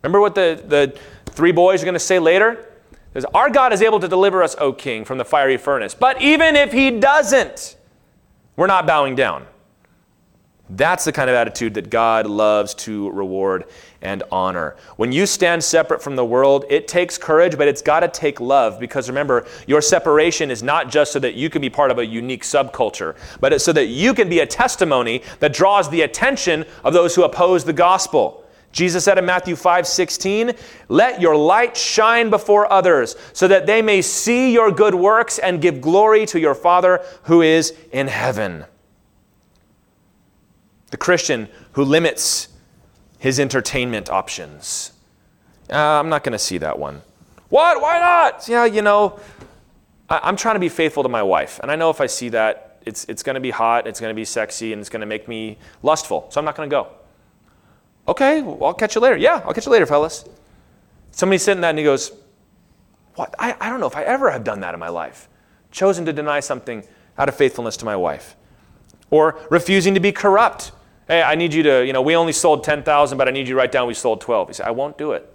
Remember 0.02 0.20
what 0.20 0.36
the, 0.36 0.62
the 0.66 0.98
three 1.32 1.52
boys 1.52 1.82
are 1.82 1.86
going 1.86 1.94
to 1.94 2.00
say 2.00 2.20
later? 2.20 2.68
Says, 3.14 3.26
Our 3.34 3.50
God 3.50 3.74
is 3.74 3.82
able 3.82 4.00
to 4.00 4.08
deliver 4.08 4.42
us, 4.42 4.56
O 4.60 4.74
king, 4.74 5.06
from 5.06 5.18
the 5.18 5.26
fiery 5.26 5.58
furnace. 5.58 5.94
But 5.94 6.22
even 6.22 6.56
if 6.56 6.72
he 6.72 6.92
doesn't, 6.92 7.76
we're 8.56 8.68
not 8.68 8.88
bowing 8.88 9.16
down. 9.16 9.46
That's 10.74 11.04
the 11.04 11.12
kind 11.12 11.30
of 11.30 11.36
attitude 11.36 11.74
that 11.74 11.90
God 11.90 12.28
loves 12.28 12.74
to 12.76 13.10
reward 13.10 13.66
and 14.02 14.24
honor. 14.32 14.78
When 14.96 15.12
you 15.12 15.26
stand 15.26 15.62
separate 15.62 16.02
from 16.02 16.16
the 16.16 16.24
world, 16.24 16.64
it 16.70 16.88
takes 16.88 17.18
courage, 17.18 17.58
but 17.58 17.68
it's 17.68 17.82
got 17.82 18.00
to 18.00 18.08
take 18.08 18.40
love 18.40 18.80
because 18.80 19.10
remember, 19.10 19.46
your 19.68 19.82
separation 19.82 20.50
is 20.50 20.64
not 20.64 20.90
just 20.90 21.12
so 21.12 21.20
that 21.20 21.34
you 21.34 21.50
can 21.50 21.62
be 21.62 21.70
part 21.70 21.92
of 21.92 22.00
a 22.00 22.06
unique 22.06 22.44
subculture, 22.44 23.18
but 23.42 23.52
it's 23.52 23.66
so 23.66 23.74
that 23.74 23.88
you 23.88 24.14
can 24.14 24.30
be 24.30 24.40
a 24.40 24.46
testimony 24.46 25.22
that 25.40 25.52
draws 25.52 25.90
the 25.90 26.04
attention 26.04 26.64
of 26.86 26.94
those 26.94 27.16
who 27.16 27.24
oppose 27.24 27.66
the 27.66 27.74
gospel. 27.74 28.46
Jesus 28.72 29.04
said 29.04 29.18
in 29.18 29.26
Matthew 29.26 29.56
5 29.56 29.86
16, 29.86 30.54
Let 30.88 31.22
your 31.22 31.36
light 31.36 31.76
shine 31.76 32.30
before 32.30 32.72
others, 32.72 33.16
so 33.34 33.48
that 33.48 33.66
they 33.66 33.82
may 33.82 34.02
see 34.02 34.54
your 34.54 34.72
good 34.72 34.96
works 34.96 35.40
and 35.40 35.62
give 35.62 35.82
glory 35.82 36.26
to 36.28 36.40
your 36.40 36.56
Father 36.56 37.04
who 37.24 37.42
is 37.42 37.74
in 37.92 38.08
heaven. 38.08 38.66
The 40.92 40.98
Christian 40.98 41.50
who 41.74 41.84
limits 41.84 42.50
his 43.20 43.40
entertainment 43.40 44.10
options. 44.10 44.92
Uh, 45.70 45.76
I'm 45.76 46.10
not 46.10 46.24
going 46.24 46.34
to 46.34 46.40
see 46.40 46.58
that 46.58 46.80
one. 46.80 47.02
What? 47.50 47.82
Why 47.82 48.00
not? 48.00 48.48
Yeah, 48.48 48.66
you 48.66 48.82
know, 48.82 49.20
I, 50.10 50.28
am 50.28 50.36
trying 50.36 50.56
to 50.56 50.60
be 50.60 50.70
faithful 50.70 51.04
to 51.04 51.10
my 51.10 51.24
wife. 51.24 51.60
And 51.62 51.72
I 51.72 51.76
know 51.76 51.90
if 51.90 52.02
I 52.02 52.08
see 52.08 52.30
that, 52.30 52.80
it's, 52.86 53.06
it's 53.06 53.24
going 53.24 53.36
to 53.36 53.42
be 53.42 53.52
hot, 53.52 53.88
it's 53.88 54.00
going 54.00 54.10
to 54.10 54.16
be 54.16 54.26
sexy, 54.26 54.74
and 54.74 54.80
it's 54.80 54.90
going 54.90 55.02
to 55.02 55.06
make 55.06 55.28
me 55.28 55.58
lustful. 55.84 56.28
So 56.30 56.40
I'm 56.40 56.46
not 56.46 56.56
going 56.56 56.70
to 56.70 56.74
go. 56.74 56.88
Okay, 58.12 58.42
well, 58.42 58.62
I'll 58.66 58.74
catch 58.74 58.96
you 58.96 59.00
later. 59.00 59.16
Yeah, 59.16 59.42
I'll 59.46 59.54
catch 59.54 59.66
you 59.66 59.72
later, 59.72 59.86
fellas. 59.86 60.26
Somebody's 61.12 61.44
sitting 61.44 61.62
there 61.62 61.70
and 61.70 61.80
he 61.80 61.86
goes, 61.86 62.12
What? 63.16 63.34
I, 63.40 63.56
I 63.58 63.70
don't 63.70 63.80
know 63.80 63.88
if 63.88 63.96
I 63.96 64.04
ever 64.04 64.30
have 64.30 64.44
done 64.44 64.60
that 64.60 64.74
in 64.74 64.82
my 64.82 64.90
life. 64.90 65.30
Chosen 65.72 66.04
to 66.06 66.12
deny 66.12 66.42
something 66.42 66.84
out 67.18 67.30
of 67.30 67.36
faithfulness 67.36 67.78
to 67.78 67.86
my 67.86 67.96
wife. 67.96 68.36
Or 69.12 69.40
refusing 69.50 69.94
to 69.94 70.02
be 70.02 70.12
corrupt. 70.12 70.74
Hey, 71.08 71.22
I 71.22 71.36
need 71.36 71.54
you 71.54 71.64
to, 71.64 71.86
you 71.86 71.94
know, 71.94 72.02
we 72.02 72.18
only 72.18 72.34
sold 72.34 72.66
10,000, 72.66 73.18
but 73.18 73.30
I 73.30 73.32
need 73.32 73.48
you 73.48 73.54
to 73.54 73.56
write 73.56 73.72
down 73.72 73.88
we 73.88 73.94
sold 73.94 74.20
12. 74.20 74.50
He 74.50 74.54
said, 74.56 74.66
I 74.66 74.72
won't 74.72 74.98
do 74.98 75.14
it. 75.14 75.34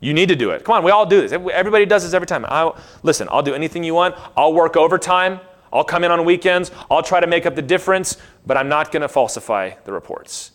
You 0.00 0.12
need 0.12 0.30
to 0.30 0.36
do 0.36 0.50
it. 0.50 0.64
Come 0.64 0.74
on, 0.74 0.82
we 0.82 0.90
all 0.90 1.06
do 1.06 1.20
this. 1.20 1.30
Everybody 1.30 1.86
does 1.86 2.02
this 2.02 2.12
every 2.12 2.26
time. 2.26 2.44
I, 2.48 2.76
listen, 3.04 3.28
I'll 3.30 3.42
do 3.42 3.54
anything 3.54 3.84
you 3.84 3.94
want. 3.94 4.16
I'll 4.36 4.52
work 4.52 4.76
overtime. 4.76 5.38
I'll 5.72 5.84
come 5.84 6.02
in 6.02 6.10
on 6.10 6.24
weekends. 6.24 6.72
I'll 6.90 7.04
try 7.04 7.20
to 7.20 7.28
make 7.28 7.46
up 7.46 7.54
the 7.54 7.62
difference, 7.62 8.16
but 8.44 8.56
I'm 8.56 8.68
not 8.68 8.90
going 8.90 9.02
to 9.02 9.08
falsify 9.08 9.74
the 9.84 9.92
reports. 9.92 10.50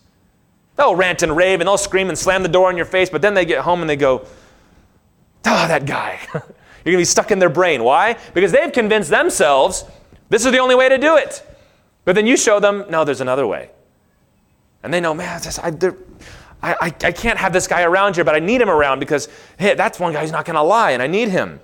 They'll 0.79 0.95
rant 0.95 1.23
and 1.23 1.35
rave 1.35 1.59
and 1.59 1.67
they'll 1.67 1.77
scream 1.77 2.07
and 2.07 2.17
slam 2.17 2.41
the 2.41 2.47
door 2.47 2.71
in 2.71 2.77
your 2.77 2.85
face, 2.85 3.09
but 3.09 3.21
then 3.21 3.33
they 3.33 3.43
get 3.43 3.59
home 3.59 3.81
and 3.81 3.89
they 3.89 3.97
go, 3.97 4.19
oh, 5.45 5.67
that 5.67 5.85
guy. 5.85 6.21
You're 6.33 6.41
going 6.93 6.93
to 6.93 6.97
be 6.99 7.03
stuck 7.03 7.31
in 7.31 7.39
their 7.39 7.49
brain. 7.49 7.83
Why? 7.83 8.17
Because 8.33 8.53
they've 8.53 8.71
convinced 8.71 9.09
themselves 9.09 9.83
this 10.29 10.45
is 10.45 10.53
the 10.53 10.59
only 10.59 10.75
way 10.75 10.87
to 10.87 10.97
do 10.97 11.17
it. 11.17 11.45
But 12.05 12.15
then 12.15 12.25
you 12.25 12.37
show 12.37 12.61
them, 12.61 12.85
no, 12.89 13.03
there's 13.03 13.19
another 13.19 13.45
way. 13.45 13.71
And 14.81 14.93
they 14.93 15.01
know, 15.01 15.13
man, 15.13 15.41
this, 15.41 15.59
I, 15.59 15.67
I, 16.63 16.73
I, 16.73 16.85
I 16.85 17.11
can't 17.11 17.37
have 17.37 17.51
this 17.51 17.67
guy 17.67 17.83
around 17.83 18.15
here, 18.15 18.23
but 18.23 18.33
I 18.33 18.39
need 18.39 18.61
him 18.61 18.69
around 18.69 18.99
because, 18.99 19.27
hey, 19.57 19.73
that's 19.73 19.99
one 19.99 20.13
guy 20.13 20.21
who's 20.21 20.31
not 20.31 20.45
going 20.45 20.55
to 20.55 20.63
lie, 20.63 20.91
and 20.91 21.03
I 21.03 21.07
need 21.07 21.27
him. 21.27 21.59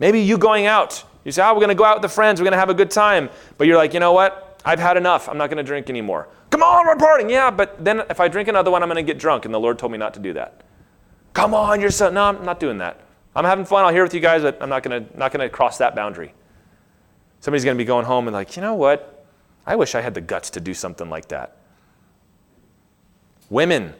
Maybe 0.00 0.20
you 0.20 0.36
going 0.36 0.66
out, 0.66 1.04
you 1.24 1.30
say, 1.30 1.44
oh, 1.44 1.52
we're 1.54 1.60
going 1.60 1.68
to 1.68 1.76
go 1.76 1.84
out 1.84 1.98
with 1.98 2.02
the 2.02 2.08
friends, 2.08 2.40
we're 2.40 2.46
going 2.46 2.52
to 2.54 2.58
have 2.58 2.70
a 2.70 2.74
good 2.74 2.90
time. 2.90 3.30
But 3.56 3.68
you're 3.68 3.76
like, 3.76 3.94
you 3.94 4.00
know 4.00 4.12
what? 4.12 4.60
I've 4.64 4.80
had 4.80 4.96
enough. 4.96 5.28
I'm 5.28 5.38
not 5.38 5.48
going 5.48 5.58
to 5.58 5.62
drink 5.62 5.88
anymore. 5.88 6.26
On, 6.68 6.86
we're 6.86 6.96
partying. 6.96 7.30
Yeah, 7.30 7.50
but 7.50 7.82
then 7.84 8.02
if 8.10 8.20
I 8.20 8.28
drink 8.28 8.48
another 8.48 8.70
one, 8.70 8.82
I'm 8.82 8.88
going 8.88 8.96
to 8.96 9.12
get 9.12 9.18
drunk, 9.18 9.44
and 9.44 9.54
the 9.54 9.60
Lord 9.60 9.78
told 9.78 9.92
me 9.92 9.98
not 9.98 10.14
to 10.14 10.20
do 10.20 10.32
that. 10.34 10.62
Come 11.32 11.54
on, 11.54 11.80
you're 11.80 11.90
so. 11.90 12.10
No, 12.10 12.24
I'm 12.24 12.44
not 12.44 12.60
doing 12.60 12.78
that. 12.78 13.00
I'm 13.34 13.44
having 13.44 13.64
fun. 13.64 13.84
I'll 13.84 13.92
hear 13.92 14.02
with 14.02 14.14
you 14.14 14.20
guys, 14.20 14.42
but 14.42 14.60
I'm 14.60 14.68
not 14.68 14.82
going 14.82 15.04
to 15.04 15.18
not 15.18 15.32
going 15.32 15.40
to 15.40 15.48
cross 15.48 15.78
that 15.78 15.94
boundary. 15.94 16.34
Somebody's 17.40 17.64
going 17.64 17.76
to 17.76 17.82
be 17.82 17.86
going 17.86 18.04
home 18.04 18.26
and 18.26 18.34
like, 18.34 18.56
you 18.56 18.62
know 18.62 18.74
what? 18.74 19.26
I 19.66 19.76
wish 19.76 19.94
I 19.94 20.00
had 20.00 20.14
the 20.14 20.20
guts 20.20 20.50
to 20.50 20.60
do 20.60 20.74
something 20.74 21.08
like 21.08 21.28
that. 21.28 21.56
Women, 23.50 23.94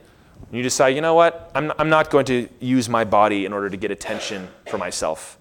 you 0.51 0.63
decide, 0.63 0.89
you 0.89 1.01
know 1.01 1.15
what? 1.15 1.51
I'm, 1.55 1.73
I'm 1.79 1.89
not 1.89 2.11
going 2.11 2.25
to 2.27 2.49
use 2.61 2.89
my 2.89 3.05
body 3.05 3.45
in 3.45 3.53
order 3.53 3.71
to 3.71 3.77
get 3.77 3.91
attention 3.91 4.49
for 4.69 4.79
myself. 4.79 5.39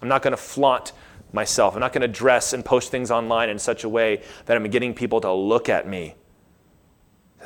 I'm 0.00 0.08
not 0.08 0.22
going 0.22 0.32
to 0.32 0.36
flaunt 0.36 0.92
myself. 1.32 1.74
I'm 1.74 1.80
not 1.80 1.92
going 1.92 2.02
to 2.02 2.08
dress 2.08 2.52
and 2.52 2.64
post 2.64 2.90
things 2.90 3.10
online 3.10 3.48
in 3.50 3.58
such 3.58 3.84
a 3.84 3.88
way 3.88 4.22
that 4.46 4.56
I'm 4.56 4.68
getting 4.70 4.94
people 4.94 5.20
to 5.20 5.32
look 5.32 5.68
at 5.68 5.86
me. 5.86 6.14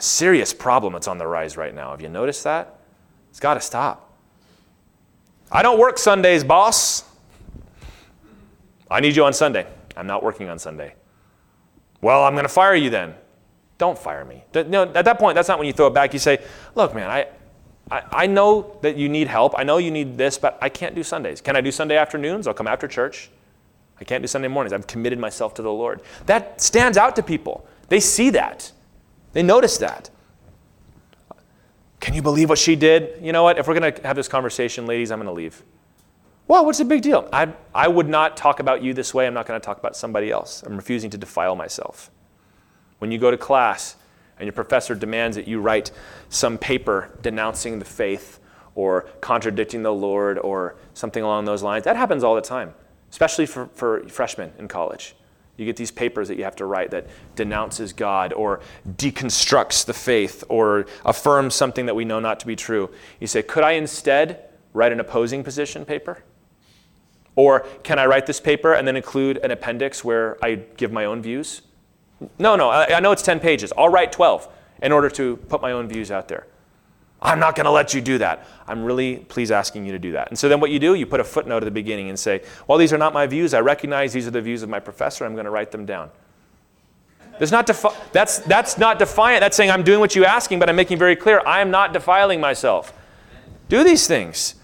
Serious 0.02 0.52
problem 0.54 0.92
that's 0.94 1.08
on 1.08 1.18
the 1.18 1.26
rise 1.26 1.56
right 1.56 1.74
now. 1.74 1.90
Have 1.90 2.00
you 2.00 2.08
noticed 2.08 2.44
that? 2.44 2.78
It's 3.30 3.40
got 3.40 3.54
to 3.54 3.60
stop. 3.60 4.12
I 5.52 5.62
don't 5.62 5.78
work 5.78 5.98
Sundays, 5.98 6.44
boss. 6.44 7.04
I 8.90 9.00
need 9.00 9.14
you 9.14 9.24
on 9.24 9.32
Sunday. 9.32 9.66
I'm 9.96 10.06
not 10.06 10.22
working 10.22 10.48
on 10.48 10.58
Sunday. 10.58 10.94
Well, 12.00 12.24
I'm 12.24 12.34
going 12.34 12.44
to 12.44 12.48
fire 12.48 12.74
you 12.74 12.90
then. 12.90 13.14
Don't 13.78 13.98
fire 13.98 14.24
me. 14.24 14.44
No, 14.54 14.82
at 14.82 15.04
that 15.04 15.18
point, 15.18 15.34
that's 15.34 15.48
not 15.48 15.58
when 15.58 15.66
you 15.66 15.72
throw 15.72 15.86
it 15.86 15.94
back. 15.94 16.12
You 16.12 16.18
say, 16.18 16.42
look, 16.74 16.94
man, 16.94 17.10
I, 17.10 17.26
I, 17.90 18.02
I 18.10 18.26
know 18.26 18.76
that 18.82 18.96
you 18.96 19.08
need 19.08 19.26
help. 19.26 19.54
I 19.56 19.64
know 19.64 19.78
you 19.78 19.90
need 19.90 20.16
this, 20.18 20.38
but 20.38 20.58
I 20.60 20.68
can't 20.68 20.94
do 20.94 21.02
Sundays. 21.02 21.40
Can 21.40 21.56
I 21.56 21.60
do 21.60 21.72
Sunday 21.72 21.96
afternoons? 21.96 22.46
I'll 22.46 22.54
come 22.54 22.66
after 22.66 22.88
church. 22.88 23.30
I 24.00 24.04
can't 24.04 24.22
do 24.22 24.26
Sunday 24.26 24.48
mornings. 24.48 24.72
I've 24.72 24.86
committed 24.86 25.18
myself 25.18 25.54
to 25.54 25.62
the 25.62 25.72
Lord. 25.72 26.00
That 26.26 26.60
stands 26.60 26.96
out 26.96 27.16
to 27.16 27.22
people. 27.22 27.66
They 27.88 28.00
see 28.00 28.30
that, 28.30 28.72
they 29.32 29.42
noticed 29.42 29.80
that. 29.80 30.10
Can 32.00 32.14
you 32.14 32.22
believe 32.22 32.48
what 32.48 32.58
she 32.58 32.76
did? 32.76 33.22
You 33.22 33.32
know 33.32 33.42
what? 33.42 33.58
If 33.58 33.68
we're 33.68 33.78
going 33.78 33.92
to 33.92 34.02
have 34.06 34.16
this 34.16 34.28
conversation, 34.28 34.86
ladies, 34.86 35.10
I'm 35.10 35.18
going 35.18 35.26
to 35.26 35.32
leave. 35.32 35.62
Well, 36.48 36.64
what's 36.64 36.78
the 36.78 36.84
big 36.84 37.02
deal? 37.02 37.28
I, 37.32 37.52
I 37.74 37.86
would 37.86 38.08
not 38.08 38.36
talk 38.36 38.58
about 38.58 38.82
you 38.82 38.92
this 38.92 39.14
way. 39.14 39.26
I'm 39.26 39.34
not 39.34 39.46
going 39.46 39.60
to 39.60 39.64
talk 39.64 39.78
about 39.78 39.94
somebody 39.94 40.30
else. 40.30 40.62
I'm 40.64 40.76
refusing 40.76 41.10
to 41.10 41.18
defile 41.18 41.54
myself. 41.54 42.10
When 42.98 43.12
you 43.12 43.18
go 43.18 43.30
to 43.30 43.36
class 43.36 43.96
and 44.38 44.46
your 44.46 44.52
professor 44.52 44.94
demands 44.94 45.36
that 45.36 45.46
you 45.46 45.60
write 45.60 45.92
some 46.28 46.58
paper 46.58 47.16
denouncing 47.22 47.78
the 47.78 47.84
faith 47.84 48.40
or 48.74 49.02
contradicting 49.20 49.82
the 49.82 49.92
Lord 49.92 50.38
or 50.38 50.74
something 50.94 51.22
along 51.22 51.44
those 51.44 51.62
lines, 51.62 51.84
that 51.84 51.96
happens 51.96 52.24
all 52.24 52.34
the 52.34 52.40
time, 52.40 52.74
especially 53.10 53.46
for, 53.46 53.66
for 53.74 54.08
freshmen 54.08 54.52
in 54.58 54.66
college. 54.66 55.14
You 55.60 55.66
get 55.66 55.76
these 55.76 55.90
papers 55.90 56.28
that 56.28 56.38
you 56.38 56.44
have 56.44 56.56
to 56.56 56.64
write 56.64 56.90
that 56.92 57.06
denounces 57.36 57.92
God 57.92 58.32
or 58.32 58.60
deconstructs 58.88 59.84
the 59.84 59.92
faith 59.92 60.42
or 60.48 60.86
affirms 61.04 61.54
something 61.54 61.84
that 61.84 61.94
we 61.94 62.06
know 62.06 62.18
not 62.18 62.40
to 62.40 62.46
be 62.46 62.56
true. 62.56 62.88
You 63.20 63.26
say, 63.26 63.42
could 63.42 63.62
I 63.62 63.72
instead 63.72 64.48
write 64.72 64.90
an 64.90 65.00
opposing 65.00 65.44
position 65.44 65.84
paper? 65.84 66.24
Or 67.36 67.66
can 67.82 67.98
I 67.98 68.06
write 68.06 68.24
this 68.24 68.40
paper 68.40 68.72
and 68.72 68.88
then 68.88 68.96
include 68.96 69.36
an 69.36 69.50
appendix 69.50 70.02
where 70.02 70.42
I 70.42 70.54
give 70.78 70.92
my 70.92 71.04
own 71.04 71.20
views? 71.20 71.60
No, 72.38 72.56
no, 72.56 72.70
I, 72.70 72.94
I 72.96 73.00
know 73.00 73.12
it's 73.12 73.22
10 73.22 73.38
pages. 73.38 73.70
I'll 73.76 73.90
write 73.90 74.12
12 74.12 74.48
in 74.82 74.92
order 74.92 75.10
to 75.10 75.36
put 75.36 75.60
my 75.60 75.72
own 75.72 75.88
views 75.88 76.10
out 76.10 76.28
there. 76.28 76.46
I'm 77.22 77.38
not 77.38 77.54
going 77.54 77.64
to 77.64 77.70
let 77.70 77.92
you 77.92 78.00
do 78.00 78.18
that. 78.18 78.46
I'm 78.66 78.82
really 78.82 79.16
please 79.16 79.50
asking 79.50 79.84
you 79.84 79.92
to 79.92 79.98
do 79.98 80.12
that. 80.12 80.28
And 80.28 80.38
so 80.38 80.48
then 80.48 80.60
what 80.60 80.70
you 80.70 80.78
do, 80.78 80.94
you 80.94 81.06
put 81.06 81.20
a 81.20 81.24
footnote 81.24 81.58
at 81.58 81.64
the 81.64 81.70
beginning 81.70 82.08
and 82.08 82.18
say, 82.18 82.42
well, 82.66 82.78
these 82.78 82.92
are 82.92 82.98
not 82.98 83.12
my 83.12 83.26
views. 83.26 83.52
I 83.52 83.60
recognize 83.60 84.12
these 84.12 84.26
are 84.26 84.30
the 84.30 84.40
views 84.40 84.62
of 84.62 84.70
my 84.70 84.80
professor. 84.80 85.26
I'm 85.26 85.34
going 85.34 85.44
to 85.44 85.50
write 85.50 85.70
them 85.70 85.84
down. 85.84 86.10
That's 87.38 87.52
not, 87.52 87.66
defi- 87.66 87.96
that's, 88.12 88.38
that's 88.40 88.78
not 88.78 88.98
defiant. 88.98 89.40
That's 89.40 89.56
saying 89.56 89.70
I'm 89.70 89.82
doing 89.82 90.00
what 90.00 90.14
you're 90.14 90.26
asking, 90.26 90.58
but 90.58 90.68
I'm 90.68 90.76
making 90.76 90.98
very 90.98 91.16
clear 91.16 91.42
I 91.46 91.60
am 91.60 91.70
not 91.70 91.92
defiling 91.92 92.40
myself. 92.40 92.92
Do 93.68 93.84
these 93.84 94.06
things. 94.06 94.56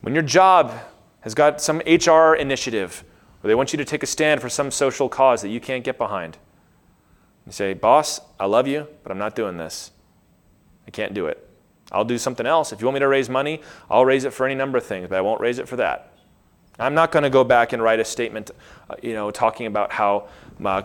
When 0.00 0.14
your 0.14 0.22
job 0.22 0.72
has 1.20 1.34
got 1.34 1.60
some 1.60 1.78
HR 1.78 2.34
initiative 2.34 3.02
where 3.40 3.48
they 3.48 3.54
want 3.54 3.72
you 3.72 3.76
to 3.78 3.84
take 3.84 4.02
a 4.02 4.06
stand 4.06 4.40
for 4.40 4.48
some 4.48 4.70
social 4.70 5.08
cause 5.08 5.42
that 5.42 5.48
you 5.48 5.60
can't 5.60 5.82
get 5.82 5.98
behind, 5.98 6.38
you 7.46 7.52
say, 7.52 7.74
Boss, 7.74 8.20
I 8.38 8.46
love 8.46 8.68
you, 8.68 8.86
but 9.02 9.10
I'm 9.10 9.18
not 9.18 9.34
doing 9.34 9.56
this. 9.56 9.90
I 10.86 10.90
can't 10.90 11.14
do 11.14 11.26
it. 11.26 11.42
I'll 11.92 12.04
do 12.04 12.18
something 12.18 12.46
else. 12.46 12.72
If 12.72 12.80
you 12.80 12.86
want 12.86 12.94
me 12.94 13.00
to 13.00 13.08
raise 13.08 13.28
money, 13.28 13.60
I'll 13.90 14.04
raise 14.04 14.24
it 14.24 14.32
for 14.32 14.46
any 14.46 14.54
number 14.54 14.78
of 14.78 14.84
things, 14.84 15.08
but 15.08 15.18
I 15.18 15.20
won't 15.20 15.40
raise 15.40 15.58
it 15.58 15.68
for 15.68 15.76
that. 15.76 16.12
I'm 16.78 16.94
not 16.94 17.10
going 17.10 17.22
to 17.22 17.30
go 17.30 17.42
back 17.42 17.72
and 17.72 17.82
write 17.82 18.00
a 18.00 18.04
statement, 18.04 18.50
uh, 18.90 18.96
you 19.02 19.14
know, 19.14 19.30
talking 19.30 19.66
about 19.66 19.92
how 19.92 20.28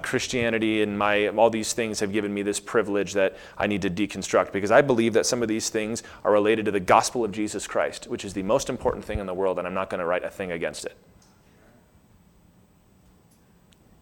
Christianity 0.02 0.82
and 0.84 0.97
my 0.97 1.28
all 1.30 1.49
these 1.49 1.74
things 1.74 1.99
have 1.99 2.14
given 2.14 2.34
me 2.34 2.43
this 2.43 2.60
privilege 2.60 3.14
that 3.14 3.38
I 3.58 3.68
need 3.68 3.82
to 3.82 3.89
deconstruct 3.89 4.52
because 4.52 4.72
I 4.72 4.82
believe 4.82 5.14
that 5.14 5.26
some 5.26 5.41
of 5.41 5.47
these 5.47 5.70
things 5.70 6.04
are 6.24 6.32
related 6.32 6.66
to 6.66 6.72
the 6.72 6.80
gospel 6.80 7.26
of 7.26 7.32
Jesus 7.32 7.68
Christ, 7.68 8.08
which 8.08 8.24
is 8.24 8.34
the 8.34 8.43
most 8.43 8.70
important 8.70 9.04
thing 9.04 9.20
in 9.20 9.26
the 9.26 9.34
world, 9.34 9.60
and 9.60 9.68
I'm 9.68 9.74
not 9.74 9.89
going 9.89 9.99
to 9.99 10.06
write 10.06 10.24
a 10.24 10.30
thing 10.30 10.52
against 10.52 10.86
it. 10.86 10.95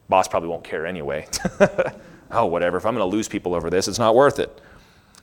Boss 0.10 0.28
probably 0.28 0.50
won't 0.50 0.64
care 0.64 0.86
anyway. 0.86 1.28
oh, 2.32 2.46
whatever. 2.46 2.78
If 2.78 2.86
I'm 2.86 2.96
going 2.96 3.08
to 3.08 3.16
lose 3.16 3.28
people 3.28 3.54
over 3.54 3.70
this, 3.70 3.88
it's 3.88 4.00
not 4.00 4.16
worth 4.16 4.40
it. 4.40 4.60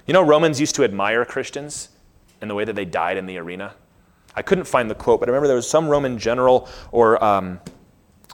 You 0.06 0.12
know, 0.12 0.22
Romans 0.22 0.60
used 0.60 0.76
to 0.76 0.84
admire 0.84 1.24
Christians 1.24 1.88
in 2.40 2.48
the 2.48 2.54
way 2.54 2.64
that 2.64 2.76
they 2.76 2.84
died 2.84 3.16
in 3.16 3.26
the 3.26 3.38
arena. 3.38 3.74
I 4.34 4.42
couldn't 4.42 4.66
find 4.66 4.90
the 4.90 4.94
quote, 4.94 5.20
but 5.20 5.28
I 5.28 5.32
remember 5.32 5.48
there 5.48 5.56
was 5.56 5.68
some 5.68 5.88
Roman 5.88 6.18
general 6.18 6.68
or 6.92 7.22
um, 7.24 7.60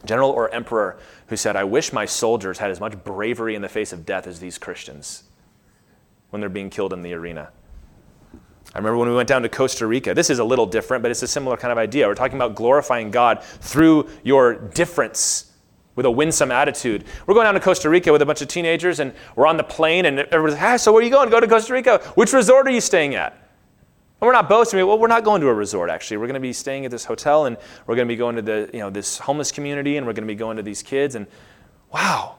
general 0.05 0.31
or 0.31 0.53
emperor 0.53 0.99
who 1.29 1.37
said, 1.37 1.57
"I 1.57 1.65
wish 1.65 1.93
my 1.93 2.05
soldiers 2.05 2.59
had 2.59 2.71
as 2.71 2.81
much 2.81 3.03
bravery 3.05 3.55
in 3.55 3.63
the 3.63 3.69
face 3.69 3.93
of 3.93 4.05
death 4.05 4.27
as 4.27 4.41
these 4.41 4.59
Christians 4.59 5.25
when 6.31 6.41
they're 6.41 6.51
being 6.51 6.71
killed 6.71 6.93
in 6.93 7.03
the 7.03 7.15
arena." 7.15 7.51
I 8.75 8.79
remember 8.79 8.99
when 8.99 9.09
we 9.09 9.15
went 9.15 9.29
down 9.29 9.43
to 9.43 9.49
Costa 9.49 9.87
Rica. 9.87 10.15
This 10.15 10.31
is 10.31 10.39
a 10.39 10.45
little 10.45 10.67
different, 10.67 11.03
but 11.03 11.11
it's 11.11 11.23
a 11.23 11.29
similar 11.29 11.57
kind 11.57 11.73
of 11.73 11.79
idea. 11.79 12.07
We're 12.07 12.15
talking 12.15 12.37
about 12.37 12.55
glorifying 12.55 13.11
God 13.11 13.43
through 13.43 14.09
your 14.25 14.55
difference 14.55 15.52
with 15.95 16.07
a 16.07 16.11
winsome 16.11 16.51
attitude. 16.51 17.05
We're 17.27 17.35
going 17.35 17.45
down 17.45 17.55
to 17.55 17.61
Costa 17.61 17.89
Rica 17.89 18.13
with 18.13 18.23
a 18.23 18.27
bunch 18.27 18.43
of 18.43 18.49
teenagers, 18.49 19.01
and 19.01 19.13
we're 19.37 19.47
on 19.47 19.57
the 19.57 19.65
plane, 19.65 20.07
and 20.07 20.19
everybody's 20.19 20.55
like, 20.55 20.63
ah, 20.63 20.77
so 20.77 20.93
where 20.93 21.03
are 21.03 21.05
you 21.05 21.11
going? 21.11 21.29
Go 21.31 21.41
to 21.41 21.49
Costa 21.49 21.73
Rica. 21.73 21.99
Which 22.15 22.33
resort 22.33 22.67
are 22.67 22.71
you 22.71 22.81
staying 22.81 23.15
at? 23.15 23.33
And 23.33 24.27
we're 24.27 24.33
not 24.33 24.49
boasting. 24.49 24.85
Well, 24.87 24.99
we're 24.99 25.09
not 25.09 25.25
going 25.25 25.41
to 25.41 25.49
a 25.49 25.55
resort, 25.55 25.91
actually. 25.91 26.17
We're 26.17 26.27
going 26.27 26.35
to 26.35 26.41
be 26.41 26.53
staying 26.53 26.85
at 26.85 26.91
this 26.91 27.05
hotel, 27.05 27.47
and 27.47 27.57
we're 27.87 27.97
going 27.97 28.07
to 28.07 28.13
be 28.13 28.17
going 28.17 28.37
to 28.37 28.43
the, 28.43 28.71
you 28.73 28.81
know, 28.81 28.91
this 28.91 29.19
homeless 29.19 29.53
community, 29.53 29.97
and 29.97 30.07
we're 30.07 30.13
going 30.13 30.27
to 30.27 30.33
be 30.33 30.39
going 30.39 30.57
to 30.57 30.63
these 30.63 30.83
kids, 30.83 31.15
and 31.15 31.27
wow, 31.93 32.37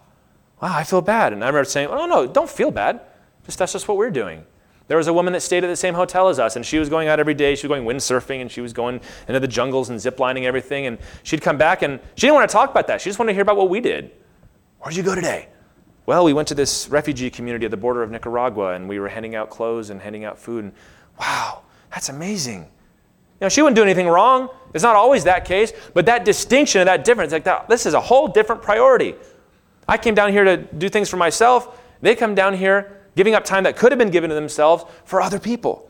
wow, 0.62 0.76
I 0.76 0.84
feel 0.84 1.02
bad. 1.02 1.34
And 1.34 1.44
I 1.44 1.48
remember 1.48 1.70
saying, 1.70 1.90
oh, 1.90 2.06
no, 2.06 2.26
don't 2.26 2.50
feel 2.50 2.72
bad. 2.72 3.02
Just 3.46 3.60
that's 3.60 3.74
just 3.74 3.88
what 3.88 3.98
we're 3.98 4.12
doing. 4.12 4.46
There 4.88 4.98
was 4.98 5.08
a 5.08 5.14
woman 5.14 5.34
that 5.34 5.42
stayed 5.42 5.64
at 5.64 5.68
the 5.68 5.76
same 5.76 5.94
hotel 5.94 6.28
as 6.28 6.40
us, 6.40 6.56
and 6.56 6.66
she 6.66 6.78
was 6.78 6.90
going 6.90 7.08
out 7.08 7.20
every 7.20 7.34
day. 7.34 7.56
She 7.56 7.68
was 7.68 7.78
going 7.78 7.86
windsurfing, 7.86 8.42
and 8.42 8.52
she 8.52 8.60
was 8.60 8.74
going 8.74 9.00
into 9.28 9.40
the 9.40 9.48
jungles 9.48 9.90
and 9.90 9.98
ziplining 9.98 10.38
and 10.38 10.46
everything. 10.46 10.86
And 10.86 10.98
she'd 11.24 11.42
come 11.42 11.58
back, 11.58 11.82
and 11.82 12.00
she 12.16 12.28
didn't 12.28 12.36
want 12.36 12.50
to 12.50 12.54
talk 12.54 12.70
about 12.70 12.88
that. 12.88 13.00
She 13.00 13.10
just 13.10 13.18
wanted 13.18 13.32
to 13.32 13.34
hear 13.36 13.44
about 13.44 13.56
what 13.56 13.70
we 13.70 13.80
did. 13.80 14.12
Where'd 14.80 14.96
you 14.96 15.04
go 15.04 15.16
today? 15.16 15.48
Well, 16.06 16.26
we 16.26 16.34
went 16.34 16.50
to 16.50 16.56
this 16.56 16.90
refugee 16.90 17.30
community 17.30 17.64
at 17.64 17.72
the 17.72 17.78
border 17.78 18.04
of 18.04 18.12
Nicaragua, 18.12 18.74
and 18.74 18.90
we 18.90 19.00
were 19.00 19.08
handing 19.08 19.36
out 19.36 19.50
clothes 19.50 19.90
and 19.90 20.02
handing 20.02 20.26
out 20.26 20.38
food. 20.38 20.66
And 20.66 20.74
wow, 21.18 21.62
that's 21.90 22.10
amazing. 22.10 22.60
You 22.60 23.46
know, 23.46 23.50
she 23.50 23.62
wouldn't 23.62 23.78
do 23.78 23.84
anything 23.84 24.08
wrong. 24.08 24.50
It's 24.74 24.84
not 24.84 24.98
always 24.98 25.24
that 25.24 25.46
case, 25.46 25.72
but 25.94 26.06
that 26.08 26.26
distinction 26.26 26.82
and 26.82 26.88
that 26.90 27.06
difference, 27.06 27.32
like 27.32 27.46
that, 27.46 27.70
this 27.70 27.86
is 27.86 27.94
a 27.94 28.02
whole 28.02 28.28
different 28.28 28.62
priority. 28.62 29.16
I 29.88 29.98
came 29.98 30.14
down 30.14 30.32
here 30.32 30.44
to 30.44 30.58
do 30.58 30.90
things 30.90 31.10
for 31.10 31.18
myself. 31.18 31.80
They 32.02 32.16
come 32.16 32.36
down 32.36 32.54
here 32.54 33.03
giving 33.16 33.36
up 33.36 33.44
time 33.44 33.64
that 33.64 33.78
could 33.78 33.92
have 33.92 34.00
been 34.00 34.12
given 34.12 34.30
to 34.30 34.36
themselves 34.36 34.86
for 35.06 35.22
other 35.22 35.40
people. 35.40 35.90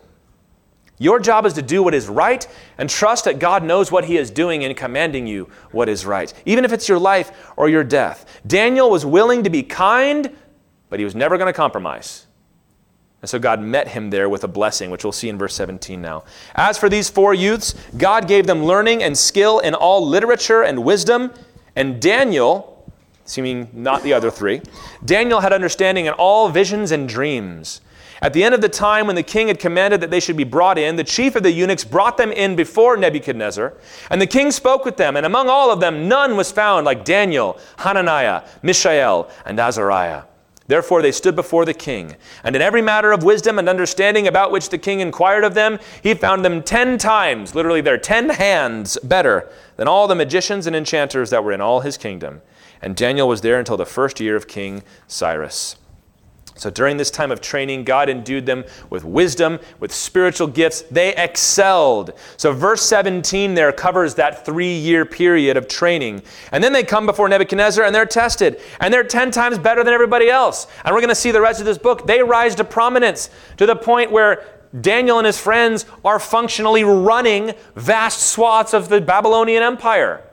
Your 0.99 1.19
job 1.19 1.45
is 1.45 1.53
to 1.53 1.61
do 1.61 1.82
what 1.84 1.93
is 1.93 2.07
right 2.07 2.47
and 2.78 2.89
trust 2.89 3.26
that 3.26 3.39
God 3.39 3.63
knows 3.63 3.91
what 3.91 4.05
He 4.05 4.17
is 4.17 4.30
doing 4.30 4.61
in 4.61 4.74
commanding 4.76 5.26
you 5.28 5.49
what 5.71 5.89
is 5.89 6.05
right, 6.05 6.34
even 6.45 6.65
if 6.65 6.71
it's 6.71 6.88
your 6.88 6.99
life 6.99 7.51
or 7.57 7.67
your 7.67 7.84
death. 7.84 8.41
Daniel 8.45 8.89
was 8.89 9.05
willing 9.05 9.43
to 9.43 9.49
be 9.49 9.63
kind, 9.63 10.36
but 10.89 10.99
he 10.99 11.03
was 11.03 11.15
never 11.15 11.38
going 11.38 11.51
to 11.51 11.53
compromise. 11.57 12.28
And 13.21 13.30
so 13.30 13.39
God 13.39 13.61
met 13.61 13.88
him 13.88 14.11
there 14.11 14.30
with 14.30 14.43
a 14.43 14.47
blessing, 14.47 14.91
which 14.91 15.03
we'll 15.03 15.13
see 15.13 15.30
in 15.30 15.38
verse 15.38 15.55
17 15.55 16.01
now. 16.01 16.26
As 16.55 16.78
for 16.78 16.89
these 16.89 17.09
four 17.09 17.34
youths, 17.34 17.74
God 17.97 18.28
gave 18.28 18.45
them 18.45 18.65
learning 18.65 19.01
and 19.01 19.17
skill 19.17 19.59
in 19.59 19.74
all 19.74 20.05
literature 20.05 20.61
and 20.61 20.84
wisdom, 20.84 21.34
and 21.76 22.01
Daniel 22.01 22.72
seeming 23.26 23.69
not 23.74 24.03
the 24.03 24.13
other 24.13 24.32
three. 24.32 24.61
Daniel 25.03 25.39
had 25.39 25.53
understanding 25.53 26.05
in 26.05 26.13
all 26.13 26.49
visions 26.49 26.91
and 26.91 27.07
dreams. 27.07 27.82
At 28.21 28.32
the 28.32 28.43
end 28.43 28.55
of 28.55 28.61
the 28.61 28.69
time 28.69 29.05
when 29.05 29.17
the 29.17 29.24
king 29.24 29.49
had 29.49 29.59
commanded 29.59 29.99
that 29.99 30.09
they 30.09 30.21
should 30.21 30.38
be 30.38 30.45
brought 30.45 30.78
in, 30.78 30.95
the 30.95 31.03
chief 31.03 31.36
of 31.36 31.43
the 31.43 31.51
eunuchs 31.51 31.84
brought 31.84 32.15
them 32.15 32.32
in 32.32 32.55
before 32.55 32.95
Nebuchadnezzar, 32.95 33.74
and 34.09 34.21
the 34.21 34.28
king 34.28 34.49
spoke 34.49 34.86
with 34.86 34.95
them, 34.95 35.17
and 35.17 35.26
among 35.26 35.49
all 35.49 35.71
of 35.71 35.82
them 35.82 36.07
none 36.07 36.38
was 36.38 36.49
found 36.49 36.86
like 36.86 37.03
Daniel, 37.03 37.59
Hananiah, 37.80 38.43
Mishael, 38.61 39.30
and 39.45 39.59
Azariah. 39.59 40.24
Therefore 40.67 41.01
they 41.01 41.11
stood 41.11 41.36
before 41.36 41.65
the 41.65 41.74
king. 41.74 42.15
And 42.45 42.55
in 42.55 42.61
every 42.61 42.82
matter 42.82 43.11
of 43.11 43.24
wisdom 43.24 43.59
and 43.59 43.67
understanding 43.67 44.28
about 44.28 44.51
which 44.51 44.69
the 44.69 44.78
king 44.78 45.01
inquired 45.01 45.43
of 45.43 45.53
them, 45.53 45.78
he 46.01 46.13
found 46.13 46.45
them 46.45 46.63
ten 46.63 46.97
times, 46.97 47.53
literally 47.53 47.82
their 47.82 47.97
ten 47.97 48.30
hands, 48.30 48.97
better 49.03 49.49
than 49.76 49.89
all 49.89 50.07
the 50.07 50.15
magicians 50.15 50.65
and 50.65 50.76
enchanters 50.76 51.30
that 51.32 51.43
were 51.43 51.51
in 51.51 51.59
all 51.59 51.82
his 51.82 51.97
kingdom. 51.97 52.41
And 52.84 52.97
Daniel 52.97 53.29
was 53.29 53.39
there 53.41 53.57
until 53.57 53.77
the 53.77 53.86
first 53.86 54.19
year 54.19 54.36
of 54.36 54.45
King 54.45 54.84
Cyrus. 55.07 55.77
So 56.55 56.69
during 56.69 56.97
this 56.97 57.09
time 57.09 57.31
of 57.31 57.41
training, 57.41 57.86
God 57.86 58.09
endued 58.09 58.45
them 58.45 58.65
with 58.89 59.03
wisdom, 59.03 59.59
with 59.79 59.91
spiritual 59.91 60.47
gifts. 60.47 60.81
They 60.84 61.15
excelled. 61.15 62.11
So 62.38 62.51
verse 62.51 62.81
17 62.84 63.53
there 63.53 63.71
covers 63.71 64.15
that 64.15 64.45
three 64.45 64.77
year 64.77 65.05
period 65.05 65.55
of 65.55 65.67
training. 65.67 66.23
And 66.51 66.63
then 66.63 66.73
they 66.73 66.84
come 66.84 67.05
before 67.05 67.27
Nebuchadnezzar 67.29 67.86
and 67.86 67.95
they're 67.95 68.05
tested. 68.05 68.59
And 68.81 68.93
they're 68.93 69.03
10 69.03 69.31
times 69.31 69.57
better 69.57 69.84
than 69.84 69.93
everybody 69.93 70.29
else. 70.29 70.67
And 70.84 70.93
we're 70.93 71.01
going 71.01 71.09
to 71.09 71.15
see 71.15 71.31
the 71.31 71.41
rest 71.41 71.61
of 71.61 71.65
this 71.65 71.77
book. 71.77 72.05
They 72.05 72.21
rise 72.21 72.53
to 72.55 72.65
prominence 72.65 73.29
to 73.57 73.65
the 73.65 73.77
point 73.77 74.11
where 74.11 74.45
Daniel 74.79 75.19
and 75.19 75.25
his 75.25 75.39
friends 75.39 75.86
are 76.03 76.19
functionally 76.19 76.84
running 76.84 77.53
vast 77.75 78.21
swaths 78.21 78.73
of 78.73 78.89
the 78.89 78.99
Babylonian 78.99 79.63
Empire. 79.63 80.23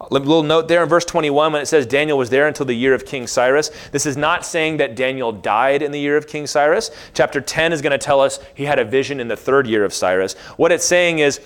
A 0.00 0.14
little 0.14 0.44
note 0.44 0.68
there 0.68 0.82
in 0.82 0.88
verse 0.88 1.04
21 1.04 1.52
when 1.52 1.60
it 1.60 1.66
says 1.66 1.84
Daniel 1.84 2.16
was 2.16 2.30
there 2.30 2.46
until 2.46 2.66
the 2.66 2.74
year 2.74 2.94
of 2.94 3.04
King 3.04 3.26
Cyrus. 3.26 3.70
This 3.90 4.06
is 4.06 4.16
not 4.16 4.46
saying 4.46 4.76
that 4.76 4.94
Daniel 4.94 5.32
died 5.32 5.82
in 5.82 5.90
the 5.90 5.98
year 5.98 6.16
of 6.16 6.28
King 6.28 6.46
Cyrus. 6.46 6.90
Chapter 7.14 7.40
10 7.40 7.72
is 7.72 7.82
going 7.82 7.90
to 7.90 7.98
tell 7.98 8.20
us 8.20 8.38
he 8.54 8.64
had 8.64 8.78
a 8.78 8.84
vision 8.84 9.18
in 9.18 9.26
the 9.26 9.36
third 9.36 9.66
year 9.66 9.84
of 9.84 9.92
Cyrus. 9.92 10.34
What 10.56 10.70
it's 10.70 10.84
saying 10.84 11.18
is 11.18 11.40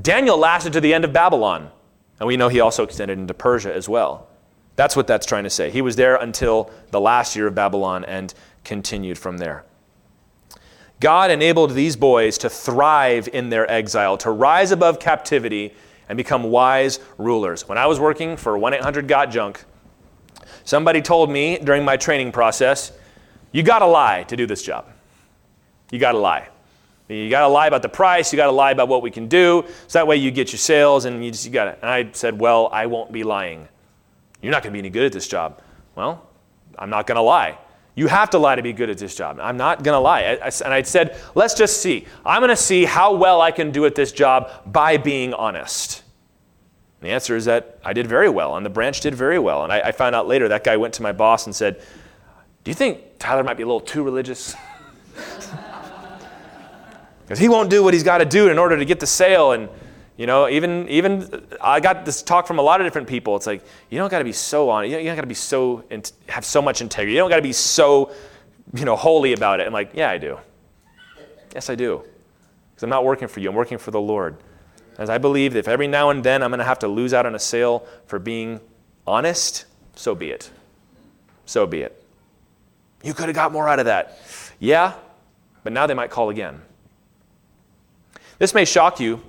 Daniel 0.00 0.38
lasted 0.38 0.72
to 0.74 0.80
the 0.80 0.94
end 0.94 1.04
of 1.04 1.12
Babylon. 1.12 1.70
And 2.20 2.26
we 2.26 2.36
know 2.36 2.48
he 2.48 2.60
also 2.60 2.84
extended 2.84 3.18
into 3.18 3.34
Persia 3.34 3.74
as 3.74 3.88
well. 3.88 4.28
That's 4.76 4.94
what 4.94 5.08
that's 5.08 5.26
trying 5.26 5.44
to 5.44 5.50
say. 5.50 5.70
He 5.70 5.82
was 5.82 5.96
there 5.96 6.16
until 6.16 6.70
the 6.90 7.00
last 7.00 7.34
year 7.34 7.48
of 7.48 7.54
Babylon 7.54 8.04
and 8.04 8.32
continued 8.62 9.18
from 9.18 9.38
there. 9.38 9.64
God 11.00 11.30
enabled 11.30 11.72
these 11.72 11.96
boys 11.96 12.38
to 12.38 12.50
thrive 12.50 13.28
in 13.32 13.50
their 13.50 13.68
exile, 13.70 14.16
to 14.18 14.30
rise 14.30 14.70
above 14.70 14.98
captivity 14.98 15.74
and 16.08 16.16
become 16.16 16.44
wise 16.44 17.00
rulers. 17.18 17.68
When 17.68 17.78
I 17.78 17.86
was 17.86 18.00
working 18.00 18.36
for 18.36 18.56
1 18.56 18.74
800 18.74 19.08
Got 19.08 19.30
Junk, 19.30 19.64
somebody 20.64 21.02
told 21.02 21.30
me 21.30 21.58
during 21.58 21.84
my 21.84 21.96
training 21.96 22.32
process, 22.32 22.92
you 23.52 23.62
got 23.62 23.80
to 23.80 23.86
lie 23.86 24.24
to 24.24 24.36
do 24.36 24.46
this 24.46 24.62
job. 24.62 24.86
You 25.90 25.98
got 25.98 26.12
to 26.12 26.18
lie. 26.18 26.48
You 27.08 27.30
got 27.30 27.40
to 27.40 27.48
lie 27.48 27.66
about 27.66 27.82
the 27.82 27.88
price. 27.88 28.32
You 28.32 28.36
got 28.36 28.46
to 28.46 28.52
lie 28.52 28.72
about 28.72 28.88
what 28.88 29.02
we 29.02 29.10
can 29.10 29.28
do. 29.28 29.64
So 29.86 29.98
that 29.98 30.06
way 30.06 30.16
you 30.16 30.30
get 30.30 30.52
your 30.52 30.58
sales 30.58 31.06
and 31.06 31.24
you 31.24 31.30
just 31.30 31.46
you 31.46 31.50
got 31.50 31.68
it. 31.68 31.78
And 31.80 31.90
I 31.90 32.10
said, 32.12 32.38
well, 32.38 32.68
I 32.70 32.86
won't 32.86 33.12
be 33.12 33.24
lying. 33.24 33.66
You're 34.42 34.52
not 34.52 34.62
going 34.62 34.72
to 34.72 34.74
be 34.74 34.78
any 34.78 34.90
good 34.90 35.04
at 35.04 35.12
this 35.12 35.26
job. 35.26 35.62
Well, 35.94 36.26
I'm 36.78 36.90
not 36.90 37.06
going 37.06 37.16
to 37.16 37.22
lie. 37.22 37.58
You 37.98 38.06
have 38.06 38.30
to 38.30 38.38
lie 38.38 38.54
to 38.54 38.62
be 38.62 38.72
good 38.72 38.90
at 38.90 38.98
this 38.98 39.16
job. 39.16 39.40
I'm 39.40 39.56
not 39.56 39.82
going 39.82 39.96
to 39.96 39.98
lie. 39.98 40.20
I, 40.20 40.46
I, 40.46 40.50
and 40.64 40.72
I 40.72 40.82
said, 40.82 41.20
let's 41.34 41.54
just 41.54 41.82
see. 41.82 42.06
I'm 42.24 42.38
going 42.40 42.50
to 42.50 42.54
see 42.56 42.84
how 42.84 43.16
well 43.16 43.40
I 43.40 43.50
can 43.50 43.72
do 43.72 43.86
at 43.86 43.96
this 43.96 44.12
job 44.12 44.52
by 44.66 44.98
being 44.98 45.34
honest. 45.34 46.04
And 47.00 47.10
the 47.10 47.12
answer 47.12 47.34
is 47.34 47.46
that 47.46 47.80
I 47.84 47.92
did 47.92 48.06
very 48.06 48.28
well, 48.28 48.56
and 48.56 48.64
the 48.64 48.70
branch 48.70 49.00
did 49.00 49.16
very 49.16 49.40
well. 49.40 49.64
And 49.64 49.72
I, 49.72 49.80
I 49.80 49.90
found 49.90 50.14
out 50.14 50.28
later 50.28 50.46
that 50.46 50.62
guy 50.62 50.76
went 50.76 50.94
to 50.94 51.02
my 51.02 51.10
boss 51.10 51.46
and 51.46 51.56
said, 51.56 51.82
Do 52.62 52.70
you 52.70 52.74
think 52.76 53.00
Tyler 53.18 53.42
might 53.42 53.56
be 53.56 53.64
a 53.64 53.66
little 53.66 53.80
too 53.80 54.04
religious? 54.04 54.54
Because 57.24 57.40
he 57.40 57.50
won't 57.50 57.68
do 57.68 57.84
what 57.84 57.92
he's 57.92 58.04
got 58.04 58.18
to 58.18 58.24
do 58.24 58.48
in 58.48 58.58
order 58.58 58.74
to 58.78 58.86
get 58.86 59.00
the 59.00 59.06
sale. 59.06 59.52
And 59.52 59.68
you 60.18 60.26
know, 60.26 60.48
even 60.48 60.88
even 60.88 61.22
uh, 61.32 61.40
I 61.60 61.78
got 61.78 62.04
this 62.04 62.22
talk 62.22 62.48
from 62.48 62.58
a 62.58 62.62
lot 62.62 62.80
of 62.80 62.86
different 62.86 63.06
people. 63.06 63.36
It's 63.36 63.46
like 63.46 63.64
you 63.88 63.98
don't 63.98 64.10
got 64.10 64.18
to 64.18 64.24
be 64.24 64.32
so 64.32 64.68
on. 64.68 64.90
You 64.90 64.96
don't 64.96 65.14
got 65.14 65.22
to 65.22 65.28
be 65.28 65.34
so 65.34 65.84
have 66.28 66.44
so 66.44 66.60
much 66.60 66.80
integrity. 66.82 67.12
You 67.12 67.20
don't 67.20 67.30
got 67.30 67.36
to 67.36 67.42
be 67.42 67.52
so, 67.52 68.12
you 68.74 68.84
know, 68.84 68.96
holy 68.96 69.32
about 69.32 69.60
it. 69.60 69.66
I'm 69.68 69.72
like, 69.72 69.92
yeah, 69.94 70.10
I 70.10 70.18
do. 70.18 70.38
Yes, 71.54 71.70
I 71.70 71.76
do. 71.76 72.02
Because 72.70 72.82
I'm 72.82 72.90
not 72.90 73.04
working 73.04 73.28
for 73.28 73.38
you. 73.38 73.48
I'm 73.48 73.54
working 73.54 73.78
for 73.78 73.92
the 73.92 74.00
Lord. 74.00 74.36
As 74.98 75.08
I 75.08 75.18
believe 75.18 75.52
that 75.52 75.60
if 75.60 75.68
every 75.68 75.86
now 75.86 76.10
and 76.10 76.24
then 76.24 76.42
I'm 76.42 76.50
going 76.50 76.58
to 76.58 76.64
have 76.64 76.80
to 76.80 76.88
lose 76.88 77.14
out 77.14 77.24
on 77.24 77.36
a 77.36 77.38
sale 77.38 77.86
for 78.06 78.18
being 78.18 78.60
honest, 79.06 79.66
so 79.94 80.16
be 80.16 80.30
it. 80.30 80.50
So 81.46 81.64
be 81.64 81.82
it. 81.82 82.04
You 83.04 83.14
could 83.14 83.26
have 83.26 83.36
got 83.36 83.52
more 83.52 83.68
out 83.68 83.78
of 83.78 83.84
that. 83.84 84.18
Yeah, 84.58 84.94
but 85.62 85.72
now 85.72 85.86
they 85.86 85.94
might 85.94 86.10
call 86.10 86.30
again. 86.30 86.60
This 88.40 88.52
may 88.52 88.64
shock 88.64 88.98
you 88.98 89.22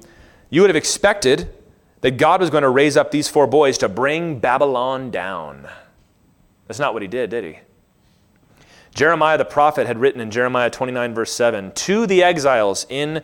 you 0.49 0.61
would 0.61 0.69
have 0.69 0.75
expected 0.75 1.53
that 2.01 2.11
God 2.11 2.39
was 2.41 2.49
going 2.49 2.63
to 2.63 2.69
raise 2.69 2.97
up 2.97 3.11
these 3.11 3.27
four 3.27 3.47
boys 3.47 3.77
to 3.79 3.89
bring 3.89 4.39
Babylon 4.39 5.11
down. 5.11 5.67
That's 6.67 6.79
not 6.79 6.93
what 6.93 7.01
he 7.01 7.07
did, 7.07 7.29
did 7.29 7.43
he? 7.43 7.59
Jeremiah 8.95 9.37
the 9.37 9.45
prophet 9.45 9.85
had 9.87 9.99
written 9.99 10.19
in 10.19 10.31
Jeremiah 10.31 10.69
29, 10.69 11.13
verse 11.13 11.31
7, 11.31 11.71
to 11.71 12.07
the 12.07 12.23
exiles 12.23 12.85
in 12.89 13.21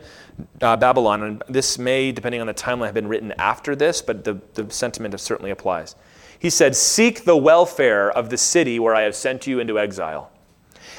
uh, 0.60 0.76
Babylon, 0.76 1.22
and 1.22 1.42
this 1.48 1.78
may, 1.78 2.12
depending 2.12 2.40
on 2.40 2.46
the 2.46 2.54
timeline, 2.54 2.86
have 2.86 2.94
been 2.94 3.08
written 3.08 3.32
after 3.38 3.74
this, 3.74 4.00
but 4.00 4.24
the, 4.24 4.40
the 4.54 4.70
sentiment 4.70 5.18
certainly 5.20 5.50
applies. 5.50 5.96
He 6.38 6.50
said, 6.50 6.76
Seek 6.76 7.24
the 7.24 7.36
welfare 7.36 8.10
of 8.10 8.30
the 8.30 8.36
city 8.36 8.78
where 8.78 8.94
I 8.94 9.02
have 9.02 9.16
sent 9.16 9.46
you 9.46 9.58
into 9.58 9.78
exile, 9.78 10.30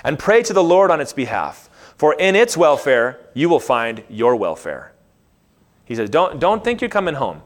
and 0.03 0.19
pray 0.19 0.43
to 0.43 0.53
the 0.53 0.63
Lord 0.63 0.91
on 0.91 0.99
its 0.99 1.13
behalf, 1.13 1.69
for 1.97 2.13
in 2.15 2.35
its 2.35 2.57
welfare 2.57 3.19
you 3.33 3.49
will 3.49 3.59
find 3.59 4.03
your 4.09 4.35
welfare. 4.35 4.93
He 5.87 5.95
says, 5.95 6.09
don't, 6.09 6.39
don't 6.39 6.63
think 6.63 6.81
you're 6.81 6.89
coming 6.89 7.15
home. 7.15 7.41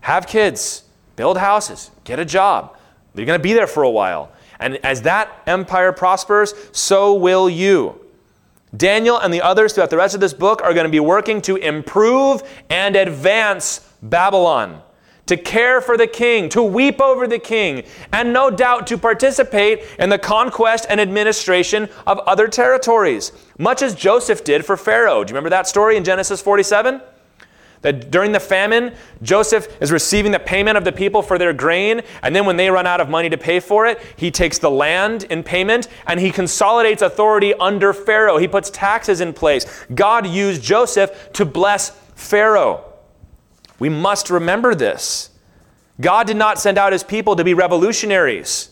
Have 0.00 0.26
kids, 0.26 0.84
build 1.16 1.38
houses, 1.38 1.90
get 2.04 2.18
a 2.18 2.24
job. 2.24 2.76
You're 3.14 3.24
going 3.24 3.38
to 3.38 3.42
be 3.42 3.54
there 3.54 3.66
for 3.66 3.82
a 3.82 3.90
while. 3.90 4.30
And 4.60 4.76
as 4.84 5.02
that 5.02 5.42
empire 5.46 5.92
prospers, 5.92 6.54
so 6.72 7.14
will 7.14 7.48
you. 7.48 8.00
Daniel 8.76 9.18
and 9.18 9.32
the 9.32 9.40
others 9.40 9.72
throughout 9.72 9.90
the 9.90 9.96
rest 9.96 10.14
of 10.14 10.20
this 10.20 10.34
book 10.34 10.60
are 10.62 10.74
going 10.74 10.84
to 10.84 10.90
be 10.90 11.00
working 11.00 11.40
to 11.42 11.56
improve 11.56 12.42
and 12.68 12.96
advance 12.96 13.80
Babylon, 14.02 14.82
to 15.24 15.38
care 15.38 15.80
for 15.80 15.96
the 15.96 16.06
king, 16.06 16.50
to 16.50 16.62
weep 16.62 17.00
over 17.00 17.26
the 17.26 17.38
king, 17.38 17.84
and 18.12 18.32
no 18.32 18.50
doubt 18.50 18.86
to 18.88 18.98
participate 18.98 19.82
in 19.98 20.10
the 20.10 20.18
conquest 20.18 20.86
and 20.90 21.00
administration 21.00 21.88
of 22.06 22.18
other 22.20 22.48
territories, 22.48 23.32
much 23.58 23.80
as 23.80 23.94
Joseph 23.94 24.44
did 24.44 24.66
for 24.66 24.76
Pharaoh. 24.76 25.24
Do 25.24 25.30
you 25.30 25.34
remember 25.34 25.50
that 25.50 25.66
story 25.66 25.96
in 25.96 26.04
Genesis 26.04 26.42
47? 26.42 27.00
That 27.86 28.10
during 28.10 28.32
the 28.32 28.40
famine, 28.40 28.96
Joseph 29.22 29.68
is 29.80 29.92
receiving 29.92 30.32
the 30.32 30.40
payment 30.40 30.76
of 30.76 30.82
the 30.82 30.90
people 30.90 31.22
for 31.22 31.38
their 31.38 31.52
grain, 31.52 32.02
and 32.20 32.34
then 32.34 32.44
when 32.44 32.56
they 32.56 32.68
run 32.68 32.84
out 32.84 33.00
of 33.00 33.08
money 33.08 33.30
to 33.30 33.38
pay 33.38 33.60
for 33.60 33.86
it, 33.86 34.02
he 34.16 34.32
takes 34.32 34.58
the 34.58 34.68
land 34.68 35.22
in 35.30 35.44
payment 35.44 35.86
and 36.04 36.18
he 36.18 36.32
consolidates 36.32 37.00
authority 37.00 37.54
under 37.54 37.92
Pharaoh. 37.92 38.38
He 38.38 38.48
puts 38.48 38.70
taxes 38.70 39.20
in 39.20 39.32
place. 39.32 39.86
God 39.94 40.26
used 40.26 40.64
Joseph 40.64 41.32
to 41.34 41.44
bless 41.44 41.90
Pharaoh. 42.16 42.92
We 43.78 43.88
must 43.88 44.30
remember 44.30 44.74
this. 44.74 45.30
God 46.00 46.26
did 46.26 46.36
not 46.36 46.58
send 46.58 46.78
out 46.78 46.92
his 46.92 47.04
people 47.04 47.36
to 47.36 47.44
be 47.44 47.54
revolutionaries, 47.54 48.70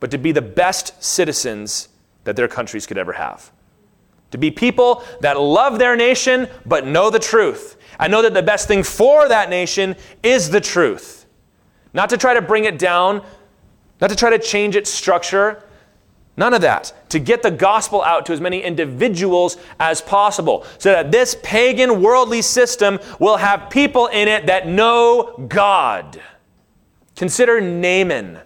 but 0.00 0.10
to 0.12 0.16
be 0.16 0.32
the 0.32 0.40
best 0.40 1.04
citizens 1.04 1.90
that 2.24 2.36
their 2.36 2.48
countries 2.48 2.86
could 2.86 2.96
ever 2.96 3.12
have. 3.12 3.52
To 4.30 4.38
be 4.38 4.50
people 4.50 5.02
that 5.20 5.38
love 5.38 5.78
their 5.78 5.94
nation 5.94 6.48
but 6.64 6.86
know 6.86 7.10
the 7.10 7.18
truth 7.18 7.76
I 8.00 8.08
know 8.08 8.22
that 8.22 8.32
the 8.32 8.42
best 8.42 8.66
thing 8.66 8.82
for 8.82 9.28
that 9.28 9.50
nation 9.50 9.94
is 10.22 10.48
the 10.48 10.60
truth. 10.60 11.26
Not 11.92 12.08
to 12.08 12.16
try 12.16 12.32
to 12.32 12.40
bring 12.40 12.64
it 12.64 12.78
down, 12.78 13.22
not 14.00 14.08
to 14.08 14.16
try 14.16 14.30
to 14.30 14.38
change 14.38 14.74
its 14.74 14.88
structure, 14.88 15.62
none 16.34 16.54
of 16.54 16.62
that. 16.62 16.94
To 17.10 17.18
get 17.18 17.42
the 17.42 17.50
gospel 17.50 18.02
out 18.02 18.24
to 18.26 18.32
as 18.32 18.40
many 18.40 18.62
individuals 18.62 19.58
as 19.78 20.00
possible 20.00 20.64
so 20.78 20.90
that 20.92 21.12
this 21.12 21.36
pagan 21.42 22.00
worldly 22.00 22.40
system 22.40 22.98
will 23.18 23.36
have 23.36 23.68
people 23.68 24.06
in 24.06 24.28
it 24.28 24.46
that 24.46 24.66
know 24.66 25.34
God. 25.48 26.22
Consider 27.16 27.60
Naaman 27.60 28.38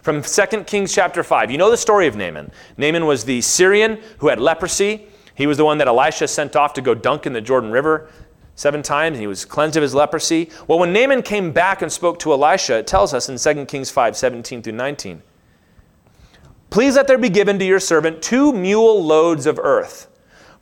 from 0.00 0.22
2 0.22 0.64
Kings 0.64 0.94
chapter 0.94 1.22
5. 1.22 1.50
You 1.50 1.58
know 1.58 1.70
the 1.70 1.76
story 1.76 2.06
of 2.06 2.16
Naaman. 2.16 2.50
Naaman 2.78 3.04
was 3.04 3.24
the 3.24 3.42
Syrian 3.42 4.00
who 4.18 4.28
had 4.28 4.40
leprosy. 4.40 5.06
He 5.34 5.46
was 5.46 5.58
the 5.58 5.66
one 5.66 5.76
that 5.78 5.88
Elisha 5.88 6.28
sent 6.28 6.56
off 6.56 6.72
to 6.74 6.80
go 6.80 6.94
dunk 6.94 7.26
in 7.26 7.34
the 7.34 7.40
Jordan 7.42 7.70
River 7.70 8.08
seven 8.54 8.82
times, 8.82 9.14
and 9.14 9.20
he 9.20 9.26
was 9.26 9.44
cleansed 9.44 9.76
of 9.76 9.82
his 9.82 9.94
leprosy. 9.94 10.50
Well, 10.66 10.78
when 10.78 10.92
Naaman 10.92 11.22
came 11.22 11.52
back 11.52 11.82
and 11.82 11.90
spoke 11.90 12.18
to 12.20 12.32
Elisha, 12.32 12.78
it 12.78 12.86
tells 12.86 13.14
us 13.14 13.28
in 13.28 13.38
2 13.38 13.66
Kings 13.66 13.90
5 13.90 14.16
17 14.16 14.62
through 14.62 14.72
19. 14.72 15.22
Please 16.70 16.96
let 16.96 17.06
there 17.06 17.18
be 17.18 17.28
given 17.28 17.58
to 17.58 17.64
your 17.64 17.80
servant 17.80 18.22
two 18.22 18.52
mule 18.52 19.04
loads 19.04 19.46
of 19.46 19.58
earth. 19.58 20.08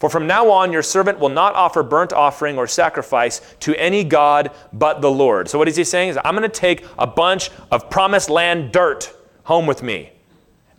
For 0.01 0.09
from 0.09 0.27
now 0.27 0.51
on, 0.51 0.73
your 0.73 0.83
servant 0.83 1.19
will 1.19 1.29
not 1.29 1.55
offer 1.55 1.83
burnt 1.83 2.13
offering 2.13 2.57
or 2.57 2.67
sacrifice 2.67 3.41
to 3.61 3.77
any 3.77 4.03
God 4.03 4.51
but 4.73 5.03
the 5.03 5.11
Lord. 5.11 5.49
So, 5.49 5.59
what 5.59 5.69
is 5.69 5.77
he 5.77 5.85
saying? 5.85 6.09
Is 6.09 6.19
I'm 6.25 6.35
going 6.35 6.51
to 6.51 6.61
take 6.61 6.85
a 6.99 7.07
bunch 7.07 7.51
of 7.71 7.91
promised 7.91 8.31
land 8.31 8.73
dirt 8.73 9.15
home 9.45 9.67
with 9.67 9.83
me, 9.83 10.11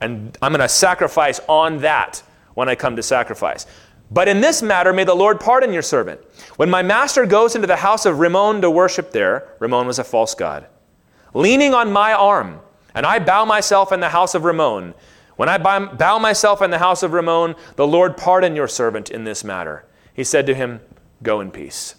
and 0.02 0.38
I'm 0.42 0.52
going 0.52 0.60
to 0.60 0.68
sacrifice 0.68 1.40
on 1.48 1.78
that 1.78 2.24
when 2.56 2.68
I 2.68 2.76
come 2.76 2.96
to 2.96 3.04
sacrifice. 3.04 3.68
But 4.12 4.28
in 4.28 4.42
this 4.42 4.62
matter, 4.62 4.92
may 4.92 5.06
the 5.06 5.16
Lord 5.16 5.40
pardon 5.40 5.72
your 5.72 5.82
servant. 5.82 6.20
When 6.58 6.70
my 6.70 6.84
master 6.84 7.26
goes 7.26 7.56
into 7.56 7.68
the 7.68 7.78
house 7.78 8.06
of 8.06 8.20
Rimmon 8.20 8.62
to 8.62 8.70
worship 8.70 9.12
there, 9.12 9.56
Rimmon 9.60 9.88
was 9.88 10.00
a 10.00 10.04
false 10.04 10.36
god, 10.36 10.68
leaning 11.34 11.74
on 11.74 11.92
my 11.92 12.14
arm, 12.14 12.60
And 12.94 13.06
I 13.06 13.20
bow 13.20 13.46
myself 13.46 13.94
in 13.94 14.02
the 14.02 14.10
house 14.10 14.36
of 14.36 14.44
Rimmon. 14.44 14.94
When 15.38 15.48
I 15.48 15.58
bow 15.58 16.20
myself 16.20 16.62
in 16.62 16.72
the 16.72 16.78
house 16.78 17.04
of 17.04 17.14
Rimmon, 17.14 17.56
the 17.78 17.88
Lord 17.88 18.18
pardon 18.18 18.54
your 18.54 18.68
servant 18.68 19.10
in 19.10 19.24
this 19.24 19.46
matter. 19.46 19.86
He 20.14 20.26
said 20.26 20.46
to 20.48 20.54
him, 20.54 20.82
Go 21.24 21.40
in 21.40 21.52
peace. 21.52 21.96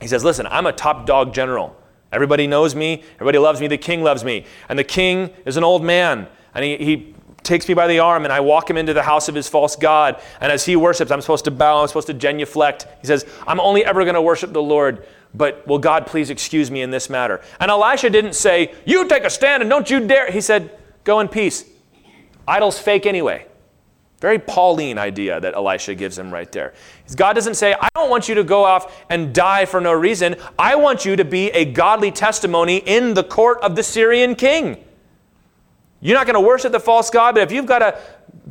He 0.00 0.06
says, 0.06 0.22
Listen, 0.22 0.46
I'm 0.46 0.66
a 0.66 0.72
top 0.72 1.06
dog 1.06 1.34
general. 1.34 1.76
Everybody 2.12 2.46
knows 2.46 2.74
me, 2.74 3.02
everybody 3.14 3.38
loves 3.38 3.60
me, 3.60 3.66
the 3.66 3.78
king 3.78 4.02
loves 4.02 4.22
me. 4.22 4.44
And 4.68 4.78
the 4.78 4.84
king 4.84 5.30
is 5.44 5.56
an 5.56 5.64
old 5.64 5.82
man, 5.82 6.28
and 6.54 6.64
he, 6.64 6.76
he 6.76 7.14
takes 7.44 7.68
me 7.68 7.74
by 7.74 7.86
the 7.86 7.98
arm, 7.98 8.24
and 8.24 8.32
I 8.32 8.40
walk 8.40 8.68
him 8.70 8.76
into 8.76 8.94
the 8.94 9.02
house 9.02 9.28
of 9.28 9.34
his 9.34 9.48
false 9.48 9.76
God. 9.76 10.20
And 10.40 10.52
as 10.52 10.64
he 10.64 10.76
worships, 10.76 11.10
I'm 11.10 11.20
supposed 11.20 11.44
to 11.46 11.50
bow, 11.50 11.80
I'm 11.80 11.88
supposed 11.88 12.06
to 12.08 12.14
genuflect. 12.14 12.86
He 13.00 13.06
says, 13.06 13.26
I'm 13.46 13.60
only 13.60 13.84
ever 13.84 14.04
going 14.04 14.14
to 14.14 14.22
worship 14.22 14.52
the 14.52 14.62
Lord 14.62 15.06
but 15.34 15.66
will 15.66 15.78
God 15.78 16.06
please 16.06 16.30
excuse 16.30 16.70
me 16.70 16.82
in 16.82 16.90
this 16.90 17.08
matter? 17.08 17.40
And 17.58 17.70
Elisha 17.70 18.10
didn't 18.10 18.34
say, 18.34 18.74
You 18.84 19.08
take 19.08 19.24
a 19.24 19.30
stand 19.30 19.62
and 19.62 19.70
don't 19.70 19.88
you 19.88 20.06
dare. 20.06 20.30
He 20.30 20.40
said, 20.40 20.78
Go 21.04 21.20
in 21.20 21.28
peace. 21.28 21.64
Idols 22.46 22.78
fake 22.78 23.06
anyway. 23.06 23.46
Very 24.20 24.38
Pauline 24.38 24.98
idea 24.98 25.40
that 25.40 25.54
Elisha 25.54 25.94
gives 25.96 26.16
him 26.16 26.32
right 26.32 26.50
there. 26.52 26.74
God 27.16 27.32
doesn't 27.32 27.54
say, 27.54 27.74
I 27.74 27.88
don't 27.94 28.08
want 28.08 28.28
you 28.28 28.36
to 28.36 28.44
go 28.44 28.64
off 28.64 29.04
and 29.10 29.34
die 29.34 29.64
for 29.64 29.80
no 29.80 29.92
reason. 29.92 30.36
I 30.58 30.76
want 30.76 31.04
you 31.04 31.16
to 31.16 31.24
be 31.24 31.50
a 31.50 31.64
godly 31.64 32.12
testimony 32.12 32.76
in 32.76 33.14
the 33.14 33.24
court 33.24 33.58
of 33.62 33.74
the 33.74 33.82
Syrian 33.82 34.36
king. 34.36 34.84
You're 36.02 36.16
not 36.16 36.26
going 36.26 36.34
to 36.34 36.40
worship 36.40 36.72
the 36.72 36.80
false 36.80 37.08
God, 37.08 37.34
but 37.34 37.44
if 37.44 37.52
you've 37.52 37.64
got 37.64 37.78
to 37.78 37.98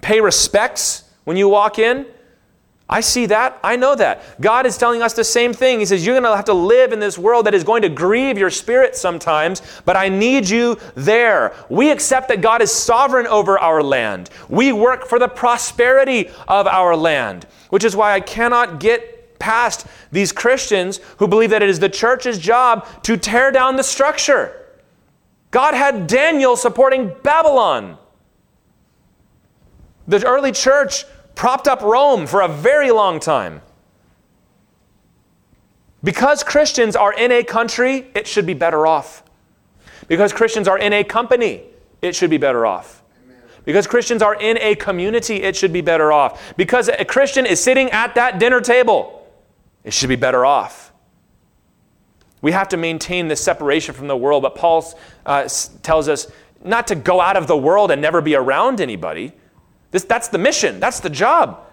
pay 0.01 0.21
respects 0.21 1.03
when 1.25 1.37
you 1.37 1.49
walk 1.49 1.77
in, 1.77 2.07
I 2.89 2.99
see 2.99 3.25
that. 3.27 3.57
I 3.63 3.77
know 3.77 3.95
that. 3.95 4.41
God 4.41 4.65
is 4.65 4.77
telling 4.77 5.01
us 5.01 5.13
the 5.13 5.23
same 5.23 5.53
thing. 5.53 5.79
He 5.79 5.85
says, 5.85 6.05
You're 6.05 6.15
going 6.15 6.23
to 6.23 6.35
have 6.35 6.45
to 6.45 6.53
live 6.53 6.91
in 6.91 6.99
this 6.99 7.17
world 7.17 7.45
that 7.45 7.53
is 7.53 7.63
going 7.63 7.83
to 7.83 7.89
grieve 7.89 8.37
your 8.37 8.49
spirit 8.49 8.95
sometimes, 8.95 9.61
but 9.85 9.95
I 9.95 10.09
need 10.09 10.49
you 10.49 10.77
there. 10.95 11.53
We 11.69 11.89
accept 11.89 12.27
that 12.29 12.41
God 12.41 12.61
is 12.61 12.71
sovereign 12.71 13.27
over 13.27 13.59
our 13.59 13.81
land. 13.81 14.29
We 14.49 14.73
work 14.73 15.05
for 15.05 15.19
the 15.19 15.29
prosperity 15.29 16.29
of 16.49 16.67
our 16.67 16.95
land, 16.95 17.47
which 17.69 17.85
is 17.85 17.95
why 17.95 18.13
I 18.13 18.19
cannot 18.19 18.81
get 18.81 19.39
past 19.39 19.87
these 20.11 20.33
Christians 20.33 20.99
who 21.17 21.27
believe 21.27 21.49
that 21.51 21.63
it 21.63 21.69
is 21.69 21.79
the 21.79 21.89
church's 21.89 22.39
job 22.39 22.85
to 23.03 23.15
tear 23.15 23.51
down 23.51 23.77
the 23.77 23.83
structure. 23.83 24.60
God 25.51 25.73
had 25.73 26.07
Daniel 26.07 26.55
supporting 26.55 27.13
Babylon. 27.23 27.97
The 30.07 30.25
early 30.25 30.51
church 30.51 31.05
propped 31.35 31.67
up 31.67 31.81
Rome 31.81 32.25
for 32.25 32.41
a 32.41 32.47
very 32.47 32.91
long 32.91 33.19
time. 33.19 33.61
Because 36.03 36.43
Christians 36.43 36.95
are 36.95 37.13
in 37.13 37.31
a 37.31 37.43
country, 37.43 38.07
it 38.15 38.27
should 38.27 38.45
be 38.45 38.53
better 38.53 38.87
off. 38.87 39.23
Because 40.07 40.33
Christians 40.33 40.67
are 40.67 40.77
in 40.77 40.93
a 40.93 41.03
company, 41.03 41.63
it 42.01 42.15
should 42.15 42.29
be 42.29 42.37
better 42.37 42.65
off. 42.65 43.03
Because 43.63 43.85
Christians 43.85 44.23
are 44.23 44.33
in 44.33 44.57
a 44.57 44.75
community, 44.75 45.43
it 45.43 45.55
should 45.55 45.71
be 45.71 45.81
better 45.81 46.11
off. 46.11 46.53
Because 46.57 46.89
a 46.89 47.05
Christian 47.05 47.45
is 47.45 47.61
sitting 47.61 47.91
at 47.91 48.15
that 48.15 48.39
dinner 48.39 48.59
table, 48.59 49.27
it 49.83 49.93
should 49.93 50.09
be 50.09 50.15
better 50.15 50.45
off. 50.45 50.90
We 52.41 52.51
have 52.51 52.69
to 52.69 52.77
maintain 52.77 53.27
this 53.27 53.43
separation 53.43 53.93
from 53.93 54.07
the 54.07 54.17
world, 54.17 54.43
but 54.43 54.55
Paul 54.55 54.85
uh, 55.25 55.47
tells 55.83 56.07
us 56.07 56.27
not 56.63 56.87
to 56.87 56.95
go 56.95 57.21
out 57.21 57.37
of 57.37 57.47
the 57.47 57.57
world 57.57 57.91
and 57.91 58.01
never 58.01 58.21
be 58.21 58.35
around 58.35 58.81
anybody, 58.81 59.33
this, 59.91 60.03
that's 60.03 60.29
the 60.29 60.37
mission, 60.37 60.79
that's 60.79 60.99
the 60.99 61.09
job. 61.09 61.65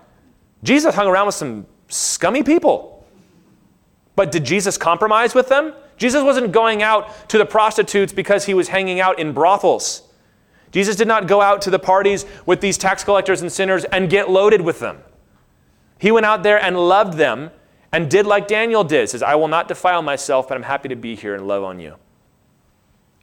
Jesus 0.63 0.95
hung 0.95 1.07
around 1.07 1.27
with 1.27 1.37
some 1.37 1.67
scummy 1.89 2.43
people. 2.43 3.07
But 4.17 4.33
did 4.33 4.45
Jesus 4.45 4.77
compromise 4.77 5.35
with 5.35 5.49
them? 5.49 5.73
Jesus 5.97 6.23
wasn't 6.23 6.53
going 6.53 6.83
out 6.83 7.29
to 7.29 7.39
the 7.39 7.47
prostitutes 7.47 8.13
because 8.13 8.45
he 8.47 8.55
was 8.55 8.69
hanging 8.69 9.01
out 9.01 9.19
in 9.19 9.33
brothels. 9.33 10.03
Jesus 10.71 10.97
did 10.97 11.09
not 11.09 11.27
go 11.27 11.41
out 11.41 11.63
to 11.63 11.71
the 11.71 11.79
parties 11.79 12.27
with 12.45 12.61
these 12.61 12.77
tax 12.77 13.05
collectors 13.05 13.41
and 13.41 13.51
sinners 13.51 13.85
and 13.85 14.11
get 14.11 14.29
loaded 14.29 14.61
with 14.61 14.81
them. 14.81 14.99
He 15.99 16.11
went 16.11 16.27
out 16.27 16.43
there 16.43 16.63
and 16.63 16.77
loved 16.77 17.15
them 17.15 17.51
and 17.93 18.11
did 18.11 18.27
like 18.27 18.49
Daniel 18.49 18.85
did. 18.85 19.09
Says, 19.09 19.23
I 19.23 19.35
will 19.35 19.49
not 19.49 19.69
defile 19.69 20.03
myself, 20.03 20.49
but 20.49 20.57
I'm 20.57 20.63
happy 20.63 20.89
to 20.89 20.97
be 20.97 21.15
here 21.15 21.35
and 21.35 21.47
love 21.47 21.65
on 21.65 21.81
you. 21.81 21.95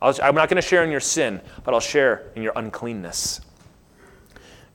i 0.01 0.09
am 0.22 0.36
not 0.36 0.49
going 0.49 0.61
to 0.61 0.68
share 0.68 0.84
in 0.84 0.91
your 0.91 0.99
sin, 0.99 1.41
but 1.63 1.74
I'll 1.74 1.80
share 1.80 2.32
in 2.36 2.41
your 2.41 2.53
uncleanness. 2.55 3.41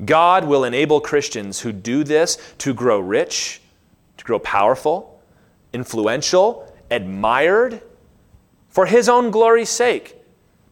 God 0.04 0.46
will 0.46 0.64
enable 0.64 1.00
Christians 1.00 1.60
who 1.60 1.72
do 1.72 2.04
this 2.04 2.38
to 2.58 2.72
grow 2.72 3.00
rich, 3.00 3.60
to 4.16 4.24
grow 4.24 4.38
powerful, 4.38 5.20
influential, 5.72 6.72
admired 6.90 7.82
for 8.68 8.86
His 8.86 9.08
own 9.08 9.30
glory's 9.30 9.68
sake. 9.68 10.16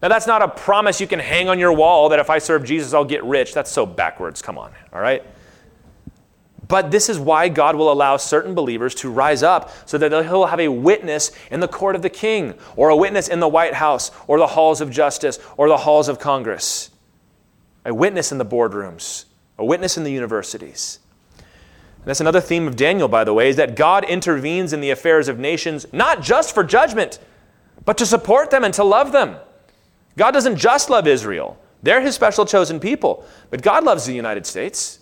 Now, 0.01 0.09
that's 0.09 0.29
not 0.29 0.43
a 0.43 0.49
promise 0.49 1.01
you 1.01 1.09
can 1.09 1.19
hang 1.19 1.49
on 1.49 1.59
your 1.59 1.73
wall 1.73 2.09
that 2.11 2.21
if 2.21 2.31
I 2.31 2.39
serve 2.39 2.65
Jesus, 2.65 2.95
I'll 2.95 3.05
get 3.05 3.25
rich. 3.25 3.53
That's 3.53 3.71
so 3.71 3.85
backwards. 3.85 4.41
Come 4.41 4.57
on, 4.57 4.73
all 4.93 5.01
right? 5.01 5.25
But 6.69 6.91
this 6.91 7.09
is 7.09 7.19
why 7.19 7.49
God 7.49 7.77
will 7.77 7.91
allow 7.91 8.19
certain 8.19 8.55
believers 8.55 8.95
to 8.97 9.11
rise 9.11 9.43
up 9.43 9.71
so 9.89 9.99
that 9.99 10.13
he'll 10.13 10.47
have 10.47 10.61
a 10.61 10.69
witness 10.69 11.33
in 11.51 11.61
the 11.61 11.69
court 11.69 11.97
of 11.97 12.03
the 12.03 12.11
king, 12.11 12.55
or 12.77 12.91
a 12.91 12.97
witness 12.97 13.27
in 13.27 13.41
the 13.41 13.49
White 13.49 13.75
House, 13.75 14.11
or 14.27 14.39
the 14.39 14.47
halls 14.49 14.81
of 14.81 14.91
justice, 14.91 15.39
or 15.57 15.69
the 15.69 15.79
halls 15.79 16.09
of 16.09 16.19
Congress 16.19 16.91
a 17.89 17.95
witness 17.95 18.31
in 18.31 18.39
the 18.39 18.45
boardrooms, 18.45 19.25
a 19.57 19.65
witness 19.65 19.97
in 19.97 20.05
the 20.05 20.13
universities. 20.13 20.99
And 21.39 22.05
that's 22.05 22.21
another 22.21 22.41
theme 22.41 22.69
of 22.69 22.77
Daniel, 22.77 23.09
by 23.09 23.25
the 23.25 23.33
way, 23.33 23.49
is 23.49 23.57
that 23.57 23.77
God 23.77 24.05
intervenes 24.05 24.73
in 24.75 24.81
the 24.81 24.91
affairs 24.91 25.27
of 25.27 25.39
nations 25.39 25.87
not 25.91 26.23
just 26.23 26.55
for 26.55 26.63
judgment, 26.63 27.19
but 27.85 27.97
to 27.99 28.07
support 28.07 28.51
them 28.51 28.63
and 28.63 28.75
to 28.75 28.85
love 28.85 29.13
them. 29.13 29.37
God 30.19 30.33
doesn't 30.33 30.57
just 30.57 30.91
love 30.91 31.07
Israel, 31.07 31.59
they're 31.83 32.03
his 32.03 32.15
special 32.15 32.45
chosen 32.45 32.79
people, 32.79 33.25
but 33.51 33.63
God 33.63 33.85
loves 33.85 34.05
the 34.05 34.13
United 34.13 34.47
States. 34.47 34.98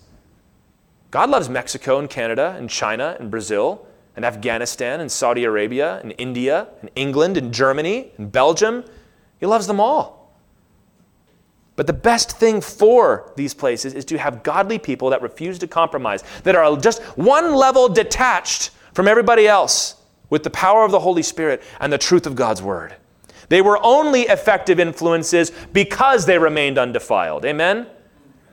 God 1.11 1.31
loves 1.31 1.49
Mexico 1.49 1.99
and 1.99 2.11
Canada 2.11 2.55
and 2.59 2.69
China 2.69 3.17
and 3.19 3.31
Brazil 3.31 3.87
and 4.17 4.25
Afghanistan 4.25 5.01
and 5.01 5.11
Saudi 5.11 5.45
Arabia 5.45 6.01
and 6.03 6.15
India 6.19 6.69
and 6.81 6.91
England 6.97 7.37
and 7.37 7.53
Germany 7.53 8.13
and 8.19 8.33
Belgium. 8.33 8.85
He 9.39 9.47
loves 9.47 9.67
them 9.67 9.81
all. 9.81 10.17
But 11.77 11.87
the 11.87 11.93
best 11.93 12.39
thing 12.39 12.63
for 12.63 13.33
these 13.37 13.53
places 13.53 13.93
is 13.93 14.05
to 14.07 14.19
have 14.19 14.43
godly 14.43 14.79
people 14.79 15.11
that 15.11 15.21
refuse 15.21 15.59
to 15.59 15.67
compromise, 15.67 16.25
that 16.43 16.57
are 16.57 16.77
just 16.79 17.03
one 17.19 17.55
level 17.55 17.89
detached 17.89 18.71
from 18.95 19.07
everybody 19.07 19.47
else 19.47 19.97
with 20.31 20.43
the 20.43 20.51
power 20.51 20.85
of 20.85 20.91
the 20.91 21.01
Holy 21.01 21.23
Spirit 21.23 21.63
and 21.81 21.93
the 21.93 21.99
truth 21.99 22.27
of 22.27 22.35
God's 22.35 22.63
Word. 22.63 22.97
They 23.51 23.61
were 23.61 23.79
only 23.83 24.23
effective 24.23 24.81
influences 24.81 25.53
because 25.73 26.25
they 26.25 26.39
remained 26.39 26.79
undefiled. 26.79 27.45
Amen? 27.45 27.87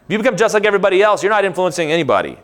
If 0.05 0.09
you 0.09 0.17
become 0.17 0.35
just 0.35 0.53
like 0.53 0.65
everybody 0.65 1.01
else, 1.01 1.23
you're 1.23 1.31
not 1.31 1.45
influencing 1.45 1.91
anybody. 1.91 2.37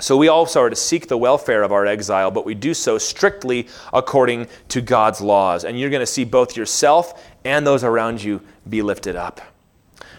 So 0.00 0.16
we 0.16 0.28
also 0.28 0.62
are 0.62 0.70
to 0.70 0.76
seek 0.76 1.08
the 1.08 1.18
welfare 1.18 1.62
of 1.62 1.72
our 1.72 1.86
exile, 1.86 2.30
but 2.30 2.46
we 2.46 2.54
do 2.54 2.74
so 2.74 2.98
strictly 2.98 3.68
according 3.92 4.48
to 4.68 4.80
God's 4.80 5.20
laws. 5.20 5.64
And 5.64 5.78
you're 5.78 5.90
going 5.90 6.00
to 6.00 6.06
see 6.06 6.24
both 6.24 6.56
yourself 6.56 7.22
and 7.44 7.66
those 7.66 7.84
around 7.84 8.22
you 8.22 8.40
be 8.68 8.82
lifted 8.82 9.14
up. 9.14 9.40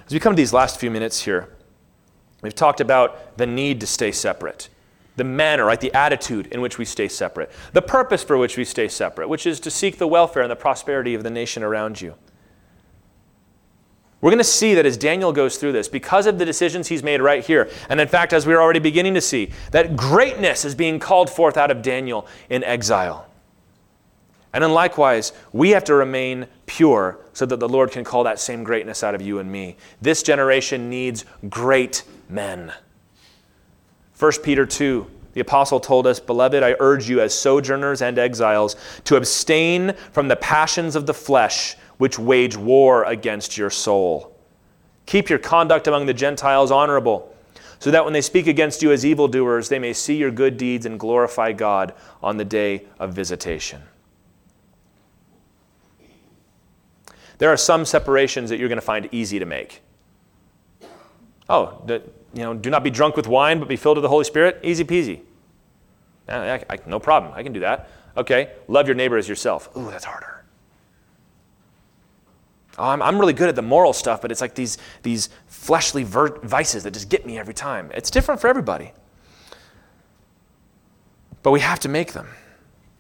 As 0.06 0.14
we 0.14 0.20
come 0.20 0.34
to 0.34 0.38
these 0.38 0.54
last 0.54 0.80
few 0.80 0.92
minutes 0.92 1.24
here, 1.24 1.50
we've 2.42 2.56
talked 2.56 2.82
about 2.82 3.38
the 3.38 3.48
need 3.48 3.80
to 3.82 3.88
stay 3.88 4.12
separate, 4.12 4.70
the 5.16 5.24
manner, 5.24 5.66
right, 5.66 5.80
the 5.80 5.94
attitude 5.94 6.48
in 6.48 6.62
which 6.62 6.78
we 6.78 6.86
stay 6.86 7.08
separate, 7.08 7.52
the 7.74 7.82
purpose 7.82 8.24
for 8.24 8.38
which 8.38 8.58
we 8.58 8.66
stay 8.66 8.88
separate, 8.88 9.30
which 9.30 9.48
is 9.48 9.60
to 9.62 9.72
seek 9.72 9.98
the 9.98 10.08
welfare 10.08 10.44
and 10.44 10.52
the 10.52 10.56
prosperity 10.56 11.14
of 11.14 11.24
the 11.24 11.30
nation 11.30 11.64
around 11.64 12.02
you. 12.02 12.16
We're 14.22 14.30
going 14.30 14.38
to 14.38 14.44
see 14.44 14.76
that 14.76 14.86
as 14.86 14.98
Daniel 14.98 15.34
goes 15.34 15.58
through 15.58 15.72
this, 15.72 15.88
because 15.88 16.28
of 16.28 16.38
the 16.38 16.46
decisions 16.46 16.88
he's 16.88 17.02
made 17.02 17.22
right 17.22 17.44
here, 17.44 17.70
and 17.90 18.00
in 18.00 18.08
fact, 18.08 18.34
as 18.34 18.46
we're 18.46 18.62
already 18.62 18.80
beginning 18.80 19.16
to 19.16 19.22
see, 19.22 19.52
that 19.72 19.96
greatness 19.96 20.64
is 20.64 20.76
being 20.76 21.00
called 21.00 21.30
forth 21.30 21.58
out 21.58 21.72
of 21.72 21.82
Daniel 21.82 22.28
in 22.50 22.64
exile. 22.64 23.28
And 24.54 24.64
then 24.64 24.74
likewise, 24.74 25.34
we 25.54 25.72
have 25.72 25.86
to 25.86 25.96
remain 25.96 26.48
pure 26.66 27.20
so 27.34 27.46
that 27.46 27.60
the 27.60 27.70
Lord 27.70 27.92
can 27.92 28.04
call 28.04 28.26
that 28.26 28.40
same 28.40 28.64
greatness 28.64 29.04
out 29.04 29.16
of 29.16 29.22
you 29.22 29.40
and 29.40 29.52
me. 29.52 29.78
This 30.02 30.22
generation 30.22 30.90
needs 30.90 31.26
great 31.50 32.04
men. 32.30 32.74
1 34.20 34.32
Peter 34.44 34.66
2, 34.66 35.10
the 35.34 35.42
apostle 35.42 35.80
told 35.80 36.06
us, 36.06 36.20
Beloved, 36.20 36.62
I 36.62 36.76
urge 36.80 37.10
you 37.10 37.22
as 37.22 37.34
sojourners 37.34 38.02
and 38.02 38.20
exiles 38.20 38.76
to 39.06 39.16
abstain 39.16 39.94
from 40.12 40.28
the 40.28 40.36
passions 40.36 40.96
of 40.96 41.06
the 41.06 41.14
flesh 41.14 41.76
which 42.02 42.18
wage 42.18 42.58
war 42.58 43.04
against 43.04 43.60
your 43.60 43.70
soul. 43.70 44.36
Keep 45.06 45.30
your 45.30 45.38
conduct 45.38 45.86
among 45.86 46.08
the 46.08 46.16
Gentiles 46.16 46.72
honorable, 46.72 47.32
so 47.78 47.92
that 47.92 48.04
when 48.04 48.12
they 48.12 48.22
speak 48.22 48.48
against 48.48 48.82
you 48.82 48.92
as 48.92 49.06
evildoers, 49.06 49.70
they 49.70 49.78
may 49.78 49.94
see 49.94 50.16
your 50.16 50.32
good 50.32 50.58
deeds 50.58 50.88
and 50.88 51.00
glorify 51.00 51.52
God 51.52 51.94
on 52.24 52.38
the 52.38 52.44
day 52.44 52.86
of 52.98 53.14
visitation. 53.14 53.84
There 57.38 57.50
are 57.50 57.58
some 57.58 57.86
separations 57.86 58.50
that 58.50 58.58
you're 58.58 58.68
going 58.68 58.78
to 58.78 58.82
find 58.82 59.08
easy 59.12 59.38
to 59.38 59.46
make. 59.46 59.84
Oh, 61.48 61.84
you 61.88 62.42
know, 62.42 62.56
do 62.56 62.72
not 62.72 62.84
be 62.84 62.90
drunk 62.90 63.16
with 63.16 63.28
wine, 63.28 63.60
but 63.60 63.68
be 63.68 63.76
filled 63.76 63.98
with 63.98 64.04
the 64.04 64.10
Holy 64.10 64.26
Spirit. 64.26 64.60
Easy 64.64 64.84
peasy. 64.84 65.22
No 66.28 67.00
problem. 67.00 67.34
I 67.36 67.44
can 67.44 67.54
do 67.54 67.60
that. 67.60 67.92
Okay. 68.18 68.54
Love 68.68 68.88
your 68.88 68.96
neighbor 68.96 69.18
as 69.18 69.30
yourself. 69.30 69.70
Ooh, 69.78 69.92
that's 69.92 70.06
harder. 70.06 70.41
Oh, 72.78 72.86
I'm, 72.86 73.02
I'm 73.02 73.20
really 73.20 73.34
good 73.34 73.50
at 73.50 73.56
the 73.56 73.62
moral 73.62 73.94
stuff, 73.94 74.22
but 74.22 74.32
it's 74.32 74.42
like 74.42 74.56
these, 74.56 74.78
these 75.04 75.30
fleshly 75.48 76.04
ver- 76.04 76.40
vices 76.40 76.84
that 76.84 76.92
just 76.92 77.10
get 77.10 77.26
me 77.26 77.38
every 77.38 77.54
time. 77.54 77.92
It's 77.94 78.10
different 78.10 78.40
for 78.40 78.48
everybody. 78.48 78.94
But 81.44 81.52
we 81.52 81.60
have 81.60 81.80
to 81.82 81.90
make 81.90 82.14
them. 82.14 82.28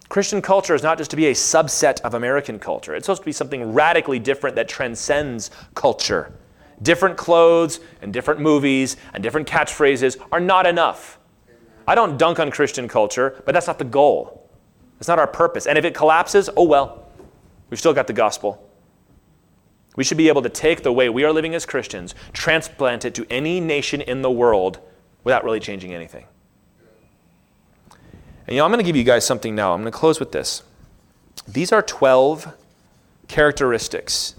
Christian 0.09 0.41
culture 0.41 0.76
is 0.76 0.84
not 0.84 0.97
just 0.97 1.09
to 1.11 1.15
be 1.15 1.28
a 1.28 1.34
subset 1.34 2.01
of 2.01 2.15
American 2.15 2.59
culture, 2.59 2.93
it's 2.93 3.05
supposed 3.05 3.22
to 3.22 3.26
be 3.26 3.32
something 3.32 3.74
radically 3.74 4.19
different 4.19 4.57
that 4.57 4.67
transcends 4.67 5.51
culture. 5.74 6.34
Different 6.82 7.15
clothes 7.15 7.80
and 8.01 8.11
different 8.11 8.41
movies 8.41 8.97
and 9.13 9.24
different 9.24 9.47
catchphrases 9.47 10.17
are 10.32 10.39
not 10.39 10.65
enough. 10.65 11.19
I 11.88 11.95
don't 11.95 12.17
dunk 12.17 12.39
on 12.39 12.51
Christian 12.51 12.88
culture, 12.88 13.41
but 13.45 13.53
that's 13.53 13.67
not 13.67 13.78
the 13.78 13.86
goal. 13.86 14.49
It's 14.99 15.07
not 15.07 15.17
our 15.17 15.28
purpose. 15.28 15.65
And 15.65 15.78
if 15.78 15.86
it 15.86 15.93
collapses, 15.93 16.49
oh 16.57 16.63
well, 16.63 17.09
we've 17.69 17.80
still 17.80 17.93
got 17.93 18.07
the 18.07 18.13
gospel. 18.13 18.67
We 19.96 20.04
should 20.04 20.18
be 20.18 20.30
able 20.30 20.42
to 20.42 20.50
take 20.50 20.84
the 20.84 20.92
way 20.92 21.10
we 21.10 21.24
are 21.24 21.32
living 21.32 21.54
as 21.54 21.66
Christians, 21.66 22.16
transplant 22.34 23.04
it 23.06 23.14
to 23.16 23.26
any 23.30 23.60
nation 23.60 24.02
in 24.02 24.22
the 24.22 24.32
world 24.32 24.80
without 25.24 25.44
really 25.44 25.60
changing 25.60 25.94
anything. 25.94 26.26
And 28.48 28.56
you 28.56 28.58
know, 28.58 28.66
I'm 28.66 28.72
going 28.72 28.84
to 28.84 28.86
give 28.86 28.96
you 28.96 29.04
guys 29.04 29.26
something 29.26 29.54
now. 29.54 29.74
I'm 29.74 29.82
going 29.82 29.92
to 29.92 29.98
close 29.98 30.20
with 30.20 30.32
this. 30.32 30.64
These 31.48 31.72
are 31.72 31.82
12 31.82 32.54
characteristics 33.28 34.36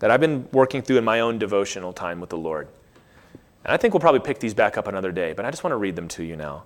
that 0.00 0.10
I've 0.10 0.20
been 0.20 0.48
working 0.52 0.82
through 0.82 0.98
in 0.98 1.04
my 1.04 1.20
own 1.20 1.38
devotional 1.38 1.92
time 1.92 2.20
with 2.20 2.30
the 2.30 2.38
Lord. 2.38 2.68
And 3.64 3.72
I 3.72 3.76
think 3.76 3.94
we'll 3.94 4.00
probably 4.00 4.20
pick 4.20 4.40
these 4.40 4.54
back 4.54 4.78
up 4.78 4.86
another 4.86 5.12
day, 5.12 5.32
but 5.32 5.44
I 5.44 5.50
just 5.50 5.62
want 5.62 5.72
to 5.72 5.76
read 5.76 5.96
them 5.96 6.08
to 6.08 6.24
you 6.24 6.36
now. 6.36 6.64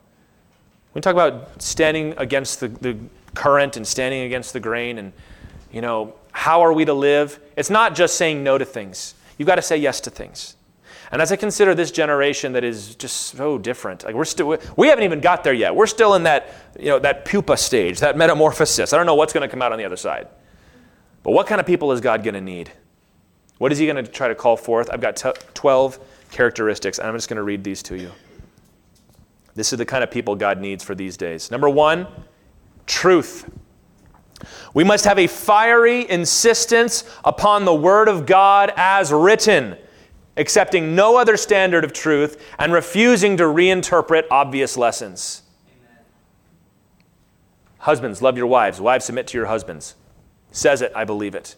We 0.95 1.01
talk 1.01 1.13
about 1.13 1.61
standing 1.61 2.15
against 2.17 2.61
the, 2.61 2.69
the 2.69 2.97
current 3.35 3.77
and 3.77 3.87
standing 3.87 4.23
against 4.23 4.53
the 4.53 4.61
grain 4.61 4.99
and, 4.99 5.13
you 5.75 5.81
know, 5.81 6.15
how 6.31 6.61
are 6.63 6.73
we 6.73 6.85
to 6.85 6.95
live? 6.95 7.41
It's 7.57 7.69
not 7.69 7.97
just 7.97 8.17
saying 8.17 8.45
no 8.45 8.59
to 8.59 8.65
things. 8.65 9.15
You've 9.37 9.47
got 9.47 9.57
to 9.57 9.63
say 9.63 9.77
yes 9.77 10.01
to 10.03 10.11
things. 10.11 10.55
And 11.11 11.21
as 11.21 11.33
I 11.33 11.37
consider 11.37 11.75
this 11.75 11.91
generation 11.91 12.53
that 12.53 12.63
is 12.63 12.95
just 12.95 13.17
so 13.17 13.59
different, 13.59 14.05
like 14.05 14.15
we're 14.15 14.25
still 14.25 14.57
we 14.77 14.89
haven't 14.89 15.05
even 15.05 15.21
got 15.21 15.43
there 15.43 15.53
yet. 15.53 15.75
We're 15.75 15.87
still 15.87 16.15
in 16.15 16.23
that, 16.23 16.49
you 16.79 16.87
know, 16.87 17.01
that 17.01 17.25
pupa 17.25 17.57
stage, 17.57 18.01
that 18.01 18.17
metamorphosis. 18.17 18.93
I 18.93 18.97
don't 18.97 19.07
know 19.07 19.17
what's 19.17 19.33
going 19.33 19.43
to 19.43 19.49
come 19.49 19.63
out 19.63 19.73
on 19.73 19.79
the 19.79 19.85
other 19.85 19.97
side. 19.97 20.29
But 21.25 21.33
what 21.33 21.49
kind 21.49 21.61
of 21.61 21.67
people 21.67 21.91
is 21.91 22.01
God 22.01 22.23
going 22.23 22.35
to 22.35 22.41
need? 22.41 22.71
What 23.59 23.73
is 23.73 23.79
he 23.79 23.87
going 23.87 24.03
to 24.03 24.11
try 24.11 24.29
to 24.29 24.35
call 24.35 24.57
forth? 24.57 24.91
I've 24.93 25.01
got 25.01 25.17
t- 25.17 25.33
12 25.55 25.99
characteristics, 26.31 26.99
and 26.99 27.09
I'm 27.09 27.15
just 27.15 27.29
going 27.29 27.37
to 27.37 27.43
read 27.43 27.65
these 27.65 27.83
to 27.85 27.97
you. 27.97 28.13
This 29.55 29.73
is 29.73 29.79
the 29.79 29.87
kind 29.87 30.05
of 30.05 30.11
people 30.11 30.35
God 30.37 30.61
needs 30.61 30.85
for 30.85 30.95
these 30.95 31.17
days. 31.17 31.51
Number 31.51 31.69
1, 31.69 32.07
truth. 32.87 33.49
We 34.75 34.85
must 34.85 35.05
have 35.05 35.19
a 35.19 35.27
fiery 35.27 36.09
insistence 36.09 37.05
upon 37.25 37.65
the 37.65 37.75
Word 37.75 38.09
of 38.09 38.27
God 38.27 38.73
as 38.77 39.13
written, 39.13 39.77
accepting 40.37 40.95
no 40.95 41.17
other 41.17 41.37
standard 41.37 41.85
of 41.85 41.93
truth 41.93 42.43
and 42.59 42.73
refusing 42.73 43.37
to 43.37 43.45
reinterpret 43.45 44.25
obvious 44.31 44.77
lessons. 44.77 45.43
Amen. 45.69 46.03
Husbands, 47.79 48.21
love 48.21 48.37
your 48.37 48.47
wives. 48.47 48.81
Wives, 48.81 49.05
submit 49.05 49.27
to 49.29 49.39
your 49.39 49.47
husbands. 49.47 49.95
Says 50.51 50.83
it, 50.83 50.93
I 50.95 51.05
believe 51.05 51.35
it. 51.35 51.57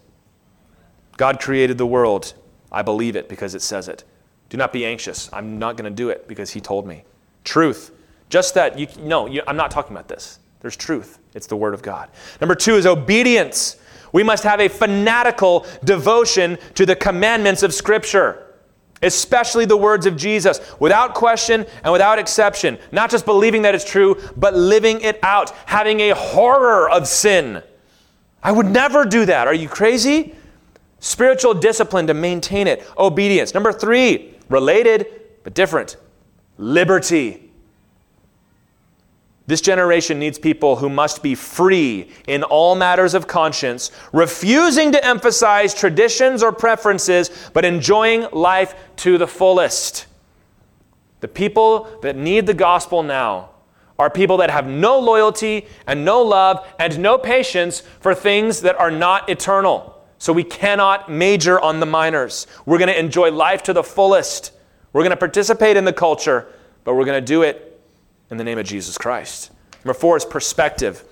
God 1.17 1.41
created 1.41 1.79
the 1.79 1.87
world. 1.87 2.35
I 2.71 2.83
believe 2.83 3.17
it 3.17 3.29
because 3.29 3.55
it 3.55 3.63
says 3.63 3.89
it. 3.89 4.05
Do 4.49 4.57
not 4.57 4.73
be 4.73 4.85
anxious. 4.85 5.31
I'm 5.33 5.59
not 5.59 5.77
going 5.77 5.91
to 5.91 5.95
do 5.95 6.11
it 6.11 6.29
because 6.29 6.51
He 6.51 6.61
told 6.61 6.87
me. 6.87 7.05
Truth. 7.45 7.93
Just 8.29 8.55
that, 8.55 8.79
you, 8.79 8.87
no, 8.99 9.27
you, 9.27 9.43
I'm 9.47 9.57
not 9.57 9.71
talking 9.71 9.93
about 9.97 10.09
this. 10.09 10.39
There's 10.61 10.77
truth. 10.77 11.19
It's 11.35 11.47
the 11.47 11.57
Word 11.57 11.75
of 11.75 11.83
God. 11.83 12.09
Number 12.41 12.55
two 12.55 12.77
is 12.77 12.87
obedience. 12.87 13.77
We 14.13 14.23
must 14.23 14.45
have 14.45 14.61
a 14.61 14.69
fanatical 14.69 15.67
devotion 15.85 16.59
to 16.75 16.87
the 16.87 16.97
commandments 16.97 17.63
of 17.63 17.75
Scripture, 17.75 18.55
especially 19.03 19.67
the 19.67 19.77
words 19.77 20.07
of 20.07 20.17
Jesus, 20.17 20.61
without 20.81 21.15
question 21.15 21.67
and 21.85 21.93
without 21.93 22.19
exception. 22.19 22.79
Not 22.93 23.11
just 23.11 23.27
believing 23.27 23.63
that 23.63 23.75
it's 23.75 23.85
true, 23.85 24.21
but 24.37 24.55
living 24.55 25.01
it 25.03 25.19
out, 25.23 25.51
having 25.67 26.01
a 26.01 26.15
horror 26.15 26.89
of 26.89 27.07
sin. 27.07 27.63
I 28.43 28.53
would 28.53 28.67
never 28.67 29.05
do 29.05 29.27
that. 29.27 29.47
Are 29.47 29.55
you 29.55 29.69
crazy? 29.69 30.35
Spiritual 31.01 31.55
discipline 31.55 32.07
to 32.07 32.15
maintain 32.15 32.67
it. 32.67 32.89
Obedience. 32.97 33.53
Number 33.53 33.73
three, 33.73 34.35
related 34.49 35.07
but 35.45 35.55
different 35.55 35.97
liberty. 36.59 37.46
This 39.47 39.61
generation 39.61 40.19
needs 40.19 40.39
people 40.39 40.77
who 40.77 40.89
must 40.89 41.23
be 41.23 41.37
free 41.37 42.11
in 42.27 42.43
all 42.43 42.75
matters 42.75 43.15
of 43.15 43.29
conscience, 43.29 43.93
refusing 44.13 44.91
to 44.93 45.05
emphasize 45.05 45.73
traditions 45.73 46.43
or 46.43 46.51
preferences, 46.51 47.31
but 47.53 47.65
enjoying 47.65 48.27
life 48.33 48.75
to 48.97 49.19
the 49.19 49.27
fullest. 49.27 50.07
The 51.21 51.29
people 51.29 51.89
that 52.03 52.17
need 52.17 52.47
the 52.47 52.55
gospel 52.55 53.05
now 53.05 53.51
are 53.99 54.11
people 54.11 54.39
that 54.39 54.51
have 54.51 54.67
no 54.67 54.99
loyalty 54.99 55.67
and 55.87 56.05
no 56.05 56.23
love 56.23 56.67
and 56.79 56.99
no 56.99 57.17
patience 57.17 57.81
for 58.01 58.15
things 58.15 58.61
that 58.63 58.79
are 58.79 58.91
not 58.91 59.29
eternal. 59.29 59.95
So 60.19 60.33
we 60.33 60.45
cannot 60.45 61.11
major 61.11 61.61
on 61.61 61.79
the 61.79 61.87
minors. 61.87 62.47
We're 62.67 62.79
going 62.79 62.89
to 62.89 62.99
enjoy 62.99 63.31
life 63.31 63.63
to 63.65 63.73
the 63.73 63.85
fullest. 63.85 64.53
We're 64.93 65.03
going 65.03 65.11
to 65.11 65.17
participate 65.17 65.77
in 65.77 65.85
the 65.85 65.93
culture, 65.93 66.47
but 66.85 66.95
we're 66.95 67.05
going 67.05 67.23
to 67.23 67.27
do 67.27 67.43
it 67.43 67.66
in 68.31 68.37
the 68.37 68.45
name 68.45 68.59
of 68.59 68.67
Jesus 68.67 68.99
Christ. 68.99 69.51
Number 69.85 69.99
four 69.99 70.17
is 70.17 70.25
perspective. 70.25 71.05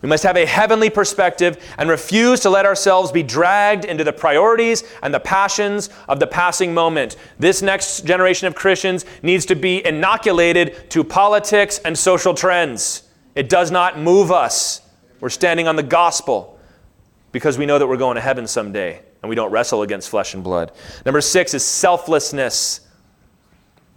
We 0.00 0.08
must 0.08 0.22
have 0.22 0.36
a 0.36 0.46
heavenly 0.46 0.90
perspective 0.90 1.74
and 1.76 1.90
refuse 1.90 2.40
to 2.40 2.50
let 2.50 2.64
ourselves 2.64 3.10
be 3.10 3.22
dragged 3.22 3.84
into 3.84 4.04
the 4.04 4.12
priorities 4.12 4.84
and 5.02 5.12
the 5.12 5.20
passions 5.20 5.90
of 6.08 6.20
the 6.20 6.26
passing 6.26 6.72
moment. 6.72 7.16
This 7.38 7.62
next 7.62 8.04
generation 8.04 8.46
of 8.46 8.54
Christians 8.54 9.04
needs 9.22 9.44
to 9.46 9.56
be 9.56 9.84
inoculated 9.84 10.88
to 10.90 11.02
politics 11.02 11.78
and 11.84 11.98
social 11.98 12.32
trends. 12.32 13.02
It 13.34 13.48
does 13.48 13.70
not 13.70 13.98
move 13.98 14.30
us. 14.30 14.82
We're 15.20 15.30
standing 15.30 15.66
on 15.66 15.74
the 15.74 15.82
gospel 15.82 16.58
because 17.32 17.58
we 17.58 17.66
know 17.66 17.78
that 17.78 17.86
we're 17.86 17.96
going 17.96 18.14
to 18.14 18.20
heaven 18.20 18.46
someday 18.46 19.00
and 19.22 19.28
we 19.28 19.34
don't 19.34 19.50
wrestle 19.50 19.82
against 19.82 20.08
flesh 20.10 20.34
and 20.34 20.44
blood. 20.44 20.70
Number 21.04 21.20
six 21.20 21.54
is 21.54 21.64
selflessness. 21.64 22.80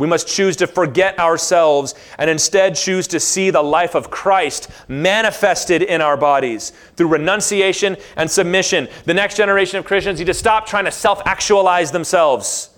We 0.01 0.07
must 0.07 0.27
choose 0.27 0.55
to 0.55 0.65
forget 0.65 1.19
ourselves 1.19 1.93
and 2.17 2.27
instead 2.27 2.73
choose 2.75 3.05
to 3.09 3.19
see 3.19 3.51
the 3.51 3.61
life 3.61 3.93
of 3.93 4.09
Christ 4.09 4.67
manifested 4.87 5.83
in 5.83 6.01
our 6.01 6.17
bodies 6.17 6.71
through 6.95 7.09
renunciation 7.09 7.95
and 8.15 8.29
submission. 8.29 8.87
The 9.05 9.13
next 9.13 9.37
generation 9.37 9.77
of 9.77 9.85
Christians 9.85 10.17
need 10.17 10.25
to 10.25 10.33
stop 10.33 10.65
trying 10.65 10.85
to 10.85 10.91
self 10.91 11.21
actualize 11.27 11.91
themselves. 11.91 12.71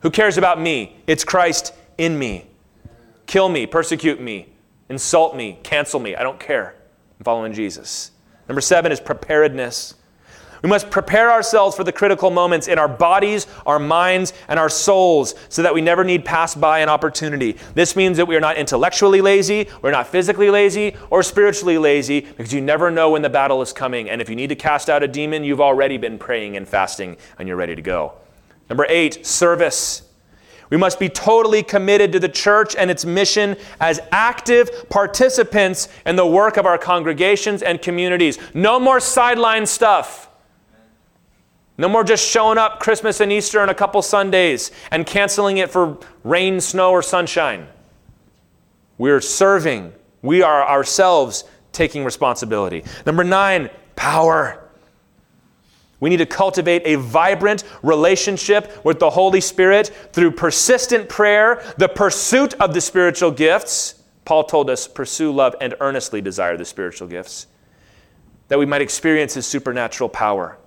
Who 0.00 0.10
cares 0.10 0.38
about 0.38 0.58
me? 0.58 0.96
It's 1.06 1.24
Christ 1.24 1.74
in 1.98 2.18
me. 2.18 2.46
Kill 3.26 3.50
me, 3.50 3.66
persecute 3.66 4.18
me, 4.18 4.48
insult 4.88 5.36
me, 5.36 5.58
cancel 5.62 6.00
me. 6.00 6.16
I 6.16 6.22
don't 6.22 6.40
care. 6.40 6.74
I'm 7.18 7.24
following 7.24 7.52
Jesus. 7.52 8.12
Number 8.48 8.62
seven 8.62 8.92
is 8.92 8.98
preparedness. 8.98 9.92
We 10.62 10.68
must 10.68 10.90
prepare 10.90 11.30
ourselves 11.30 11.74
for 11.74 11.84
the 11.84 11.92
critical 11.92 12.30
moments 12.30 12.68
in 12.68 12.78
our 12.78 12.88
bodies, 12.88 13.46
our 13.64 13.78
minds, 13.78 14.32
and 14.48 14.58
our 14.58 14.68
souls 14.68 15.34
so 15.48 15.62
that 15.62 15.72
we 15.72 15.80
never 15.80 16.04
need 16.04 16.24
pass 16.24 16.54
by 16.54 16.80
an 16.80 16.88
opportunity. 16.88 17.56
This 17.74 17.96
means 17.96 18.18
that 18.18 18.26
we 18.26 18.36
are 18.36 18.40
not 18.40 18.56
intellectually 18.56 19.20
lazy, 19.20 19.68
we're 19.80 19.90
not 19.90 20.06
physically 20.06 20.50
lazy, 20.50 20.96
or 21.08 21.22
spiritually 21.22 21.78
lazy 21.78 22.20
because 22.20 22.52
you 22.52 22.60
never 22.60 22.90
know 22.90 23.10
when 23.10 23.22
the 23.22 23.30
battle 23.30 23.62
is 23.62 23.72
coming. 23.72 24.10
And 24.10 24.20
if 24.20 24.28
you 24.28 24.36
need 24.36 24.48
to 24.48 24.56
cast 24.56 24.90
out 24.90 25.02
a 25.02 25.08
demon, 25.08 25.44
you've 25.44 25.60
already 25.60 25.96
been 25.96 26.18
praying 26.18 26.56
and 26.56 26.68
fasting 26.68 27.16
and 27.38 27.48
you're 27.48 27.56
ready 27.56 27.74
to 27.74 27.82
go. 27.82 28.12
Number 28.68 28.86
eight, 28.88 29.26
service. 29.26 30.02
We 30.70 30.76
must 30.76 31.00
be 31.00 31.08
totally 31.08 31.64
committed 31.64 32.12
to 32.12 32.20
the 32.20 32.28
church 32.28 32.76
and 32.76 32.90
its 32.90 33.04
mission 33.04 33.56
as 33.80 33.98
active 34.12 34.88
participants 34.88 35.88
in 36.06 36.14
the 36.14 36.26
work 36.26 36.56
of 36.56 36.64
our 36.64 36.78
congregations 36.78 37.62
and 37.62 37.82
communities. 37.82 38.38
No 38.54 38.78
more 38.78 39.00
sideline 39.00 39.66
stuff. 39.66 40.29
No 41.80 41.88
more 41.88 42.04
just 42.04 42.28
showing 42.28 42.58
up 42.58 42.78
Christmas 42.78 43.20
and 43.20 43.32
Easter 43.32 43.60
and 43.60 43.70
a 43.70 43.74
couple 43.74 44.02
Sundays 44.02 44.70
and 44.90 45.06
canceling 45.06 45.56
it 45.56 45.70
for 45.70 45.96
rain, 46.24 46.60
snow, 46.60 46.90
or 46.90 47.00
sunshine. 47.00 47.66
We're 48.98 49.22
serving. 49.22 49.94
We 50.20 50.42
are 50.42 50.62
ourselves 50.62 51.44
taking 51.72 52.04
responsibility. 52.04 52.84
Number 53.06 53.24
nine, 53.24 53.70
power. 53.96 54.62
We 56.00 56.10
need 56.10 56.18
to 56.18 56.26
cultivate 56.26 56.82
a 56.84 56.96
vibrant 56.96 57.64
relationship 57.82 58.84
with 58.84 58.98
the 58.98 59.08
Holy 59.08 59.40
Spirit 59.40 59.90
through 60.12 60.32
persistent 60.32 61.08
prayer, 61.08 61.62
the 61.78 61.88
pursuit 61.88 62.52
of 62.60 62.74
the 62.74 62.82
spiritual 62.82 63.30
gifts. 63.30 64.02
Paul 64.26 64.44
told 64.44 64.68
us, 64.68 64.86
pursue 64.86 65.32
love 65.32 65.56
and 65.62 65.74
earnestly 65.80 66.20
desire 66.20 66.58
the 66.58 66.66
spiritual 66.66 67.08
gifts, 67.08 67.46
that 68.48 68.58
we 68.58 68.66
might 68.66 68.82
experience 68.82 69.32
his 69.32 69.46
supernatural 69.46 70.10
power. 70.10 70.58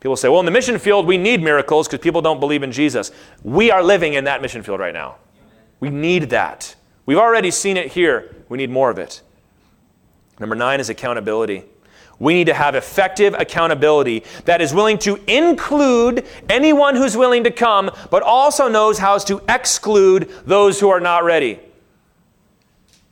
People 0.00 0.16
say, 0.16 0.28
well, 0.28 0.40
in 0.40 0.46
the 0.46 0.52
mission 0.52 0.78
field, 0.78 1.06
we 1.06 1.18
need 1.18 1.42
miracles 1.42 1.86
because 1.86 2.02
people 2.02 2.22
don't 2.22 2.40
believe 2.40 2.62
in 2.62 2.72
Jesus. 2.72 3.12
We 3.44 3.70
are 3.70 3.82
living 3.82 4.14
in 4.14 4.24
that 4.24 4.40
mission 4.40 4.62
field 4.62 4.80
right 4.80 4.94
now. 4.94 5.16
We 5.78 5.90
need 5.90 6.30
that. 6.30 6.74
We've 7.04 7.18
already 7.18 7.50
seen 7.50 7.76
it 7.76 7.92
here. 7.92 8.34
We 8.48 8.56
need 8.56 8.70
more 8.70 8.90
of 8.90 8.98
it. 8.98 9.20
Number 10.38 10.56
nine 10.56 10.80
is 10.80 10.88
accountability. 10.88 11.64
We 12.18 12.34
need 12.34 12.46
to 12.46 12.54
have 12.54 12.74
effective 12.74 13.34
accountability 13.34 14.24
that 14.44 14.60
is 14.60 14.74
willing 14.74 14.98
to 14.98 15.18
include 15.26 16.26
anyone 16.48 16.96
who's 16.96 17.16
willing 17.16 17.44
to 17.44 17.50
come, 17.50 17.90
but 18.10 18.22
also 18.22 18.68
knows 18.68 18.98
how 18.98 19.18
to 19.18 19.42
exclude 19.48 20.30
those 20.46 20.80
who 20.80 20.88
are 20.90 21.00
not 21.00 21.24
ready. 21.24 21.60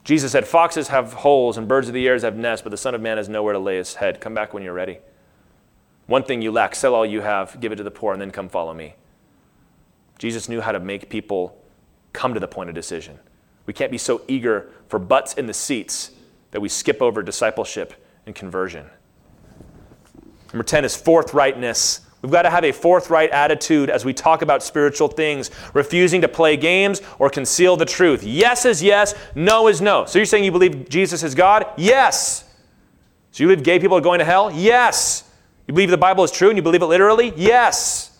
Jesus 0.03 0.31
said, 0.31 0.47
Foxes 0.47 0.87
have 0.87 1.13
holes 1.13 1.57
and 1.57 1.67
birds 1.67 1.87
of 1.87 1.93
the 1.93 2.07
air 2.07 2.19
have 2.19 2.35
nests, 2.35 2.63
but 2.63 2.69
the 2.69 2.77
Son 2.77 2.95
of 2.95 3.01
Man 3.01 3.17
has 3.17 3.29
nowhere 3.29 3.53
to 3.53 3.59
lay 3.59 3.77
his 3.77 3.95
head. 3.95 4.21
Come 4.21 4.33
back 4.33 4.53
when 4.53 4.63
you're 4.63 4.73
ready. 4.73 4.99
One 6.09 6.23
thing 6.23 6.41
you 6.41 6.51
lack, 6.51 6.73
sell 6.73 6.95
all 6.95 7.05
you 7.05 7.21
have, 7.21 7.59
give 7.61 7.71
it 7.71 7.75
to 7.75 7.83
the 7.83 7.91
poor, 7.91 8.13
and 8.13 8.21
then 8.21 8.31
come 8.31 8.49
follow 8.49 8.73
me. 8.73 8.95
Jesus 10.17 10.49
knew 10.49 10.59
how 10.59 10.71
to 10.71 10.79
make 10.79 11.07
people 11.07 11.63
come 12.13 12.33
to 12.33 12.39
the 12.39 12.47
point 12.47 12.67
of 12.67 12.73
decision. 12.73 13.19
We 13.67 13.73
can't 13.73 13.91
be 13.91 13.99
so 13.99 14.23
eager 14.27 14.71
for 14.87 14.97
butts 14.97 15.35
in 15.35 15.45
the 15.45 15.53
seats 15.53 16.09
that 16.49 16.61
we 16.61 16.67
skip 16.67 17.03
over 17.03 17.21
discipleship 17.21 17.93
and 18.25 18.33
conversion. 18.33 18.89
Number 20.51 20.63
10 20.63 20.83
is 20.83 20.99
forthrightness. 20.99 21.99
We've 22.23 22.31
got 22.31 22.41
to 22.41 22.49
have 22.49 22.63
a 22.63 22.71
forthright 22.71 23.29
attitude 23.29 23.91
as 23.91 24.03
we 24.03 24.11
talk 24.11 24.41
about 24.41 24.63
spiritual 24.63 25.09
things, 25.09 25.51
refusing 25.75 26.21
to 26.21 26.27
play 26.27 26.57
games 26.57 27.03
or 27.19 27.29
conceal 27.29 27.77
the 27.77 27.85
truth. 27.85 28.23
Yes 28.23 28.65
is 28.65 28.81
yes, 28.81 29.13
no 29.35 29.67
is 29.67 29.79
no. 29.79 30.05
So 30.05 30.17
you're 30.17 30.25
saying 30.25 30.43
you 30.43 30.51
believe 30.51 30.89
Jesus 30.89 31.21
is 31.21 31.35
God? 31.35 31.67
Yes. 31.77 32.45
So 33.29 33.43
you 33.43 33.49
believe 33.49 33.63
gay 33.63 33.77
people 33.77 33.95
are 33.95 34.01
going 34.01 34.17
to 34.17 34.25
hell? 34.25 34.51
Yes. 34.51 35.28
You 35.69 35.73
believe 35.73 35.91
the 35.91 35.97
Bible 35.97 36.23
is 36.23 36.31
true 36.31 36.49
and 36.49 36.57
you 36.57 36.63
believe 36.63 36.81
it 36.81 36.87
literally? 36.87 37.31
Yes. 37.35 38.17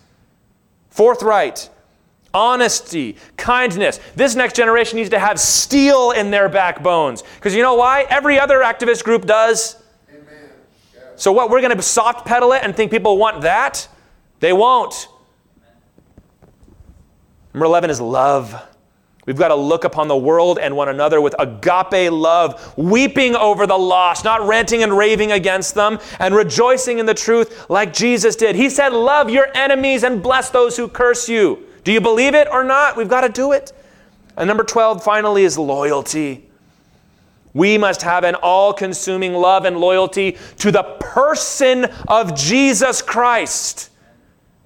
Forthright, 0.92 1.68
honesty, 2.32 3.16
kindness. 3.38 4.00
This 4.16 4.36
next 4.36 4.56
generation 4.56 4.98
needs 4.98 5.10
to 5.10 5.18
have 5.18 5.40
steel 5.40 6.12
in 6.12 6.30
their 6.30 6.48
backbones. 6.48 7.24
Because 7.24 7.56
you 7.56 7.64
know 7.64 7.74
why? 7.74 8.06
Every 8.08 8.40
other 8.40 8.60
activist 8.60 9.04
group 9.04 9.26
does. 9.26 9.82
So, 11.16 11.32
what, 11.32 11.50
we're 11.50 11.62
going 11.62 11.76
to 11.76 11.82
soft 11.82 12.24
pedal 12.24 12.54
it 12.54 12.62
and 12.64 12.76
think 12.76 12.92
people 12.92 13.18
want 13.18 13.42
that? 13.42 13.88
They 14.42 14.54
won't. 14.54 15.08
Number 17.56 17.66
11 17.66 17.90
is 17.90 18.00
love. 18.00 18.54
We've 19.30 19.38
got 19.38 19.50
to 19.50 19.56
look 19.56 19.84
upon 19.84 20.08
the 20.08 20.18
world 20.18 20.58
and 20.58 20.76
one 20.76 20.90
another 20.90 21.22
with 21.22 21.36
agape 21.38 22.12
love, 22.12 22.74
weeping 22.76 23.36
over 23.36 23.68
the 23.68 23.78
lost, 23.78 24.26
not 24.26 24.48
ranting 24.48 24.82
and 24.82 24.98
raving 24.98 25.32
against 25.34 25.76
them, 25.76 26.00
and 26.18 26.34
rejoicing 26.34 26.98
in 26.98 27.06
the 27.06 27.14
truth 27.14 27.70
like 27.70 27.94
Jesus 27.94 28.36
did. 28.36 28.56
He 28.56 28.72
said, 28.72 28.92
Love 28.92 29.30
your 29.30 29.56
enemies 29.56 30.02
and 30.02 30.24
bless 30.24 30.50
those 30.50 30.76
who 30.76 30.88
curse 30.88 31.30
you. 31.30 31.64
Do 31.84 31.92
you 31.92 32.02
believe 32.02 32.34
it 32.34 32.48
or 32.52 32.64
not? 32.64 32.98
We've 32.98 33.08
got 33.08 33.22
to 33.22 33.30
do 33.30 33.52
it. 33.52 33.72
And 34.36 34.48
number 34.48 34.64
12, 34.64 35.04
finally, 35.04 35.44
is 35.44 35.60
loyalty. 35.60 36.50
We 37.54 37.78
must 37.78 38.02
have 38.02 38.24
an 38.24 38.34
all 38.34 38.74
consuming 38.74 39.34
love 39.34 39.66
and 39.66 39.78
loyalty 39.78 40.40
to 40.58 40.72
the 40.72 40.82
person 41.00 41.86
of 42.08 42.34
Jesus 42.34 43.04
Christ. 43.04 43.92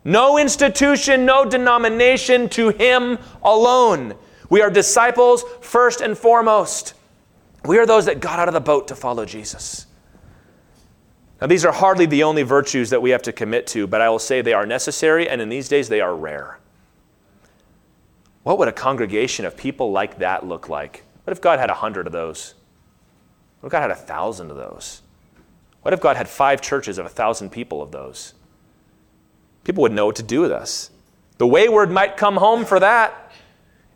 No 0.05 0.37
institution, 0.37 1.25
no 1.25 1.43
denomination, 1.43 2.47
to 2.51 2.69
Him 2.69 3.17
alone. 3.43 4.15
We 4.53 4.61
are 4.61 4.69
disciples 4.69 5.43
first 5.61 5.99
and 5.99 6.15
foremost. 6.15 6.93
We 7.65 7.79
are 7.79 7.87
those 7.87 8.05
that 8.05 8.19
got 8.19 8.37
out 8.37 8.47
of 8.47 8.53
the 8.53 8.61
boat 8.61 8.89
to 8.89 8.95
follow 8.95 9.25
Jesus. 9.25 9.87
Now, 11.41 11.47
these 11.47 11.65
are 11.65 11.71
hardly 11.71 12.05
the 12.05 12.21
only 12.21 12.43
virtues 12.43 12.91
that 12.91 13.01
we 13.01 13.09
have 13.09 13.23
to 13.23 13.33
commit 13.33 13.65
to, 13.69 13.87
but 13.87 13.99
I 13.99 14.11
will 14.11 14.19
say 14.19 14.43
they 14.43 14.53
are 14.53 14.67
necessary, 14.67 15.27
and 15.27 15.41
in 15.41 15.49
these 15.49 15.67
days 15.67 15.89
they 15.89 16.01
are 16.01 16.15
rare. 16.15 16.59
What 18.43 18.59
would 18.59 18.67
a 18.67 18.71
congregation 18.71 19.43
of 19.43 19.57
people 19.57 19.91
like 19.91 20.19
that 20.19 20.45
look 20.45 20.69
like? 20.69 21.03
What 21.23 21.31
if 21.31 21.41
God 21.41 21.57
had 21.57 21.71
a 21.71 21.73
hundred 21.73 22.05
of 22.05 22.13
those? 22.13 22.53
What 23.59 23.69
if 23.69 23.71
God 23.71 23.81
had 23.81 23.89
a 23.89 23.95
thousand 23.95 24.51
of 24.51 24.57
those? 24.57 25.01
What 25.81 25.95
if 25.95 25.99
God 25.99 26.15
had 26.15 26.29
five 26.29 26.61
churches 26.61 26.99
of 26.99 27.07
a 27.07 27.09
thousand 27.09 27.49
people 27.49 27.81
of 27.81 27.91
those? 27.91 28.35
People 29.63 29.81
would 29.81 29.93
know 29.93 30.05
what 30.05 30.17
to 30.17 30.21
do 30.21 30.41
with 30.41 30.51
us. 30.51 30.91
The 31.39 31.47
wayward 31.47 31.89
might 31.89 32.17
come 32.17 32.37
home 32.37 32.65
for 32.65 32.79
that. 32.79 33.22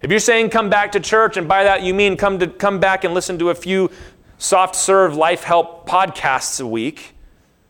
If 0.02 0.12
you're 0.12 0.20
saying 0.20 0.52
come 0.52 0.70
back 0.70 0.92
to 0.92 1.00
church, 1.00 1.38
and 1.38 1.48
by 1.48 1.64
that 1.64 1.82
you 1.82 1.94
mean 1.94 2.18
come 2.18 2.40
to 2.40 2.48
come 2.48 2.80
back 2.80 3.04
and 3.04 3.14
listen 3.14 3.40
to 3.40 3.50
a 3.50 3.56
few 3.56 3.90
soft 4.38 4.76
serve 4.76 5.16
life 5.16 5.44
help 5.44 5.88
podcasts 5.88 6.62
a 6.62 6.68
week 6.68 7.16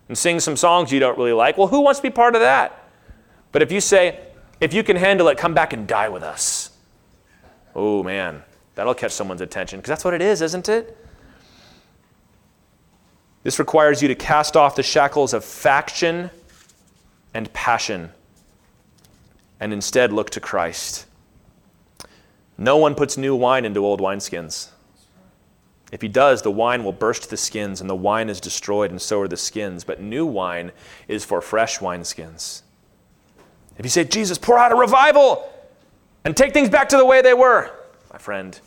and 0.10 0.18
sing 0.18 0.40
some 0.40 0.58
songs 0.58 0.92
you 0.92 1.00
don't 1.00 1.18
really 1.18 1.34
like, 1.34 1.58
well, 1.58 1.68
who 1.68 1.82
wants 1.82 2.00
to 2.00 2.04
be 2.04 2.10
part 2.10 2.36
of 2.36 2.42
that? 2.42 2.90
But 3.52 3.62
if 3.62 3.72
you 3.72 3.80
say, 3.80 4.20
if 4.60 4.74
you 4.74 4.84
can 4.84 4.98
handle 4.98 5.28
it, 5.30 5.38
come 5.38 5.54
back 5.54 5.74
and 5.74 5.88
die 5.88 6.10
with 6.10 6.24
us. 6.24 6.72
Oh 7.76 8.04
man, 8.04 8.44
that'll 8.76 8.94
catch 8.94 9.12
someone's 9.12 9.42
attention 9.42 9.80
because 9.80 9.90
that's 9.90 10.04
what 10.06 10.14
it 10.14 10.22
is, 10.22 10.42
isn't 10.42 10.68
it? 10.68 10.98
This 13.44 13.60
requires 13.60 14.02
you 14.02 14.08
to 14.10 14.16
cast 14.16 14.58
off 14.58 14.76
the 14.76 14.84
shackles 14.84 15.34
of 15.34 15.46
faction 15.46 16.30
and 17.34 17.52
passion 17.54 18.12
and 19.60 19.72
instead 19.72 20.12
look 20.12 20.30
to 20.32 20.40
Christ. 20.40 21.07
No 22.58 22.78
one 22.78 22.96
puts 22.96 23.18
new 23.18 23.36
wine 23.36 23.66
into 23.66 23.86
old 23.86 24.02
wineskins. 24.02 24.70
If 25.92 26.02
he 26.02 26.08
does, 26.08 26.42
the 26.42 26.52
wine 26.52 26.84
will 26.84 26.92
burst 26.92 27.30
the 27.30 27.38
skins, 27.38 27.80
and 27.80 27.90
the 27.90 27.96
wine 27.96 28.30
is 28.30 28.42
destroyed, 28.42 28.92
and 28.92 29.02
so 29.02 29.22
are 29.22 29.28
the 29.28 29.38
skins. 29.38 29.84
But 29.84 30.02
new 30.02 30.26
wine 30.26 30.72
is 31.08 31.24
for 31.24 31.42
fresh 31.42 31.80
wineskins. 31.80 32.64
If 33.78 33.86
you 33.86 33.90
say, 33.90 34.04
Jesus, 34.04 34.38
pour 34.38 34.58
out 34.58 34.72
a 34.72 34.76
revival 34.76 35.50
and 36.26 36.36
take 36.36 36.52
things 36.52 36.70
back 36.70 36.90
to 36.90 36.98
the 36.98 37.06
way 37.06 37.22
they 37.22 37.34
were, 37.34 37.72
my 38.12 38.18
friend, 38.18 38.60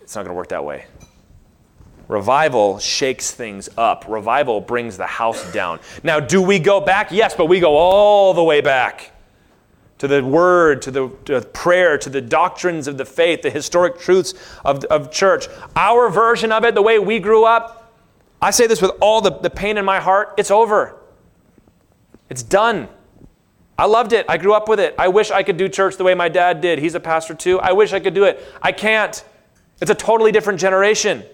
it's 0.00 0.16
not 0.16 0.22
going 0.22 0.30
to 0.30 0.36
work 0.36 0.48
that 0.48 0.64
way. 0.64 0.86
Revival 2.08 2.78
shakes 2.78 3.30
things 3.30 3.68
up. 3.76 4.06
Revival 4.08 4.62
brings 4.62 4.96
the 4.96 5.06
house 5.06 5.52
down. 5.52 5.78
Now, 6.02 6.18
do 6.18 6.40
we 6.40 6.58
go 6.58 6.80
back? 6.80 7.12
Yes, 7.12 7.34
but 7.34 7.46
we 7.46 7.60
go 7.60 7.76
all 7.76 8.32
the 8.32 8.42
way 8.42 8.62
back 8.62 9.12
to 9.98 10.08
the 10.08 10.24
word, 10.24 10.80
to 10.82 10.90
the, 10.90 11.10
to 11.24 11.40
prayer, 11.40 11.98
to 11.98 12.08
the 12.08 12.20
doctrines 12.20 12.86
of 12.86 12.96
the 12.98 13.04
faith, 13.04 13.42
the 13.42 13.50
historic 13.50 13.98
truths 13.98 14.34
of, 14.64 14.84
of 14.84 15.10
church. 15.10 15.48
Our 15.76 16.08
version 16.08 16.52
of 16.52 16.64
it, 16.64 16.74
the 16.74 16.82
way 16.82 16.98
we 16.98 17.18
grew 17.18 17.44
up, 17.44 17.92
I 18.40 18.50
say 18.52 18.66
this 18.66 18.80
with 18.80 18.92
all 19.00 19.20
the, 19.20 19.32
the 19.32 19.50
pain 19.50 19.76
in 19.76 19.84
my 19.84 19.98
heart, 19.98 20.34
it's 20.38 20.50
over. 20.50 20.96
It's 22.30 22.42
done. 22.42 22.88
I 23.76 23.86
loved 23.86 24.12
it. 24.12 24.26
I 24.28 24.38
grew 24.38 24.54
up 24.54 24.68
with 24.68 24.80
it. 24.80 24.94
I 24.98 25.08
wish 25.08 25.30
I 25.30 25.42
could 25.42 25.56
do 25.56 25.68
church 25.68 25.96
the 25.96 26.04
way 26.04 26.14
my 26.14 26.28
dad 26.28 26.60
did. 26.60 26.78
He's 26.78 26.94
a 26.94 27.00
pastor 27.00 27.34
too. 27.34 27.60
I 27.60 27.72
wish 27.72 27.92
I 27.92 28.00
could 28.00 28.14
do 28.14 28.24
it. 28.24 28.44
I 28.62 28.72
can't. 28.72 29.24
It's 29.80 29.90
a 29.90 29.94
totally 29.94 30.32
different 30.32 30.60
generation. 30.60 31.24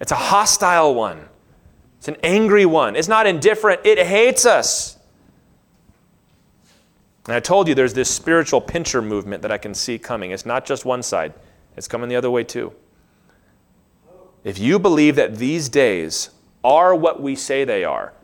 It's 0.00 0.12
a 0.12 0.16
hostile 0.16 0.94
one. 0.94 1.28
It's 1.98 2.08
an 2.08 2.16
angry 2.22 2.66
one. 2.66 2.94
It's 2.94 3.08
not 3.08 3.26
indifferent, 3.26 3.80
it 3.84 3.98
hates 3.98 4.46
us. 4.46 4.97
And 7.26 7.34
I 7.34 7.40
told 7.40 7.68
you 7.68 7.74
there's 7.74 7.94
this 7.94 8.10
spiritual 8.10 8.60
pincher 8.60 9.02
movement 9.02 9.42
that 9.42 9.52
I 9.52 9.58
can 9.58 9.74
see 9.74 9.98
coming. 9.98 10.30
It's 10.30 10.46
not 10.46 10.64
just 10.64 10.84
one 10.84 11.02
side, 11.02 11.34
it's 11.76 11.88
coming 11.88 12.08
the 12.08 12.16
other 12.16 12.30
way 12.30 12.44
too. 12.44 12.72
If 14.44 14.58
you 14.58 14.78
believe 14.78 15.16
that 15.16 15.36
these 15.36 15.68
days 15.68 16.30
are 16.64 16.94
what 16.94 17.20
we 17.20 17.34
say 17.34 17.64
they 17.64 17.84
are, 17.84 18.14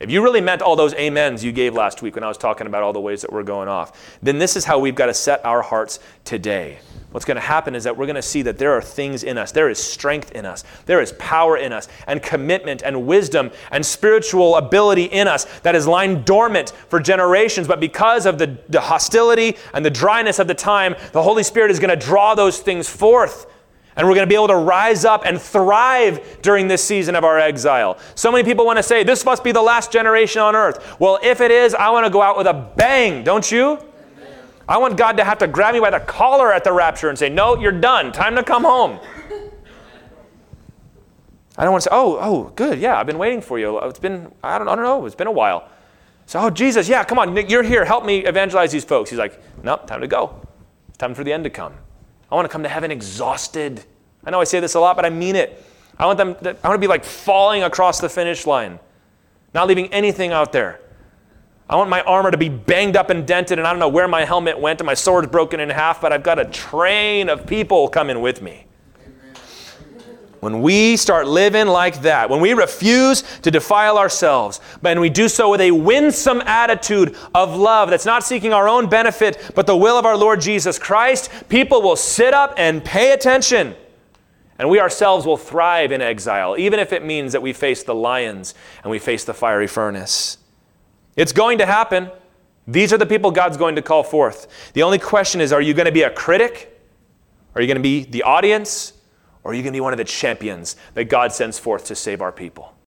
if 0.00 0.10
you 0.10 0.22
really 0.22 0.40
meant 0.40 0.62
all 0.62 0.76
those 0.76 0.94
amens 0.94 1.44
you 1.44 1.52
gave 1.52 1.74
last 1.74 2.02
week 2.02 2.14
when 2.14 2.24
I 2.24 2.28
was 2.28 2.38
talking 2.38 2.66
about 2.66 2.82
all 2.82 2.92
the 2.92 3.00
ways 3.00 3.22
that 3.22 3.32
we're 3.32 3.42
going 3.42 3.68
off, 3.68 4.18
then 4.22 4.38
this 4.38 4.56
is 4.56 4.64
how 4.64 4.78
we've 4.78 4.94
got 4.94 5.06
to 5.06 5.14
set 5.14 5.44
our 5.44 5.62
hearts 5.62 6.00
today 6.24 6.78
what's 7.14 7.24
going 7.24 7.36
to 7.36 7.40
happen 7.40 7.76
is 7.76 7.84
that 7.84 7.96
we're 7.96 8.06
going 8.06 8.16
to 8.16 8.22
see 8.22 8.42
that 8.42 8.58
there 8.58 8.72
are 8.72 8.82
things 8.82 9.22
in 9.22 9.38
us. 9.38 9.52
There 9.52 9.70
is 9.70 9.80
strength 9.80 10.32
in 10.32 10.44
us. 10.44 10.64
There 10.86 11.00
is 11.00 11.12
power 11.12 11.56
in 11.56 11.72
us, 11.72 11.86
and 12.08 12.20
commitment, 12.20 12.82
and 12.82 13.06
wisdom, 13.06 13.52
and 13.70 13.86
spiritual 13.86 14.56
ability 14.56 15.04
in 15.04 15.28
us 15.28 15.44
that 15.60 15.76
is 15.76 15.86
lying 15.86 16.22
dormant 16.22 16.70
for 16.88 16.98
generations. 16.98 17.68
But 17.68 17.78
because 17.78 18.26
of 18.26 18.38
the, 18.38 18.58
the 18.68 18.80
hostility 18.80 19.56
and 19.72 19.84
the 19.84 19.90
dryness 19.90 20.40
of 20.40 20.48
the 20.48 20.56
time, 20.56 20.96
the 21.12 21.22
Holy 21.22 21.44
Spirit 21.44 21.70
is 21.70 21.78
going 21.78 21.96
to 21.96 22.04
draw 22.04 22.34
those 22.34 22.58
things 22.58 22.88
forth. 22.88 23.46
And 23.96 24.08
we're 24.08 24.14
going 24.14 24.26
to 24.26 24.30
be 24.30 24.34
able 24.34 24.48
to 24.48 24.56
rise 24.56 25.04
up 25.04 25.24
and 25.24 25.40
thrive 25.40 26.38
during 26.42 26.66
this 26.66 26.82
season 26.82 27.14
of 27.14 27.22
our 27.24 27.38
exile. 27.38 27.98
So 28.16 28.32
many 28.32 28.42
people 28.42 28.66
want 28.66 28.78
to 28.78 28.82
say, 28.82 29.04
this 29.04 29.24
must 29.24 29.44
be 29.44 29.52
the 29.52 29.62
last 29.62 29.92
generation 29.92 30.42
on 30.42 30.56
earth. 30.56 30.98
Well, 30.98 31.20
if 31.22 31.40
it 31.40 31.52
is, 31.52 31.74
I 31.74 31.90
want 31.90 32.04
to 32.04 32.10
go 32.10 32.20
out 32.20 32.36
with 32.36 32.48
a 32.48 32.54
bang, 32.76 33.22
don't 33.22 33.50
you? 33.50 33.78
I 34.68 34.78
want 34.78 34.96
God 34.96 35.16
to 35.18 35.24
have 35.24 35.38
to 35.38 35.46
grab 35.46 35.74
me 35.74 35.80
by 35.80 35.90
the 35.90 36.00
collar 36.00 36.52
at 36.52 36.64
the 36.64 36.72
rapture 36.72 37.08
and 37.08 37.18
say, 37.18 37.28
No, 37.28 37.58
you're 37.58 37.70
done. 37.70 38.12
Time 38.12 38.34
to 38.36 38.42
come 38.42 38.64
home. 38.64 38.98
I 41.56 41.62
don't 41.62 41.72
want 41.72 41.84
to 41.84 41.90
say, 41.90 41.94
Oh, 41.94 42.18
oh, 42.20 42.52
good. 42.56 42.78
Yeah, 42.78 42.98
I've 42.98 43.06
been 43.06 43.18
waiting 43.18 43.42
for 43.42 43.58
you. 43.58 43.78
It's 43.80 43.98
been, 43.98 44.32
I 44.42 44.58
don't, 44.58 44.68
I 44.68 44.74
don't 44.74 44.84
know, 44.84 45.04
it's 45.06 45.14
been 45.14 45.26
a 45.26 45.32
while. 45.32 45.68
So, 46.26 46.40
oh, 46.40 46.50
Jesus, 46.50 46.88
yeah, 46.88 47.04
come 47.04 47.18
on. 47.18 47.36
You're 47.48 47.62
here. 47.62 47.84
Help 47.84 48.06
me 48.06 48.24
evangelize 48.24 48.72
these 48.72 48.84
folks. 48.84 49.10
He's 49.10 49.18
like, 49.18 49.40
Nope, 49.62 49.86
time 49.86 50.00
to 50.00 50.08
go. 50.08 50.40
It's 50.88 50.96
time 50.98 51.14
for 51.14 51.24
the 51.24 51.32
end 51.32 51.44
to 51.44 51.50
come. 51.50 51.74
I 52.34 52.36
want 52.36 52.46
to 52.46 52.52
come 52.52 52.64
to 52.64 52.68
heaven 52.68 52.90
exhausted. 52.90 53.84
I 54.24 54.30
know 54.30 54.40
I 54.40 54.44
say 54.44 54.58
this 54.58 54.74
a 54.74 54.80
lot, 54.80 54.96
but 54.96 55.04
I 55.04 55.10
mean 55.10 55.36
it. 55.36 55.64
I 55.96 56.04
want 56.06 56.18
them, 56.18 56.36
I 56.42 56.68
want 56.68 56.74
to 56.74 56.78
be 56.78 56.88
like 56.88 57.04
falling 57.04 57.62
across 57.62 58.00
the 58.00 58.08
finish 58.08 58.44
line, 58.44 58.80
not 59.54 59.68
leaving 59.68 59.86
anything 59.92 60.32
out 60.32 60.50
there. 60.50 60.80
I 61.70 61.76
want 61.76 61.90
my 61.90 62.00
armor 62.02 62.32
to 62.32 62.36
be 62.36 62.48
banged 62.48 62.96
up 62.96 63.08
and 63.10 63.24
dented, 63.24 63.60
and 63.60 63.68
I 63.68 63.70
don't 63.70 63.78
know 63.78 63.86
where 63.86 64.08
my 64.08 64.24
helmet 64.24 64.58
went, 64.58 64.80
and 64.80 64.86
my 64.86 64.94
sword's 64.94 65.28
broken 65.28 65.60
in 65.60 65.70
half, 65.70 66.00
but 66.00 66.12
I've 66.12 66.24
got 66.24 66.40
a 66.40 66.44
train 66.46 67.28
of 67.28 67.46
people 67.46 67.88
coming 67.88 68.20
with 68.20 68.42
me. 68.42 68.66
When 70.44 70.60
we 70.60 70.94
start 70.98 71.26
living 71.26 71.66
like 71.66 72.02
that, 72.02 72.28
when 72.28 72.38
we 72.38 72.52
refuse 72.52 73.22
to 73.40 73.50
defile 73.50 73.96
ourselves, 73.96 74.60
and 74.84 75.00
we 75.00 75.08
do 75.08 75.26
so 75.26 75.50
with 75.50 75.62
a 75.62 75.70
winsome 75.70 76.42
attitude 76.42 77.16
of 77.34 77.56
love 77.56 77.88
that's 77.88 78.04
not 78.04 78.22
seeking 78.22 78.52
our 78.52 78.68
own 78.68 78.86
benefit, 78.86 79.52
but 79.54 79.66
the 79.66 79.74
will 79.74 79.96
of 79.96 80.04
our 80.04 80.18
Lord 80.18 80.42
Jesus 80.42 80.78
Christ, 80.78 81.30
people 81.48 81.80
will 81.80 81.96
sit 81.96 82.34
up 82.34 82.52
and 82.58 82.84
pay 82.84 83.12
attention. 83.12 83.74
And 84.58 84.68
we 84.68 84.80
ourselves 84.80 85.24
will 85.24 85.38
thrive 85.38 85.92
in 85.92 86.02
exile, 86.02 86.56
even 86.58 86.78
if 86.78 86.92
it 86.92 87.02
means 87.02 87.32
that 87.32 87.40
we 87.40 87.54
face 87.54 87.82
the 87.82 87.94
lions 87.94 88.54
and 88.82 88.90
we 88.90 88.98
face 88.98 89.24
the 89.24 89.32
fiery 89.32 89.66
furnace. 89.66 90.36
It's 91.16 91.32
going 91.32 91.56
to 91.56 91.64
happen. 91.64 92.10
These 92.66 92.92
are 92.92 92.98
the 92.98 93.06
people 93.06 93.30
God's 93.30 93.56
going 93.56 93.76
to 93.76 93.82
call 93.82 94.02
forth. 94.02 94.72
The 94.74 94.82
only 94.82 94.98
question 94.98 95.40
is 95.40 95.54
are 95.54 95.62
you 95.62 95.72
going 95.72 95.86
to 95.86 95.92
be 95.92 96.02
a 96.02 96.10
critic? 96.10 96.82
Are 97.54 97.62
you 97.62 97.66
going 97.66 97.78
to 97.78 97.82
be 97.82 98.04
the 98.04 98.24
audience? 98.24 98.93
Or 99.44 99.52
are 99.52 99.54
you 99.54 99.62
going 99.62 99.72
to 99.72 99.76
be 99.76 99.80
one 99.80 99.92
of 99.92 99.98
the 99.98 100.04
champions 100.04 100.74
that 100.94 101.04
God 101.04 101.32
sends 101.32 101.58
forth 101.58 101.84
to 101.86 101.94
save 101.94 102.20
our 102.22 102.32
people? 102.32 102.74